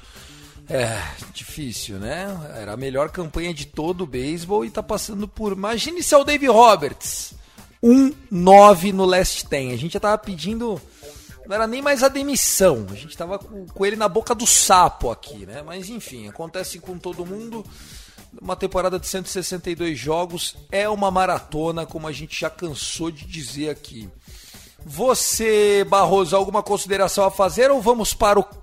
É, 0.67 0.99
difícil, 1.33 1.99
né? 1.99 2.27
Era 2.55 2.73
a 2.73 2.77
melhor 2.77 3.09
campanha 3.09 3.53
de 3.53 3.67
todo 3.67 4.01
o 4.01 4.07
beisebol 4.07 4.65
e 4.65 4.69
tá 4.69 4.81
passando 4.81 5.27
por. 5.27 5.51
Imagine 5.51 6.01
se 6.01 6.13
é 6.15 6.17
o 6.17 6.23
Dave 6.23 6.47
Roberts. 6.47 7.35
1-9 7.83 8.93
no 8.93 9.05
Last 9.05 9.47
10. 9.47 9.73
A 9.73 9.77
gente 9.77 9.93
já 9.93 9.99
tava 9.99 10.17
pedindo 10.17 10.81
não 11.47 11.55
era 11.55 11.67
nem 11.67 11.81
mais 11.81 12.03
a 12.03 12.07
demissão. 12.07 12.85
A 12.89 12.95
gente 12.95 13.17
tava 13.17 13.39
com, 13.39 13.65
com 13.65 13.85
ele 13.85 13.95
na 13.95 14.07
boca 14.07 14.33
do 14.33 14.45
sapo 14.45 15.11
aqui, 15.11 15.45
né? 15.45 15.61
Mas 15.65 15.89
enfim, 15.89 16.27
acontece 16.27 16.79
com 16.79 16.97
todo 16.97 17.25
mundo. 17.25 17.65
Uma 18.41 18.55
temporada 18.55 18.97
de 18.97 19.07
162 19.07 19.97
jogos 19.97 20.55
é 20.71 20.87
uma 20.87 21.11
maratona, 21.11 21.85
como 21.85 22.07
a 22.07 22.11
gente 22.11 22.39
já 22.39 22.49
cansou 22.49 23.11
de 23.11 23.25
dizer 23.25 23.69
aqui. 23.69 24.09
Você, 24.85 25.85
Barroso, 25.87 26.35
alguma 26.35 26.63
consideração 26.63 27.25
a 27.25 27.31
fazer 27.31 27.69
ou 27.69 27.81
vamos 27.81 28.13
para 28.13 28.39
o 28.39 28.61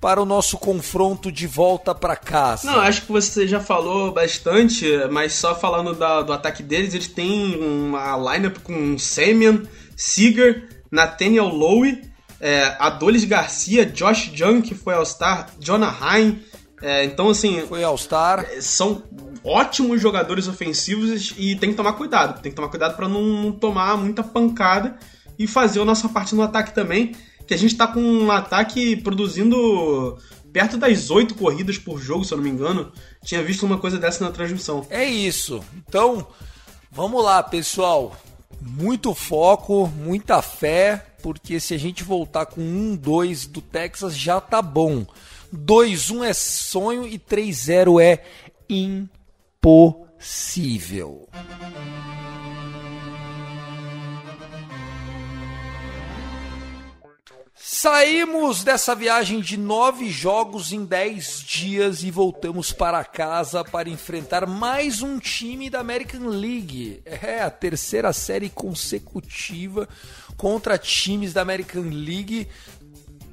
para 0.00 0.20
o 0.20 0.24
nosso 0.24 0.56
confronto 0.56 1.30
de 1.30 1.46
volta 1.46 1.94
para 1.94 2.16
casa? 2.16 2.66
Não, 2.66 2.80
acho 2.80 3.02
que 3.02 3.12
você 3.12 3.46
já 3.46 3.60
falou 3.60 4.10
bastante, 4.10 4.86
mas 5.10 5.34
só 5.34 5.54
falando 5.54 5.94
da, 5.94 6.22
do 6.22 6.32
ataque 6.32 6.62
deles, 6.62 6.94
eles 6.94 7.06
têm 7.06 7.62
uma 7.62 8.16
lineup 8.16 8.60
com 8.60 8.96
Semian, 8.96 9.62
Seager, 9.94 10.66
Nathaniel 10.90 11.48
Lowe 11.48 12.09
é, 12.40 12.74
Adolis 12.78 13.24
Garcia, 13.24 13.84
Josh 13.84 14.30
Jung, 14.34 14.62
que 14.62 14.74
foi 14.74 14.94
All-Star, 14.94 15.50
Jonah 15.60 15.94
Hine. 16.00 16.42
É, 16.82 17.04
então, 17.04 17.28
assim. 17.28 17.60
Foi 17.66 17.84
All-Star. 17.84 18.46
É, 18.50 18.60
são 18.60 19.02
ótimos 19.44 20.00
jogadores 20.00 20.48
ofensivos 20.48 21.34
e 21.36 21.54
tem 21.56 21.70
que 21.70 21.76
tomar 21.76 21.92
cuidado. 21.92 22.40
Tem 22.40 22.50
que 22.50 22.56
tomar 22.56 22.68
cuidado 22.68 22.96
para 22.96 23.08
não 23.08 23.52
tomar 23.52 23.96
muita 23.98 24.22
pancada 24.22 24.98
e 25.38 25.46
fazer 25.46 25.80
a 25.80 25.84
nossa 25.84 26.08
parte 26.08 26.34
no 26.34 26.42
ataque 26.42 26.74
também. 26.74 27.14
Que 27.46 27.52
a 27.52 27.58
gente 27.58 27.76
tá 27.76 27.86
com 27.86 28.00
um 28.00 28.30
ataque 28.30 28.96
produzindo 28.96 30.16
perto 30.52 30.76
das 30.78 31.10
oito 31.10 31.34
corridas 31.34 31.78
por 31.78 32.00
jogo, 32.00 32.24
se 32.24 32.32
eu 32.32 32.36
não 32.38 32.44
me 32.44 32.50
engano. 32.50 32.90
Tinha 33.22 33.42
visto 33.42 33.66
uma 33.66 33.76
coisa 33.76 33.98
dessa 33.98 34.24
na 34.24 34.30
transmissão. 34.30 34.86
É 34.88 35.04
isso. 35.04 35.62
Então, 35.76 36.26
vamos 36.90 37.22
lá, 37.22 37.42
pessoal. 37.42 38.16
Muito 38.62 39.14
foco, 39.14 39.86
muita 39.88 40.40
fé 40.42 41.09
porque 41.22 41.60
se 41.60 41.74
a 41.74 41.78
gente 41.78 42.02
voltar 42.04 42.46
com 42.46 42.60
1-2 42.60 43.48
do 43.48 43.60
Texas 43.60 44.16
já 44.16 44.40
tá 44.40 44.62
bom. 44.62 45.06
2-1 45.54 46.24
é 46.24 46.32
sonho 46.32 47.06
e 47.06 47.18
3-0 47.18 48.00
é 48.00 48.24
impossível. 48.68 50.08
Saímos 57.62 58.64
dessa 58.64 58.94
viagem 58.94 59.40
de 59.40 59.56
nove 59.56 60.10
jogos 60.10 60.72
em 60.72 60.84
dez 60.84 61.42
dias 61.46 62.02
e 62.02 62.10
voltamos 62.10 62.72
para 62.72 63.04
casa 63.04 63.64
para 63.64 63.88
enfrentar 63.88 64.46
mais 64.46 65.02
um 65.02 65.18
time 65.18 65.70
da 65.70 65.80
American 65.80 66.26
League. 66.26 67.00
É 67.04 67.40
a 67.40 67.50
terceira 67.50 68.12
série 68.12 68.50
consecutiva 68.50 69.88
contra 70.40 70.78
times 70.78 71.34
da 71.34 71.42
American 71.42 71.82
League. 71.82 72.48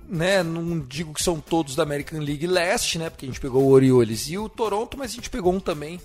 Né, 0.10 0.44
não 0.44 0.80
digo 0.80 1.14
que 1.14 1.24
são 1.24 1.40
todos 1.40 1.76
da 1.76 1.84
American 1.84 2.20
League 2.20 2.48
Leste, 2.48 2.98
né, 2.98 3.10
porque 3.10 3.26
a 3.26 3.30
gente 3.30 3.42
pegou 3.42 3.64
o 3.64 3.72
Orioles 3.72 4.30
e 4.30 4.38
o 4.38 4.48
Toronto, 4.48 4.98
mas 4.98 5.12
a 5.12 5.16
gente 5.16 5.30
pegou 5.30 5.54
um 5.54 5.60
também 5.60 6.00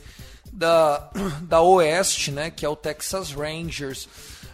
da, 0.53 1.11
da 1.43 1.61
Oeste, 1.61 2.31
né, 2.31 2.51
que 2.51 2.65
é 2.65 2.69
o 2.69 2.77
Texas 2.77 3.33
Rangers. 3.33 4.09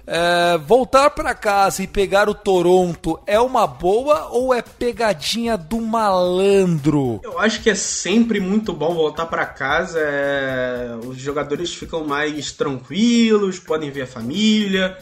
É, 0.07 0.57
voltar 0.57 1.11
para 1.11 1.35
casa 1.35 1.83
e 1.83 1.87
pegar 1.87 2.31
o 2.31 2.35
Toronto 2.35 3.21
é 3.27 3.39
uma 3.39 3.67
boa 3.67 4.29
ou 4.31 4.55
é 4.55 4.63
pegadinha 4.63 5.57
do 5.57 5.81
malandro? 5.81 7.21
Eu 7.23 7.39
acho 7.39 7.63
que 7.63 7.69
é 7.69 7.75
sempre 7.75 8.41
muito 8.41 8.73
bom 8.73 8.95
voltar 8.95 9.27
para 9.27 9.45
casa. 9.45 9.99
É... 10.01 10.97
Os 11.05 11.19
jogadores 11.19 11.75
ficam 11.75 12.07
mais 12.07 12.53
tranquilos, 12.53 13.59
podem 13.59 13.91
ver 13.91 14.03
a 14.03 14.07
família, 14.07 14.97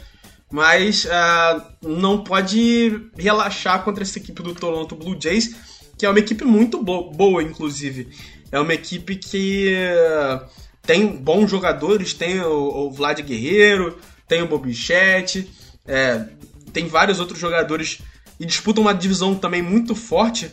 mas 0.51 1.05
uh, 1.05 1.63
não 1.83 2.23
pode 2.23 3.11
relaxar 3.17 3.83
contra 3.83 4.03
essa 4.03 4.19
equipe 4.19 4.43
do 4.43 4.55
Toronto 4.55 4.95
Blue 4.95 5.17
Jays, 5.21 5.55
que 5.99 6.07
é 6.07 6.11
uma 6.11 6.19
equipe 6.19 6.45
muito 6.45 6.83
bo 6.83 7.11
boa, 7.11 7.43
inclusive. 7.43 8.09
É 8.53 8.61
uma 8.61 8.75
equipe 8.75 9.17
que 9.17 9.75
uh, 9.75 10.47
tem 10.83 11.09
bons 11.09 11.51
jogadores, 11.51 12.15
tem 12.15 12.41
o, 12.41 12.87
o 12.87 12.91
Vlad 12.91 13.21
Guerreiro 13.21 13.97
tem 14.29 14.43
o 14.43 14.49
Bobichette, 14.49 15.51
é, 15.87 16.27
tem 16.73 16.89
vários 16.89 17.21
outros 17.21 17.39
jogadores 17.39 18.01
e 18.39 18.45
disputam 18.45 18.83
uma 18.83 18.95
divisão 18.95 19.35
também 19.35 19.63
muito 19.63 19.95
forte, 19.95 20.51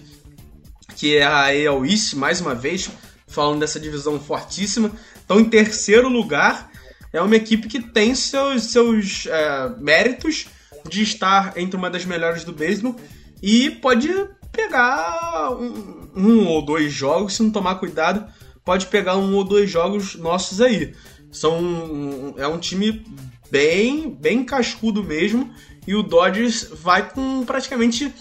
que 0.95 1.17
é 1.17 1.23
a 1.23 1.45
AL 1.47 1.85
East, 1.85 2.13
mais 2.13 2.39
uma 2.39 2.53
vez, 2.53 2.89
falando 3.27 3.59
dessa 3.59 3.79
divisão 3.79 4.19
fortíssima. 4.19 4.91
Estão 5.15 5.39
em 5.39 5.45
terceiro 5.45 6.07
lugar 6.07 6.71
é 7.13 7.21
uma 7.21 7.35
equipe 7.35 7.67
que 7.67 7.79
tem 7.79 8.15
seus, 8.15 8.63
seus 8.65 9.27
é, 9.27 9.69
méritos 9.77 10.47
de 10.89 11.03
estar 11.03 11.53
entre 11.55 11.77
uma 11.77 11.89
das 11.89 12.03
melhores 12.03 12.43
do 12.43 12.51
beisebol 12.51 12.95
e 13.41 13.69
pode 13.69 14.09
pegar 14.51 15.51
um, 15.51 16.09
um, 16.15 16.47
ou 16.47 16.65
dois 16.65 16.91
jogos, 16.91 17.35
se 17.35 17.43
não 17.43 17.51
tomar 17.51 17.75
cuidado, 17.75 18.25
pode 18.65 18.87
pegar 18.87 19.15
um 19.15 19.35
ou 19.35 19.43
dois 19.43 19.69
jogos 19.69 20.15
nossos 20.15 20.59
aí. 20.59 20.93
São, 21.31 22.35
é 22.37 22.47
um 22.47 22.59
time 22.59 23.05
bem, 23.49 24.09
bem 24.09 24.43
cascudo 24.43 25.03
mesmo 25.03 25.53
e 25.87 25.95
o 25.95 26.03
Dodgers 26.03 26.67
vai 26.71 27.09
com 27.09 27.43
praticamente 27.45 28.13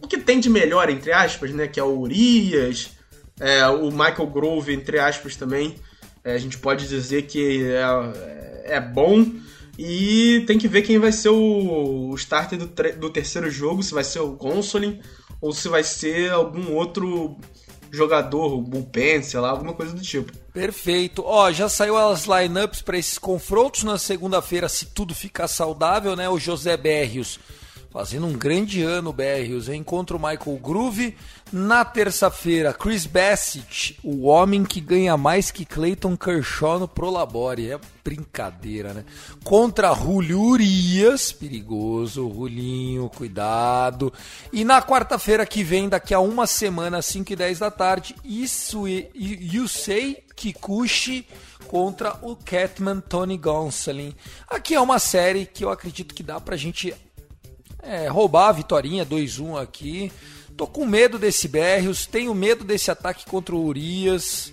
o 0.00 0.08
que 0.08 0.18
tem 0.18 0.40
de 0.40 0.50
melhor, 0.50 0.90
entre 0.90 1.12
aspas, 1.12 1.50
né? 1.52 1.66
Que 1.68 1.78
é 1.78 1.82
o 1.82 1.98
Urias, 1.98 2.90
é, 3.38 3.66
o 3.68 3.90
Michael 3.90 4.26
Grove, 4.26 4.74
entre 4.74 4.98
aspas, 4.98 5.36
também. 5.36 5.76
É, 6.24 6.34
a 6.34 6.38
gente 6.38 6.58
pode 6.58 6.88
dizer 6.88 7.22
que 7.22 7.64
é, 7.64 8.76
é, 8.76 8.80
bom. 8.80 9.26
E 9.78 10.44
tem 10.46 10.58
que 10.58 10.68
ver 10.68 10.82
quem 10.82 10.98
vai 10.98 11.12
ser 11.12 11.30
o, 11.30 12.14
starter 12.16 12.58
do, 12.58 12.66
do 12.66 13.10
terceiro 13.10 13.50
jogo, 13.50 13.82
se 13.82 13.94
vai 13.94 14.04
ser 14.04 14.20
o 14.20 14.32
Gonsolin 14.32 15.00
ou 15.40 15.52
se 15.52 15.68
vai 15.68 15.82
ser 15.82 16.30
algum 16.30 16.74
outro 16.74 17.36
jogador, 17.90 18.54
o 18.54 18.60
bullpen, 18.60 19.22
sei 19.22 19.40
lá, 19.40 19.50
alguma 19.50 19.74
coisa 19.74 19.92
do 19.94 20.00
tipo. 20.00 20.32
Perfeito. 20.52 21.22
Ó, 21.24 21.50
já 21.52 21.68
saiu 21.68 21.96
as 21.96 22.26
lineups 22.26 22.80
para 22.82 22.98
esses 22.98 23.18
confrontos 23.18 23.82
na 23.82 23.98
segunda-feira, 23.98 24.68
se 24.68 24.86
tudo 24.86 25.14
ficar 25.14 25.48
saudável, 25.48 26.14
né? 26.14 26.28
O 26.28 26.38
José 26.38 26.76
Berrios 26.76 27.38
fazendo 27.92 28.26
um 28.26 28.32
grande 28.32 28.82
ano, 28.82 29.12
Berrios. 29.12 29.68
Encontra 29.68 30.16
o 30.16 30.20
Michael 30.20 30.58
Groove. 30.58 31.14
Na 31.52 31.84
terça-feira, 31.84 32.72
Chris 32.72 33.04
Bassett, 33.04 33.98
o 34.02 34.26
homem 34.26 34.64
que 34.64 34.80
ganha 34.80 35.18
mais 35.18 35.50
que 35.50 35.66
Clayton 35.66 36.16
Kershaw 36.16 36.78
no 36.78 36.88
Prolabore. 36.88 37.70
É 37.70 37.78
brincadeira, 38.02 38.94
né? 38.94 39.04
Contra 39.44 39.94
Julio 39.94 40.40
Urias, 40.40 41.30
perigoso, 41.30 42.26
Rulinho, 42.26 43.10
cuidado. 43.10 44.10
E 44.50 44.64
na 44.64 44.80
quarta-feira 44.80 45.44
que 45.44 45.62
vem, 45.62 45.90
daqui 45.90 46.14
a 46.14 46.20
uma 46.20 46.46
semana, 46.46 47.02
5 47.02 47.34
e 47.34 47.36
10 47.36 47.58
da 47.58 47.70
tarde, 47.70 48.16
isso 48.24 48.84
Yusei 48.88 50.24
Kikuchi 50.34 51.26
contra 51.68 52.18
o 52.22 52.34
Catman 52.34 53.00
Tony 53.00 53.36
Gonsolin. 53.36 54.14
Aqui 54.48 54.74
é 54.74 54.80
uma 54.80 54.98
série 54.98 55.44
que 55.44 55.64
eu 55.64 55.70
acredito 55.70 56.14
que 56.14 56.22
dá 56.22 56.40
pra 56.40 56.56
gente 56.56 56.94
é, 57.82 58.08
roubar 58.08 58.48
a 58.48 58.52
vitória 58.52 59.04
2-1 59.04 59.60
aqui. 59.60 60.12
Tô 60.56 60.66
com 60.66 60.86
medo 60.86 61.18
desse 61.18 61.48
Berrios, 61.48 62.06
tenho 62.06 62.34
medo 62.34 62.64
desse 62.64 62.90
ataque 62.90 63.26
contra 63.26 63.54
o 63.54 63.64
Urias. 63.64 64.52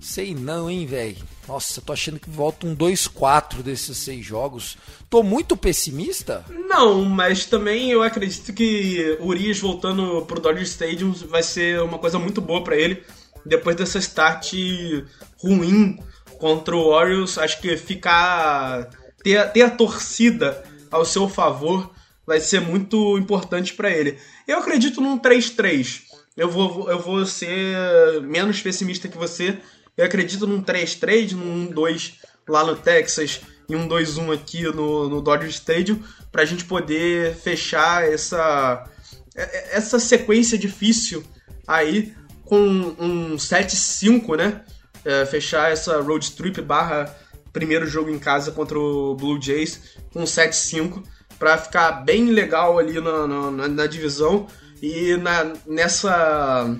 Sei 0.00 0.34
não, 0.34 0.70
hein, 0.70 0.86
velho. 0.86 1.18
Nossa, 1.46 1.82
tô 1.82 1.92
achando 1.92 2.18
que 2.18 2.30
volta 2.30 2.66
um 2.66 2.74
2-4 2.74 3.62
desses 3.62 3.98
seis 3.98 4.24
jogos. 4.24 4.78
Tô 5.10 5.22
muito 5.22 5.56
pessimista? 5.56 6.44
Não, 6.48 7.04
mas 7.04 7.44
também 7.44 7.90
eu 7.90 8.02
acredito 8.02 8.52
que 8.54 9.18
o 9.20 9.26
Urias 9.26 9.58
voltando 9.58 10.22
pro 10.22 10.40
Dodger 10.40 10.62
Stadium 10.62 11.12
vai 11.12 11.42
ser 11.42 11.82
uma 11.82 11.98
coisa 11.98 12.18
muito 12.18 12.40
boa 12.40 12.64
para 12.64 12.76
ele. 12.76 13.02
Depois 13.44 13.76
dessa 13.76 13.98
start 13.98 14.54
ruim 15.42 15.98
contra 16.38 16.74
o 16.74 16.86
Orioles, 16.86 17.36
acho 17.36 17.60
que 17.60 17.76
ficar. 17.76 18.88
ter, 19.22 19.52
ter 19.52 19.62
a 19.62 19.70
torcida 19.70 20.64
ao 20.90 21.04
seu 21.04 21.28
favor 21.28 21.90
vai 22.30 22.38
ser 22.38 22.60
muito 22.60 23.18
importante 23.18 23.74
para 23.74 23.90
ele. 23.90 24.16
Eu 24.46 24.58
acredito 24.58 25.00
num 25.00 25.18
3-3. 25.18 26.02
Eu 26.36 26.48
vou, 26.48 26.88
eu 26.88 27.00
vou 27.00 27.26
ser 27.26 28.22
menos 28.22 28.62
pessimista 28.62 29.08
que 29.08 29.18
você. 29.18 29.58
Eu 29.96 30.04
acredito 30.04 30.46
num 30.46 30.62
3-3, 30.62 31.32
num 31.32 31.68
1-2 31.72 32.12
lá 32.48 32.62
no 32.62 32.76
Texas 32.76 33.40
e 33.68 33.74
um 33.74 33.88
2-1 33.88 34.32
aqui 34.32 34.62
no, 34.62 35.08
no 35.08 35.20
Dodger 35.20 35.48
Stadium 35.48 36.00
para 36.30 36.42
a 36.42 36.44
gente 36.44 36.64
poder 36.66 37.34
fechar 37.34 38.08
essa, 38.08 38.88
essa 39.72 39.98
sequência 39.98 40.56
difícil 40.56 41.24
aí 41.66 42.14
com 42.44 42.62
um 42.96 43.34
7-5, 43.34 44.36
né? 44.36 44.64
É, 45.04 45.26
fechar 45.26 45.72
essa 45.72 46.00
road 46.00 46.30
trip 46.30 46.62
barra 46.62 47.12
primeiro 47.52 47.88
jogo 47.88 48.08
em 48.08 48.20
casa 48.20 48.52
contra 48.52 48.78
o 48.78 49.16
Blue 49.16 49.42
Jays 49.42 49.96
com 50.12 50.22
7-5 50.22 51.02
para 51.40 51.56
ficar 51.56 52.04
bem 52.04 52.26
legal 52.26 52.78
ali 52.78 53.00
na, 53.00 53.26
na, 53.26 53.68
na 53.68 53.86
divisão 53.86 54.46
e 54.82 55.16
na, 55.16 55.54
nessa, 55.66 56.76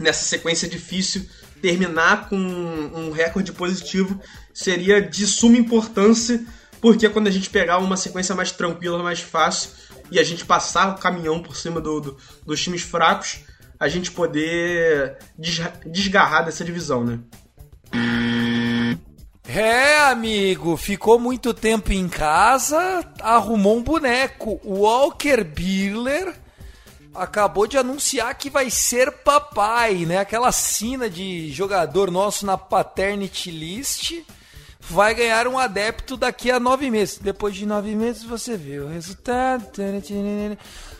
nessa 0.00 0.24
sequência 0.24 0.68
difícil 0.68 1.24
terminar 1.62 2.28
com 2.28 2.36
um 2.36 3.12
recorde 3.12 3.52
positivo 3.52 4.20
seria 4.52 5.00
de 5.00 5.26
suma 5.26 5.56
importância, 5.56 6.44
porque 6.80 7.08
quando 7.08 7.28
a 7.28 7.30
gente 7.30 7.50
pegar 7.50 7.78
uma 7.78 7.96
sequência 7.96 8.34
mais 8.34 8.50
tranquila, 8.50 9.00
mais 9.00 9.20
fácil, 9.20 9.70
e 10.10 10.18
a 10.18 10.24
gente 10.24 10.44
passar 10.44 10.90
o 10.90 10.98
caminhão 10.98 11.40
por 11.40 11.54
cima 11.54 11.80
do, 11.80 12.00
do, 12.00 12.16
dos 12.44 12.60
times 12.60 12.82
fracos, 12.82 13.44
a 13.78 13.86
gente 13.86 14.10
poder 14.10 15.18
desgarrar 15.86 16.44
dessa 16.44 16.64
divisão, 16.64 17.04
né? 17.04 17.20
É, 19.52 19.98
amigo, 20.02 20.76
ficou 20.76 21.18
muito 21.18 21.52
tempo 21.52 21.92
em 21.92 22.08
casa, 22.08 23.04
arrumou 23.20 23.78
um 23.78 23.82
boneco. 23.82 24.60
O 24.62 24.82
Walker 24.82 25.42
Buehler 25.42 26.36
acabou 27.12 27.66
de 27.66 27.76
anunciar 27.76 28.32
que 28.36 28.48
vai 28.48 28.70
ser 28.70 29.10
papai, 29.10 30.06
né? 30.06 30.18
Aquela 30.18 30.52
cena 30.52 31.10
de 31.10 31.50
jogador 31.50 32.12
nosso 32.12 32.46
na 32.46 32.56
paternity 32.56 33.50
list 33.50 34.22
vai 34.78 35.16
ganhar 35.16 35.48
um 35.48 35.58
adepto 35.58 36.16
daqui 36.16 36.48
a 36.48 36.60
nove 36.60 36.88
meses. 36.88 37.18
Depois 37.18 37.56
de 37.56 37.66
nove 37.66 37.96
meses 37.96 38.22
você 38.22 38.56
vê 38.56 38.78
o 38.78 38.86
resultado. 38.86 39.68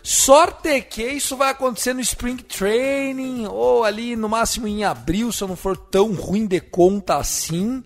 Sorte 0.03 0.80
que 0.80 1.05
isso 1.05 1.36
vai 1.36 1.51
acontecer 1.51 1.94
no 1.94 2.01
Spring 2.01 2.38
Training 2.38 3.46
ou 3.46 3.84
ali 3.84 4.16
no 4.16 4.28
máximo 4.28 4.66
em 4.66 4.82
abril, 4.82 5.30
se 5.30 5.40
eu 5.40 5.46
não 5.46 5.55
for 5.55 5.76
tão 5.76 6.12
ruim 6.14 6.46
de 6.46 6.61
conta 6.61 7.16
assim. 7.16 7.84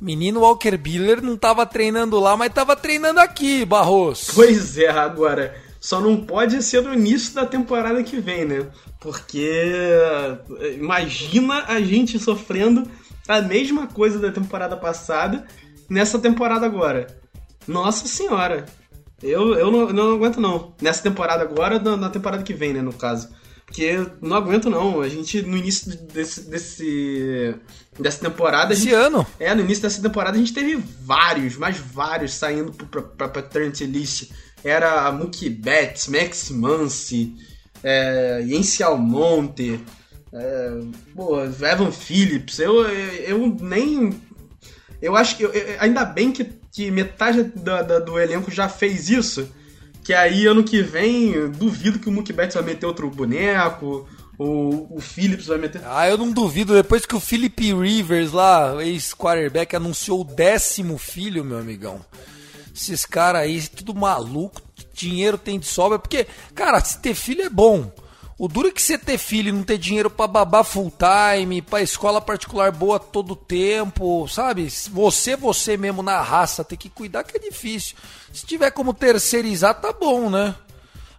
Menino 0.00 0.40
Walker 0.40 0.76
Biller 0.76 1.22
não 1.22 1.34
estava 1.34 1.64
treinando 1.64 2.20
lá, 2.20 2.36
mas 2.36 2.48
estava 2.48 2.76
treinando 2.76 3.20
aqui, 3.20 3.64
Barros. 3.64 4.30
Pois 4.34 4.76
é, 4.78 4.88
agora. 4.88 5.56
Só 5.80 6.00
não 6.00 6.16
pode 6.16 6.62
ser 6.62 6.82
no 6.82 6.92
início 6.92 7.34
da 7.34 7.46
temporada 7.46 8.02
que 8.02 8.18
vem, 8.18 8.44
né? 8.44 8.66
Porque 9.00 9.62
imagina 10.76 11.64
a 11.68 11.80
gente 11.80 12.18
sofrendo 12.18 12.90
a 13.28 13.40
mesma 13.40 13.86
coisa 13.86 14.18
da 14.18 14.32
temporada 14.32 14.76
passada 14.76 15.46
nessa 15.88 16.18
temporada 16.18 16.66
agora. 16.66 17.06
Nossa 17.66 18.06
senhora. 18.08 18.66
Eu, 19.22 19.54
eu 19.54 19.70
não, 19.70 19.92
não 19.92 20.14
aguento 20.14 20.40
não. 20.40 20.74
Nessa 20.80 21.02
temporada 21.02 21.42
agora, 21.42 21.78
na 21.78 22.10
temporada 22.10 22.42
que 22.42 22.52
vem, 22.52 22.72
né, 22.72 22.82
no 22.82 22.92
caso. 22.92 23.28
Porque 23.64 24.06
não 24.20 24.36
aguento 24.36 24.70
não. 24.70 25.00
A 25.00 25.08
gente, 25.08 25.42
no 25.42 25.56
início 25.56 25.96
desse, 25.96 26.48
desse 26.48 27.54
dessa 27.98 28.20
temporada. 28.20 28.72
Esse 28.72 28.84
gente, 28.84 28.94
ano? 28.94 29.26
É, 29.38 29.54
no 29.54 29.62
início 29.62 29.82
dessa 29.82 30.02
temporada 30.02 30.36
a 30.36 30.40
gente 30.40 30.52
teve 30.52 30.76
vários, 31.02 31.56
mais 31.56 31.76
vários 31.76 32.34
saindo 32.34 32.72
pra, 32.72 32.86
pra, 32.86 33.02
pra 33.02 33.28
Paternity 33.28 33.86
List. 33.86 34.30
Era 34.64 35.10
Mookie 35.12 35.48
Betts, 35.48 36.08
Max 36.08 36.50
Muncy, 36.50 37.34
é, 37.82 38.44
Yency 38.46 38.82
Almonte, 38.82 39.80
é, 40.32 40.80
pô, 41.14 41.42
Evan 41.44 41.92
Phillips. 41.92 42.58
Eu, 42.58 42.82
eu, 42.82 43.38
eu 43.38 43.56
nem. 43.60 44.20
Eu 45.00 45.14
acho 45.16 45.36
que. 45.36 45.44
Eu, 45.44 45.52
ainda 45.78 46.04
bem 46.04 46.32
que, 46.32 46.44
que 46.72 46.90
metade 46.90 47.44
da, 47.44 47.82
da, 47.82 47.98
do 47.98 48.18
elenco 48.18 48.50
já 48.50 48.68
fez 48.68 49.08
isso 49.08 49.48
que 50.06 50.14
aí 50.14 50.46
ano 50.46 50.62
que 50.62 50.82
vem, 50.82 51.50
duvido 51.50 51.98
que 51.98 52.08
o 52.08 52.12
Mookie 52.12 52.32
Betts 52.32 52.54
vai 52.54 52.62
meter 52.62 52.86
outro 52.86 53.10
boneco, 53.10 54.06
o, 54.38 54.96
o 54.96 55.00
Phillips 55.00 55.46
vai 55.46 55.58
meter. 55.58 55.82
Ah, 55.84 56.08
eu 56.08 56.18
não 56.18 56.30
duvido. 56.30 56.74
Depois 56.74 57.06
que 57.06 57.16
o 57.16 57.20
Philip 57.20 57.74
Rivers 57.74 58.32
lá, 58.32 58.84
ex-quarterback, 58.84 59.74
anunciou 59.74 60.20
o 60.20 60.24
décimo 60.24 60.98
filho, 60.98 61.44
meu 61.44 61.58
amigão. 61.58 62.04
Esses 62.74 63.06
caras 63.06 63.42
aí, 63.42 63.66
tudo 63.68 63.94
maluco, 63.94 64.60
dinheiro 64.92 65.38
tem 65.38 65.58
de 65.58 65.66
sobra. 65.66 65.98
Porque, 65.98 66.26
cara, 66.54 66.80
se 66.80 66.98
ter 66.98 67.14
filho 67.14 67.42
é 67.42 67.48
bom. 67.48 67.90
O 68.38 68.48
duro 68.48 68.68
é 68.68 68.70
que 68.70 68.82
você 68.82 68.98
ter 68.98 69.16
filho 69.16 69.48
e 69.48 69.52
não 69.52 69.62
ter 69.62 69.78
dinheiro 69.78 70.10
para 70.10 70.26
babar 70.26 70.62
full 70.62 70.92
time, 70.92 71.62
pra 71.62 71.80
escola 71.80 72.20
particular 72.20 72.70
boa 72.70 73.00
todo 73.00 73.34
tempo, 73.34 74.28
sabe? 74.28 74.68
Você, 74.68 75.34
você 75.34 75.78
mesmo 75.78 76.02
na 76.02 76.20
raça, 76.20 76.62
ter 76.62 76.76
que 76.76 76.90
cuidar 76.90 77.24
que 77.24 77.38
é 77.38 77.40
difícil. 77.40 77.96
Se 78.34 78.44
tiver 78.44 78.70
como 78.72 78.92
terceirizar, 78.92 79.80
tá 79.80 79.90
bom, 79.90 80.28
né? 80.28 80.54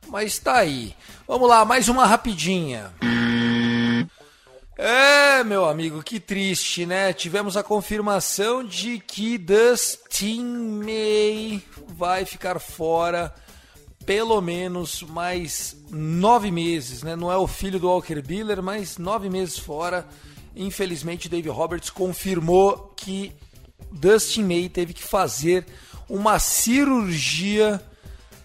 Mas 0.10 0.40
tá 0.40 0.58
aí. 0.58 0.96
Vamos 1.28 1.50
lá, 1.50 1.66
mais 1.66 1.90
uma 1.90 2.06
rapidinha. 2.06 2.94
É, 4.78 5.44
meu 5.44 5.66
amigo, 5.66 6.04
que 6.04 6.20
triste, 6.20 6.86
né? 6.86 7.12
Tivemos 7.12 7.58
a 7.58 7.64
confirmação 7.64 8.64
de 8.64 9.00
que 9.00 9.38
Dustin 9.38 10.44
May 10.84 11.64
vai 11.88 12.26
ficar 12.26 12.60
fora 12.60 13.34
pelo 14.06 14.40
menos 14.40 15.02
mais 15.04 15.76
nove 15.90 16.52
meses, 16.52 17.04
né? 17.04 17.16
Não 17.16 17.32
é 17.32 17.36
o 17.36 17.48
filho 17.48 17.80
do 17.80 17.88
Walker 17.88 18.22
Buehler, 18.22 18.62
mas 18.62 18.98
nove 18.98 19.30
meses 19.30 19.58
fora. 19.58 20.08
Infelizmente, 20.56 21.28
Dave 21.28 21.50
Roberts 21.50 21.90
confirmou 21.90 22.94
que 22.96 23.34
Dustin 23.92 24.44
May 24.44 24.70
teve 24.70 24.94
que 24.94 25.04
fazer 25.04 25.66
uma 26.08 26.40
cirurgia 26.40 27.82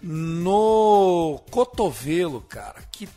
no 0.03 1.39
cotovelo, 1.49 2.41
cara. 2.41 2.75
Que, 2.91 3.07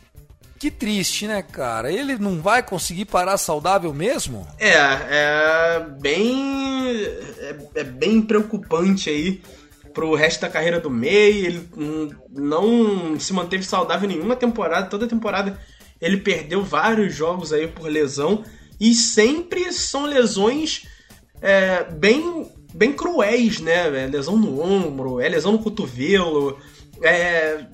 que 0.57 0.71
triste, 0.71 1.27
né, 1.27 1.41
cara? 1.41 1.91
Ele 1.91 2.17
não 2.17 2.41
vai 2.41 2.63
conseguir 2.63 3.03
parar 3.05 3.37
saudável 3.37 3.93
mesmo? 3.93 4.47
É, 4.57 4.73
é 4.73 5.85
bem. 5.99 6.95
É, 7.39 7.55
é 7.75 7.83
bem 7.83 8.21
preocupante 8.21 9.09
aí 9.09 9.41
pro 9.93 10.15
resto 10.15 10.41
da 10.41 10.49
carreira 10.49 10.79
do 10.79 10.89
May. 10.89 11.45
Ele 11.45 11.69
não 12.31 13.19
se 13.19 13.33
manteve 13.33 13.63
saudável 13.63 14.07
nenhuma 14.07 14.35
temporada, 14.35 14.87
toda 14.87 15.07
temporada 15.07 15.59
ele 15.99 16.17
perdeu 16.17 16.63
vários 16.63 17.13
jogos 17.13 17.51
aí 17.51 17.67
por 17.67 17.89
lesão. 17.89 18.43
E 18.79 18.93
sempre 18.93 19.73
são 19.73 20.05
lesões 20.05 20.83
é, 21.41 21.83
bem, 21.83 22.49
bem 22.73 22.93
cruéis, 22.93 23.59
né? 23.59 24.03
É 24.03 24.07
lesão 24.07 24.37
no 24.37 24.61
ombro, 24.61 25.19
é 25.19 25.27
lesão 25.27 25.51
no 25.51 25.59
cotovelo. 25.59 26.57
É, 27.01 27.65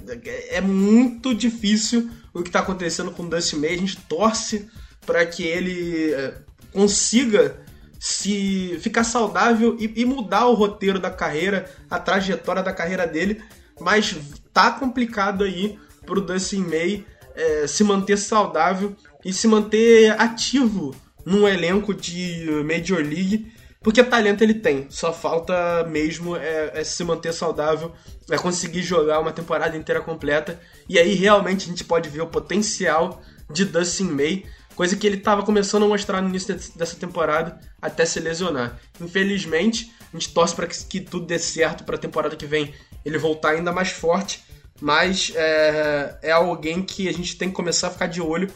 é 0.50 0.62
muito 0.62 1.34
difícil 1.34 2.10
o 2.34 2.42
que 2.42 2.50
está 2.50 2.60
acontecendo 2.60 3.12
com 3.12 3.24
o 3.24 3.30
Dusty 3.30 3.56
May. 3.56 3.74
A 3.74 3.78
gente 3.78 3.98
torce 4.02 4.68
para 5.06 5.26
que 5.26 5.44
ele 5.44 6.14
é, 6.14 6.34
consiga 6.72 7.62
se 8.00 8.78
ficar 8.82 9.04
saudável 9.04 9.78
e, 9.80 10.02
e, 10.02 10.06
mudar 10.06 10.48
o 10.48 10.54
roteiro 10.54 11.00
da 11.00 11.10
carreira, 11.10 11.70
a 11.90 11.98
trajetória 12.00 12.62
da 12.62 12.74
carreira 12.74 13.08
dele. 13.08 13.42
Mas 13.80 14.16
tá 14.52 14.72
complicado 14.72 15.44
aí 15.44 15.80
pro 16.06 16.22
Dustin 16.22 16.66
May 16.66 17.06
é, 17.36 17.66
se 17.66 17.84
manter 17.84 18.18
saudável 18.18 18.96
e 19.24 19.32
se 19.32 19.48
manter 19.48 20.12
ativo 20.20 20.94
num 21.26 21.48
elenco 21.48 21.94
de 21.94 22.46
Major 22.66 23.00
League, 23.00 23.52
porque 23.84 24.02
talento 24.02 24.42
ele 24.42 24.54
tem, 24.54 24.88
só 24.90 25.12
falta 25.12 25.84
mesmo 25.84 26.38
é, 26.38 26.72
é, 26.74 26.84
se 26.86 27.04
manter 27.04 27.34
saudável, 27.34 27.92
é 28.32 28.38
conseguir 28.38 28.82
jogar 28.82 29.20
uma 29.20 29.34
temporada 29.34 29.76
inteira 29.76 30.00
completa, 30.00 30.60
e 30.88 30.98
aí 30.98 31.14
realmente 31.14 31.66
a 31.66 31.70
gente 31.70 31.84
pode 31.84 32.08
ver 32.08 32.22
o 32.22 32.28
potencial 32.28 33.22
de 33.52 33.66
Dustin 33.66 34.06
May, 34.06 34.46
coisa 34.74 34.96
que 34.96 35.06
ele 35.06 35.18
estava 35.18 35.44
começando 35.44 35.84
a 35.84 35.88
mostrar 35.88 36.22
no 36.22 36.30
início 36.30 36.58
dessa 36.76 36.96
temporada 36.96 37.60
até 37.82 38.06
se 38.06 38.20
lesionar. 38.22 38.80
Infelizmente, 39.02 39.92
a 40.14 40.18
gente 40.18 40.34
torce 40.34 40.56
para 40.56 40.66
que, 40.66 40.86
que, 40.86 41.02
tudo 41.02 41.26
dê 41.26 41.38
certo 41.38 41.84
para 41.84 41.96
a 41.96 42.00
temporada 42.00 42.38
que 42.38 42.46
vem 42.46 42.74
ele 43.04 43.18
voltar 43.18 43.50
ainda 43.50 43.72
mais 43.74 43.90
forte, 43.90 44.44
mas 44.80 45.34
é, 45.36 46.18
é 46.22 46.32
alguém 46.32 46.82
que 46.82 47.10
a 47.10 47.12
gente 47.12 47.38
tem 47.38 47.50
que 47.50 47.56
começar 47.56 47.88
a 47.88 47.92
ficar 47.92 48.08
de 48.08 48.22
olho 48.22 48.50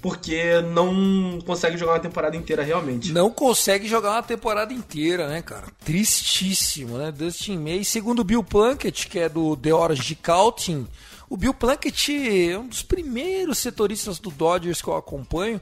porque 0.00 0.60
não 0.72 1.38
consegue 1.44 1.76
jogar 1.76 1.94
uma 1.94 2.00
temporada 2.00 2.36
inteira 2.36 2.62
realmente. 2.62 3.12
Não 3.12 3.30
consegue 3.30 3.86
jogar 3.86 4.12
uma 4.12 4.22
temporada 4.22 4.72
inteira, 4.72 5.28
né, 5.28 5.42
cara? 5.42 5.66
Tristíssimo, 5.84 6.98
né? 6.98 7.12
Dustin 7.12 7.58
May, 7.58 7.84
segundo 7.84 8.24
Bill 8.24 8.42
Plunkett, 8.42 9.06
que 9.06 9.18
é 9.18 9.28
do 9.28 9.56
The 9.56 9.74
Orange 9.74 10.14
Counting, 10.16 10.86
o 11.30 11.36
Bill 11.36 11.54
Plunkett 11.54 12.50
é 12.50 12.58
um 12.58 12.66
dos 12.66 12.82
primeiros 12.82 13.58
setoristas 13.58 14.18
do 14.18 14.32
Dodgers 14.32 14.82
que 14.82 14.88
eu 14.88 14.96
acompanho. 14.96 15.60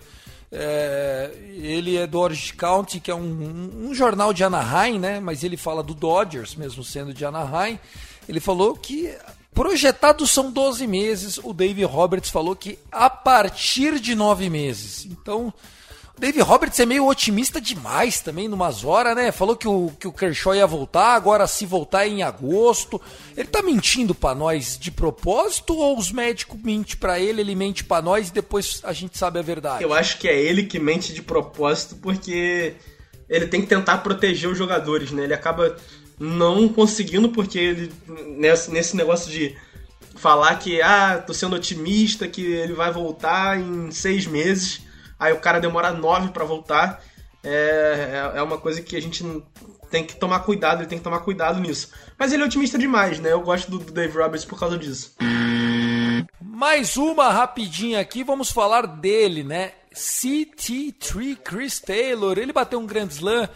É, 0.51 1.31
ele 1.57 1.95
é 1.99 2.07
do 2.07 2.19
Orange 2.19 2.55
County, 2.55 3.01
que 3.01 3.11
é 3.11 3.15
um, 3.15 3.91
um, 3.91 3.95
jornal 3.95 4.33
de 4.33 4.43
Anaheim, 4.43 4.99
né? 4.99 5.21
Mas 5.21 5.45
ele 5.45 5.59
fala 5.59 5.83
do 5.83 5.93
Dodgers, 5.93 6.55
mesmo 6.55 6.83
sendo 6.83 7.13
de 7.13 7.23
Anaheim. 7.23 7.79
Ele 8.27 8.41
falou 8.41 8.75
que 8.75 9.15
Projetados 9.55 10.31
são 10.31 10.53
12 10.53 10.87
meses, 10.87 11.39
o 11.43 11.53
Dave 11.53 11.83
Roberts 11.85 12.31
falou 12.31 12.55
que 12.55 12.79
a 12.93 13.11
partir 13.11 13.99
de 13.99 14.15
9 14.15 14.49
meses. 14.49 15.05
Então, 15.07 15.53
o 16.19 16.21
Dave 16.21 16.41
Roberts 16.41 16.81
é 16.81 16.85
meio 16.85 17.07
otimista 17.07 17.61
demais 17.61 18.21
também, 18.21 18.49
numas 18.49 18.85
horas, 18.85 19.15
né? 19.15 19.31
Falou 19.31 19.55
que 19.55 19.69
o, 19.69 19.93
que 20.01 20.09
o 20.09 20.13
Kershaw 20.13 20.53
ia 20.53 20.67
voltar, 20.67 21.15
agora 21.15 21.47
se 21.47 21.65
voltar 21.65 22.07
é 22.07 22.09
em 22.09 22.25
agosto. 22.25 23.01
Ele 23.37 23.47
tá 23.47 23.63
mentindo 23.63 24.15
para 24.15 24.35
nós 24.35 24.77
de 24.77 24.91
propósito 24.91 25.77
ou 25.77 25.97
os 25.97 26.11
médicos 26.11 26.61
mentem 26.61 26.97
para 26.97 27.21
ele, 27.21 27.41
ele 27.41 27.55
mente 27.55 27.85
para 27.85 28.03
nós 28.03 28.31
e 28.31 28.33
depois 28.33 28.81
a 28.83 28.93
gente 28.93 29.17
sabe 29.17 29.39
a 29.39 29.43
verdade? 29.43 29.85
Eu 29.85 29.95
acho 29.95 30.19
que 30.19 30.27
é 30.27 30.37
ele 30.37 30.65
que 30.65 30.81
mente 30.81 31.15
de 31.15 31.23
propósito 31.23 31.95
porque 31.97 32.75
ele 33.29 33.47
tem 33.47 33.61
que 33.61 33.69
tentar 33.69 33.99
proteger 33.99 34.51
os 34.51 34.59
jogadores, 34.59 35.13
né? 35.13 35.23
Ele 35.23 35.35
acaba 35.35 35.77
não 36.19 36.69
conseguindo, 36.69 37.29
porque 37.29 37.59
ele, 37.59 37.93
nesse, 38.37 38.71
nesse 38.71 38.97
negócio 38.97 39.31
de 39.31 39.57
falar 40.17 40.57
que, 40.57 40.83
ah, 40.83 41.23
tô 41.25 41.33
sendo 41.33 41.57
otimista, 41.57 42.27
que 42.27 42.43
ele 42.45 42.73
vai 42.73 42.93
voltar 42.93 43.59
em 43.59 43.91
seis 43.91 44.27
meses, 44.27 44.83
aí 45.19 45.33
o 45.33 45.41
cara 45.41 45.61
demora 45.61 45.93
nove 45.93 46.29
para 46.29 46.45
voltar, 46.45 47.03
é, 47.43 48.31
é, 48.35 48.39
é 48.39 48.43
uma 48.43 48.59
coisa 48.59 48.83
que 48.83 48.97
a 48.97 49.01
gente 49.01 49.25
tem 49.91 50.05
que 50.05 50.17
tomar 50.17 50.41
cuidado, 50.41 50.81
ele 50.81 50.89
tem 50.89 50.99
que 50.99 51.05
tomar 51.05 51.21
cuidado 51.21 51.61
nisso. 51.61 51.91
Mas 52.19 52.33
ele 52.33 52.43
é 52.43 52.47
otimista 52.47 52.79
demais, 52.79 53.21
né? 53.21 53.33
Eu 53.33 53.41
gosto 53.41 53.71
do, 53.71 53.79
do 53.79 53.93
Dave 53.93 54.19
Roberts 54.19 54.45
por 54.45 54.59
causa 54.59 54.77
disso. 54.77 55.15
Mais 56.41 56.97
uma 56.97 57.31
rapidinha 57.31 58.01
aqui, 58.01 58.25
vamos 58.25 58.51
falar 58.51 58.87
dele, 58.87 59.45
né? 59.45 59.73
CT3 59.95 61.37
Chris 61.43 61.81
Taylor, 61.81 62.39
ele 62.39 62.53
bateu 62.53 62.79
um 62.79 62.87
Grand 62.87 63.09
Slam 63.09 63.49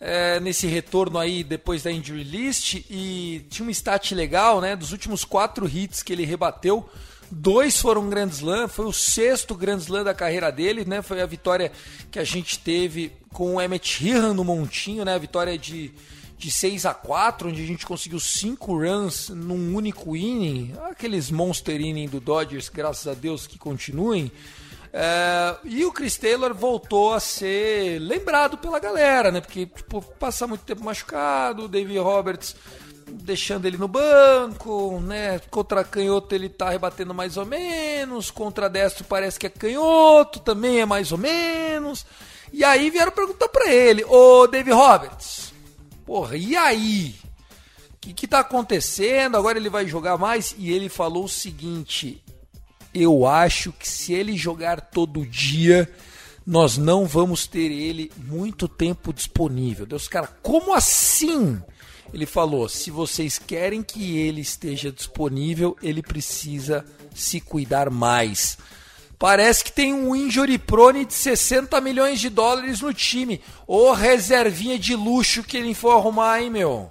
é, 0.00 0.38
nesse 0.40 0.66
retorno 0.66 1.18
aí 1.18 1.42
depois 1.42 1.82
da 1.82 1.90
injury 1.90 2.24
list 2.24 2.84
e 2.90 3.44
tinha 3.48 3.66
um 3.66 3.70
stat 3.70 4.14
legal, 4.14 4.60
né? 4.60 4.76
Dos 4.76 4.92
últimos 4.92 5.24
quatro 5.24 5.68
hits 5.68 6.02
que 6.02 6.12
ele 6.12 6.24
rebateu, 6.24 6.88
dois 7.30 7.80
foram 7.80 8.08
Grand 8.08 8.28
Slam, 8.28 8.68
foi 8.68 8.86
o 8.86 8.92
sexto 8.92 9.54
Grand 9.54 9.78
Slam 9.78 10.04
da 10.04 10.14
carreira 10.14 10.50
dele, 10.50 10.84
né? 10.84 11.02
Foi 11.02 11.20
a 11.20 11.26
vitória 11.26 11.72
que 12.10 12.18
a 12.18 12.24
gente 12.24 12.58
teve 12.58 13.12
com 13.32 13.56
o 13.56 13.60
Emmett 13.60 14.06
Hearn 14.06 14.34
no 14.34 14.44
montinho, 14.44 15.04
né? 15.04 15.14
A 15.14 15.18
vitória 15.18 15.58
de 15.58 15.92
de 16.36 16.50
6 16.50 16.84
a 16.84 16.92
4, 16.92 17.48
onde 17.48 17.62
a 17.62 17.66
gente 17.66 17.86
conseguiu 17.86 18.20
5 18.20 18.76
runs 18.76 19.30
num 19.30 19.74
único 19.74 20.14
inning, 20.14 20.74
aqueles 20.90 21.30
monster 21.30 21.80
inning 21.80 22.06
do 22.06 22.20
Dodgers, 22.20 22.68
graças 22.68 23.06
a 23.06 23.14
Deus 23.14 23.46
que 23.46 23.56
continuem. 23.56 24.30
É, 24.96 25.56
e 25.64 25.84
o 25.84 25.90
Chris 25.90 26.16
Taylor 26.16 26.54
voltou 26.54 27.14
a 27.14 27.18
ser 27.18 27.98
lembrado 27.98 28.56
pela 28.56 28.78
galera, 28.78 29.32
né? 29.32 29.40
Porque, 29.40 29.66
tipo, 29.66 30.00
passar 30.00 30.46
muito 30.46 30.60
tempo 30.60 30.84
machucado, 30.84 31.64
o 31.64 31.68
David 31.68 31.98
Roberts 31.98 32.54
deixando 33.10 33.66
ele 33.66 33.76
no 33.76 33.88
banco, 33.88 35.00
né? 35.00 35.40
Contra 35.50 35.82
canhoto 35.82 36.32
ele 36.32 36.48
tá 36.48 36.70
rebatendo 36.70 37.12
mais 37.12 37.36
ou 37.36 37.44
menos, 37.44 38.30
contra 38.30 38.70
destro 38.70 39.02
parece 39.02 39.36
que 39.36 39.48
é 39.48 39.50
canhoto, 39.50 40.38
também 40.38 40.80
é 40.80 40.86
mais 40.86 41.10
ou 41.10 41.18
menos. 41.18 42.06
E 42.52 42.62
aí 42.62 42.88
vieram 42.88 43.10
perguntar 43.10 43.48
para 43.48 43.72
ele, 43.72 44.04
ô 44.04 44.46
David 44.46 44.76
Roberts, 44.76 45.52
porra, 46.06 46.36
e 46.36 46.56
aí? 46.56 47.16
O 47.94 47.96
que, 48.00 48.14
que 48.14 48.28
tá 48.28 48.38
acontecendo? 48.38 49.36
Agora 49.36 49.58
ele 49.58 49.68
vai 49.68 49.88
jogar 49.88 50.16
mais? 50.18 50.54
E 50.56 50.70
ele 50.70 50.88
falou 50.88 51.24
o 51.24 51.28
seguinte: 51.28 52.22
eu 52.94 53.26
acho 53.26 53.72
que 53.72 53.88
se 53.88 54.12
ele 54.12 54.36
jogar 54.36 54.80
todo 54.80 55.26
dia, 55.26 55.90
nós 56.46 56.78
não 56.78 57.06
vamos 57.06 57.46
ter 57.46 57.72
ele 57.72 58.12
muito 58.16 58.68
tempo 58.68 59.12
disponível. 59.12 59.84
Deus, 59.84 60.06
cara, 60.06 60.28
como 60.42 60.74
assim? 60.74 61.60
Ele 62.12 62.26
falou: 62.26 62.68
se 62.68 62.90
vocês 62.90 63.38
querem 63.38 63.82
que 63.82 64.18
ele 64.18 64.40
esteja 64.40 64.92
disponível, 64.92 65.76
ele 65.82 66.02
precisa 66.02 66.84
se 67.14 67.40
cuidar 67.40 67.90
mais. 67.90 68.56
Parece 69.18 69.64
que 69.64 69.72
tem 69.72 69.94
um 69.94 70.14
injury 70.14 70.58
prone 70.58 71.04
de 71.04 71.14
60 71.14 71.80
milhões 71.80 72.20
de 72.20 72.28
dólares 72.28 72.80
no 72.80 72.92
time. 72.92 73.40
Ô 73.66 73.92
reservinha 73.92 74.78
de 74.78 74.94
luxo 74.94 75.42
que 75.42 75.56
ele 75.56 75.72
for 75.72 75.92
arrumar, 75.92 76.42
hein, 76.42 76.50
meu? 76.50 76.90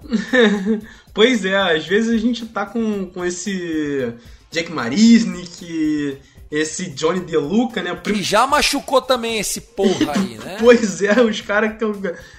pois 1.13 1.45
é, 1.45 1.55
às 1.55 1.85
vezes 1.85 2.11
a 2.11 2.17
gente 2.17 2.45
tá 2.47 2.65
com, 2.65 3.05
com 3.05 3.23
esse 3.23 4.13
Jack 4.53 4.71
Marisnik, 4.71 6.19
esse 6.51 6.91
Johnny 6.91 7.21
DeLuca, 7.21 7.81
né? 7.81 7.95
Que 7.95 8.21
já 8.21 8.45
machucou 8.45 9.01
também 9.01 9.39
esse 9.39 9.59
porra 9.59 10.13
aí, 10.15 10.37
né? 10.37 10.57
pois 10.61 11.01
é, 11.01 11.19
os 11.19 11.41
caras 11.41 11.75
que 11.75 11.83
eu... 11.83 11.93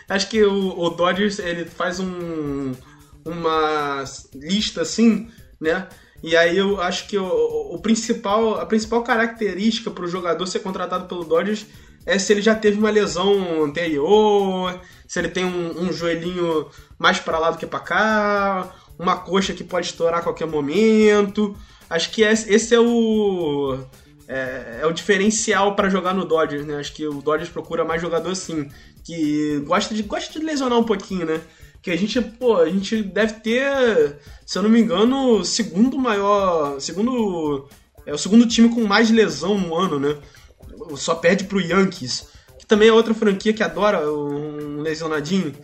Acho 0.09 0.29
que 0.31 0.43
o, 0.45 0.79
o 0.79 0.91
Dodgers, 0.91 1.41
ele 1.41 1.65
faz 1.65 1.99
um... 1.99 2.73
Uma 3.27 4.05
lista 4.35 4.83
assim, 4.83 5.29
né? 5.61 5.89
E 6.23 6.37
aí 6.37 6.57
eu 6.57 6.81
acho 6.81 7.09
que 7.09 7.19
o, 7.19 7.27
o 7.27 7.79
principal, 7.81 8.61
a 8.61 8.67
principal 8.67 9.03
característica 9.03 9.91
para 9.91 10.05
o 10.05 10.09
jogador 10.09 10.47
ser 10.47 10.61
contratado 10.61 11.07
pelo 11.07 11.25
Dodgers 11.25 11.67
é 12.07 12.19
se 12.19 12.33
ele 12.33 12.43
já 12.43 12.55
teve 12.55 12.79
uma 12.79 12.91
lesão 12.91 13.65
anterior, 13.65 14.79
se 15.09 15.19
ele 15.19 15.29
tem 15.29 15.45
um, 15.45 15.85
um 15.85 15.93
joelhinho 15.93 16.67
mais 16.99 17.19
para 17.19 17.39
lá 17.39 17.51
do 17.51 17.57
que 17.57 17.67
para 17.67 17.81
cá, 17.81 18.75
uma 18.99 19.17
coxa 19.17 19.53
que 19.53 19.65
pode 19.65 19.87
estourar 19.87 20.21
a 20.21 20.23
qualquer 20.23 20.47
momento. 20.47 21.57
Acho 21.89 22.11
que 22.11 22.23
esse 22.23 22.75
é 22.75 22.81
o. 22.81 23.79
É, 24.27 24.81
é 24.83 24.87
o 24.87 24.93
diferencial 24.93 25.77
para 25.77 25.91
jogar 25.91 26.15
no 26.15 26.25
Dodgers, 26.25 26.67
né? 26.67 26.77
Acho 26.77 26.95
que 26.95 27.07
o 27.07 27.21
Dodgers 27.21 27.51
procura 27.51 27.85
mais 27.85 28.01
jogador 28.01 28.31
assim, 28.31 28.71
que 29.05 29.63
gosta 29.67 29.95
de, 29.95 30.03
gosta 30.03 30.33
de 30.33 30.45
lesionar 30.45 30.79
um 30.79 30.85
pouquinho, 30.85 31.27
né? 31.27 31.41
Que 31.83 31.91
a 31.91 31.97
gente, 31.97 32.21
pô, 32.21 32.57
a 32.57 32.69
gente 32.69 33.03
deve 33.03 33.35
ter, 33.35 34.17
se 34.47 34.57
eu 34.57 34.63
não 34.63 34.71
me 34.71 34.81
engano, 34.81 35.41
o 35.41 35.45
segundo 35.45 35.99
maior. 35.99 36.81
Segundo. 36.81 37.69
É 38.07 38.13
o 38.13 38.19
segundo 38.19 38.47
time 38.47 38.69
com 38.69 38.85
mais 38.87 39.11
lesão 39.11 39.59
no 39.59 39.75
ano, 39.75 39.99
né? 39.99 40.17
Só 40.97 41.15
perde 41.15 41.45
pro 41.45 41.61
Yankees, 41.61 42.29
que 42.59 42.67
também 42.67 42.89
é 42.89 42.93
outra 42.93 43.15
franquia 43.15 43.53
que 43.53 43.63
adora 43.63 44.11
um 44.11 44.81
lesionadinho. 44.81 45.55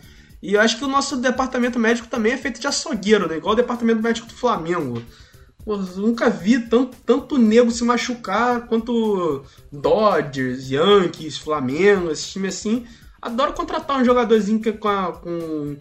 E 0.41 0.53
eu 0.53 0.61
acho 0.61 0.77
que 0.77 0.83
o 0.83 0.87
nosso 0.87 1.17
departamento 1.17 1.77
médico 1.77 2.07
também 2.07 2.33
é 2.33 2.37
feito 2.37 2.59
de 2.59 2.65
açougueiro, 2.65 3.27
né? 3.27 3.37
Igual 3.37 3.53
o 3.53 3.57
departamento 3.57 4.01
médico 4.01 4.27
do 4.27 4.33
Flamengo. 4.33 5.03
Pô, 5.63 5.77
nunca 5.77 6.29
vi 6.29 6.59
tanto, 6.59 6.97
tanto 7.05 7.37
nego 7.37 7.69
se 7.69 7.83
machucar 7.83 8.67
quanto 8.67 9.43
Dodgers, 9.71 10.71
Yankees, 10.71 11.37
Flamengo, 11.37 12.11
esse 12.11 12.27
time 12.29 12.47
assim. 12.47 12.85
Adoro 13.21 13.53
contratar 13.53 14.01
um 14.01 14.05
jogadorzinho 14.05 14.59
que 14.59 14.71
com, 14.71 14.87
a, 14.87 15.11
com, 15.11 15.77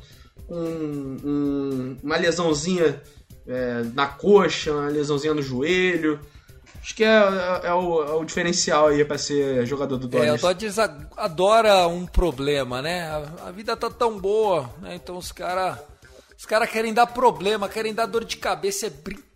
com 0.47 0.55
um, 0.55 1.97
uma 2.03 2.17
lesãozinha 2.19 3.03
é, 3.47 3.83
na 3.95 4.07
coxa, 4.07 4.73
uma 4.73 4.89
lesãozinha 4.89 5.33
no 5.33 5.43
joelho. 5.43 6.21
Acho 6.83 6.95
que 6.95 7.05
é, 7.05 7.09
é, 7.09 7.69
é, 7.69 7.75
o, 7.75 8.03
é 8.03 8.13
o, 8.15 8.25
diferencial 8.25 8.89
aí 8.89 9.05
para 9.05 9.17
ser 9.17 9.65
jogador 9.67 9.97
do 9.97 10.09
Dodgers. 10.09 10.31
É, 10.31 10.35
o 10.35 10.49
Dodgers 10.49 10.79
adora 10.79 11.87
um 11.89 12.05
problema, 12.07 12.83
né? 12.83 13.03
A, 13.03 13.49
a 13.49 13.51
vida 13.51 13.75
tá 13.77 13.91
tão 13.91 14.19
boa, 14.19 14.69
né? 14.81 14.95
Então 14.95 15.17
os 15.17 15.33
caras 15.33 15.79
os 16.37 16.47
cara 16.47 16.67
querem 16.67 16.95
dar 16.95 17.07
problema, 17.07 17.69
querem 17.69 17.93
dar 17.93 18.07
dor 18.07 18.25
de 18.25 18.39
cabeça. 18.39 18.87
É 18.87 18.91
brincadeira 18.91 19.30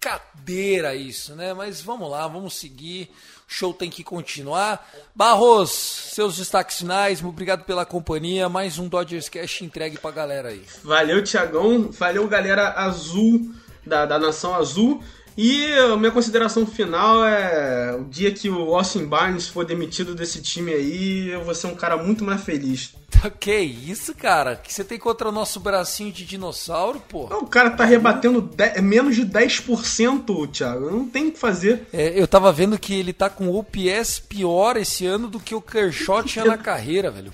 isso, 0.94 1.34
né? 1.34 1.55
Mas 1.55 1.80
vamos 1.80 2.11
lá, 2.11 2.26
vamos 2.28 2.55
seguir. 2.55 3.11
O 3.48 3.55
show 3.55 3.72
tem 3.72 3.90
que 3.90 4.02
continuar. 4.02 4.86
Barros, 5.14 5.70
seus 5.70 6.36
destaques 6.36 6.78
finais. 6.78 7.22
Obrigado 7.22 7.64
pela 7.64 7.86
companhia. 7.86 8.48
Mais 8.48 8.78
um 8.78 8.88
Dodgers 8.88 9.28
Cash 9.28 9.62
entregue 9.62 9.98
pra 9.98 10.11
galera 10.11 10.48
aí. 10.48 10.64
Valeu, 10.82 11.22
Tiagão. 11.22 11.90
Valeu, 11.90 12.26
galera 12.26 12.72
azul 12.72 13.55
da, 13.86 14.07
da 14.07 14.18
Nação 14.18 14.55
Azul. 14.55 15.02
E 15.37 15.72
a 15.72 15.97
minha 15.97 16.12
consideração 16.12 16.66
final 16.66 17.24
é 17.24 17.95
o 17.95 18.05
dia 18.05 18.30
que 18.32 18.49
o 18.49 18.74
Austin 18.74 19.05
Barnes 19.05 19.49
for 19.49 19.64
demitido 19.64 20.14
desse 20.14 20.41
time 20.41 20.72
aí, 20.72 21.28
eu 21.30 21.43
vou 21.43 21.55
ser 21.55 21.66
um 21.66 21.74
cara 21.74 21.97
muito 21.97 22.24
mais 22.24 22.43
feliz. 22.43 22.95
Que 23.41 23.57
isso, 23.57 24.14
cara? 24.14 24.55
que 24.55 24.72
você 24.72 24.85
tem 24.85 24.99
contra 24.99 25.28
o 25.28 25.32
nosso 25.32 25.59
bracinho 25.59 26.12
de 26.12 26.26
dinossauro, 26.26 27.01
pô? 27.09 27.24
O 27.24 27.47
cara 27.47 27.70
tá 27.70 27.85
rebatendo 27.85 28.41
10, 28.41 28.82
menos 28.82 29.16
de 29.16 29.24
10%, 29.24 30.51
Thiago. 30.51 30.91
Não 30.91 31.09
tem 31.09 31.28
o 31.28 31.32
que 31.32 31.39
fazer. 31.39 31.87
É, 31.93 32.20
eu 32.20 32.28
tava 32.28 32.53
vendo 32.53 32.78
que 32.78 32.95
ele 32.95 33.14
tá 33.14 33.30
com 33.30 33.49
OPS 33.49 34.18
pior 34.18 34.76
esse 34.76 35.07
ano 35.07 35.26
do 35.26 35.41
que 35.41 35.55
o 35.55 35.61
Kershaw 35.62 36.22
tinha 36.22 36.45
na 36.45 36.59
carreira, 36.59 37.11
velho 37.11 37.32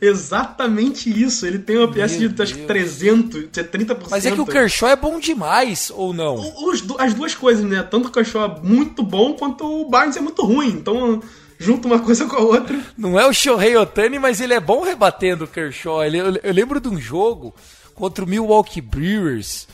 exatamente 0.00 1.10
isso. 1.10 1.46
Ele 1.46 1.58
tem 1.58 1.78
uma 1.78 1.88
PS 1.88 2.18
de 2.18 2.42
acho 2.42 2.54
que 2.54 2.66
300, 2.66 3.44
30%. 3.50 4.06
Mas 4.10 4.26
é 4.26 4.30
que 4.30 4.40
o 4.40 4.46
Kershaw 4.46 4.90
é 4.90 4.96
bom 4.96 5.18
demais, 5.18 5.90
ou 5.94 6.12
não? 6.12 6.36
Os, 6.36 6.84
as 6.98 7.14
duas 7.14 7.34
coisas, 7.34 7.64
né? 7.64 7.82
Tanto 7.82 8.08
o 8.08 8.12
Kershaw 8.12 8.44
é 8.44 8.60
muito 8.62 9.02
bom, 9.02 9.34
quanto 9.34 9.64
o 9.64 9.88
Barnes 9.88 10.16
é 10.16 10.20
muito 10.20 10.42
ruim. 10.42 10.68
Então, 10.68 11.22
junta 11.58 11.86
uma 11.86 11.98
coisa 11.98 12.26
com 12.26 12.36
a 12.36 12.40
outra. 12.40 12.78
Não 12.96 13.18
é 13.18 13.26
o 13.26 13.32
Shohei 13.32 13.76
Otani, 13.76 14.18
mas 14.18 14.40
ele 14.40 14.54
é 14.54 14.60
bom 14.60 14.82
rebatendo 14.82 15.44
o 15.44 15.48
Kershaw. 15.48 16.04
Ele, 16.04 16.18
eu, 16.18 16.36
eu, 16.42 16.52
lembro 16.52 16.80
de 16.80 16.88
um 16.88 16.98
jogo 16.98 17.54
contra 17.94 18.24
o 18.24 18.28
Milwaukee 18.28 18.80
Brewers. 18.80 19.66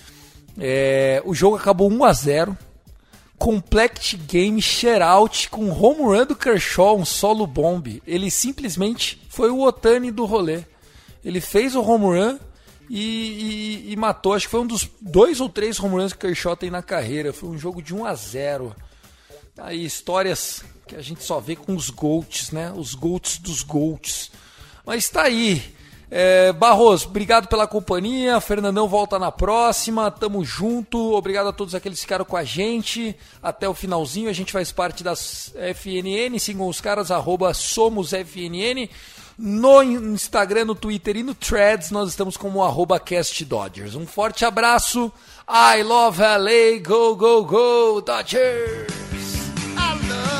É, 0.58 1.22
o 1.24 1.34
jogo 1.34 1.56
acabou 1.56 1.90
1 1.90 2.04
a 2.04 2.12
0 2.12 2.58
Complect 3.38 4.16
Game 4.18 4.62
Shoutout 4.62 5.48
com 5.50 5.68
home 5.70 6.02
run 6.02 6.26
do 6.26 6.36
Kershaw, 6.36 6.96
um 6.96 7.04
solo 7.04 7.44
bomb. 7.44 8.00
Ele 8.06 8.30
simplesmente 8.30 9.20
foi 9.32 9.50
o 9.50 9.62
Otani 9.62 10.10
do 10.10 10.26
rolê. 10.26 10.62
Ele 11.24 11.40
fez 11.40 11.74
o 11.74 11.80
home 11.80 12.04
run 12.04 12.38
e, 12.90 13.00
e, 13.88 13.92
e, 13.92 13.96
matou. 13.96 14.34
Acho 14.34 14.44
que 14.44 14.50
foi 14.50 14.60
um 14.60 14.66
dos 14.66 14.86
dois 15.00 15.40
ou 15.40 15.48
três 15.48 15.80
home 15.80 15.94
runs 15.94 16.12
que 16.12 16.18
o 16.18 16.28
Kershaw 16.28 16.54
tem 16.54 16.70
na 16.70 16.82
carreira. 16.82 17.32
Foi 17.32 17.48
um 17.48 17.56
jogo 17.56 17.80
de 17.80 17.94
1 17.94 18.04
a 18.04 18.14
0 18.14 18.76
Aí 19.56 19.86
histórias 19.86 20.62
que 20.86 20.94
a 20.94 21.00
gente 21.00 21.24
só 21.24 21.40
vê 21.40 21.56
com 21.56 21.74
os 21.74 21.88
GOATs, 21.88 22.50
né? 22.50 22.74
Os 22.76 22.94
GOATs 22.94 23.38
dos 23.38 23.62
GOATs. 23.62 24.30
Mas 24.84 25.08
tá 25.08 25.22
aí. 25.22 25.62
É, 26.14 26.52
Barros, 26.52 27.06
obrigado 27.06 27.48
pela 27.48 27.66
companhia. 27.66 28.38
Fernandão 28.38 28.86
volta 28.86 29.18
na 29.18 29.32
próxima. 29.32 30.10
Tamo 30.10 30.44
junto. 30.44 31.14
Obrigado 31.14 31.48
a 31.48 31.54
todos 31.54 31.74
aqueles 31.74 32.00
que 32.00 32.04
ficaram 32.04 32.26
com 32.26 32.36
a 32.36 32.44
gente 32.44 33.16
até 33.42 33.66
o 33.66 33.72
finalzinho. 33.72 34.28
A 34.28 34.32
gente 34.34 34.52
faz 34.52 34.70
parte 34.70 35.02
das 35.02 35.54
FNN. 35.74 36.38
Sigam 36.38 36.68
os 36.68 36.82
caras, 36.82 37.10
arroba 37.10 37.54
SomosFNN 37.54 38.90
no 39.38 39.82
Instagram, 39.82 40.66
no 40.66 40.74
Twitter 40.74 41.16
e 41.16 41.22
no 41.22 41.34
Threads. 41.34 41.90
Nós 41.90 42.10
estamos 42.10 42.36
como 42.36 42.62
arroba 42.62 42.98
castdodgers. 42.98 43.94
Um 43.94 44.06
forte 44.06 44.44
abraço. 44.44 45.12
I 45.48 45.82
love 45.82 46.20
LA. 46.20 46.78
Go, 46.82 47.16
go, 47.16 47.44
go, 47.44 48.00
Dodgers! 48.00 48.92
I 49.76 50.08
love 50.08 50.31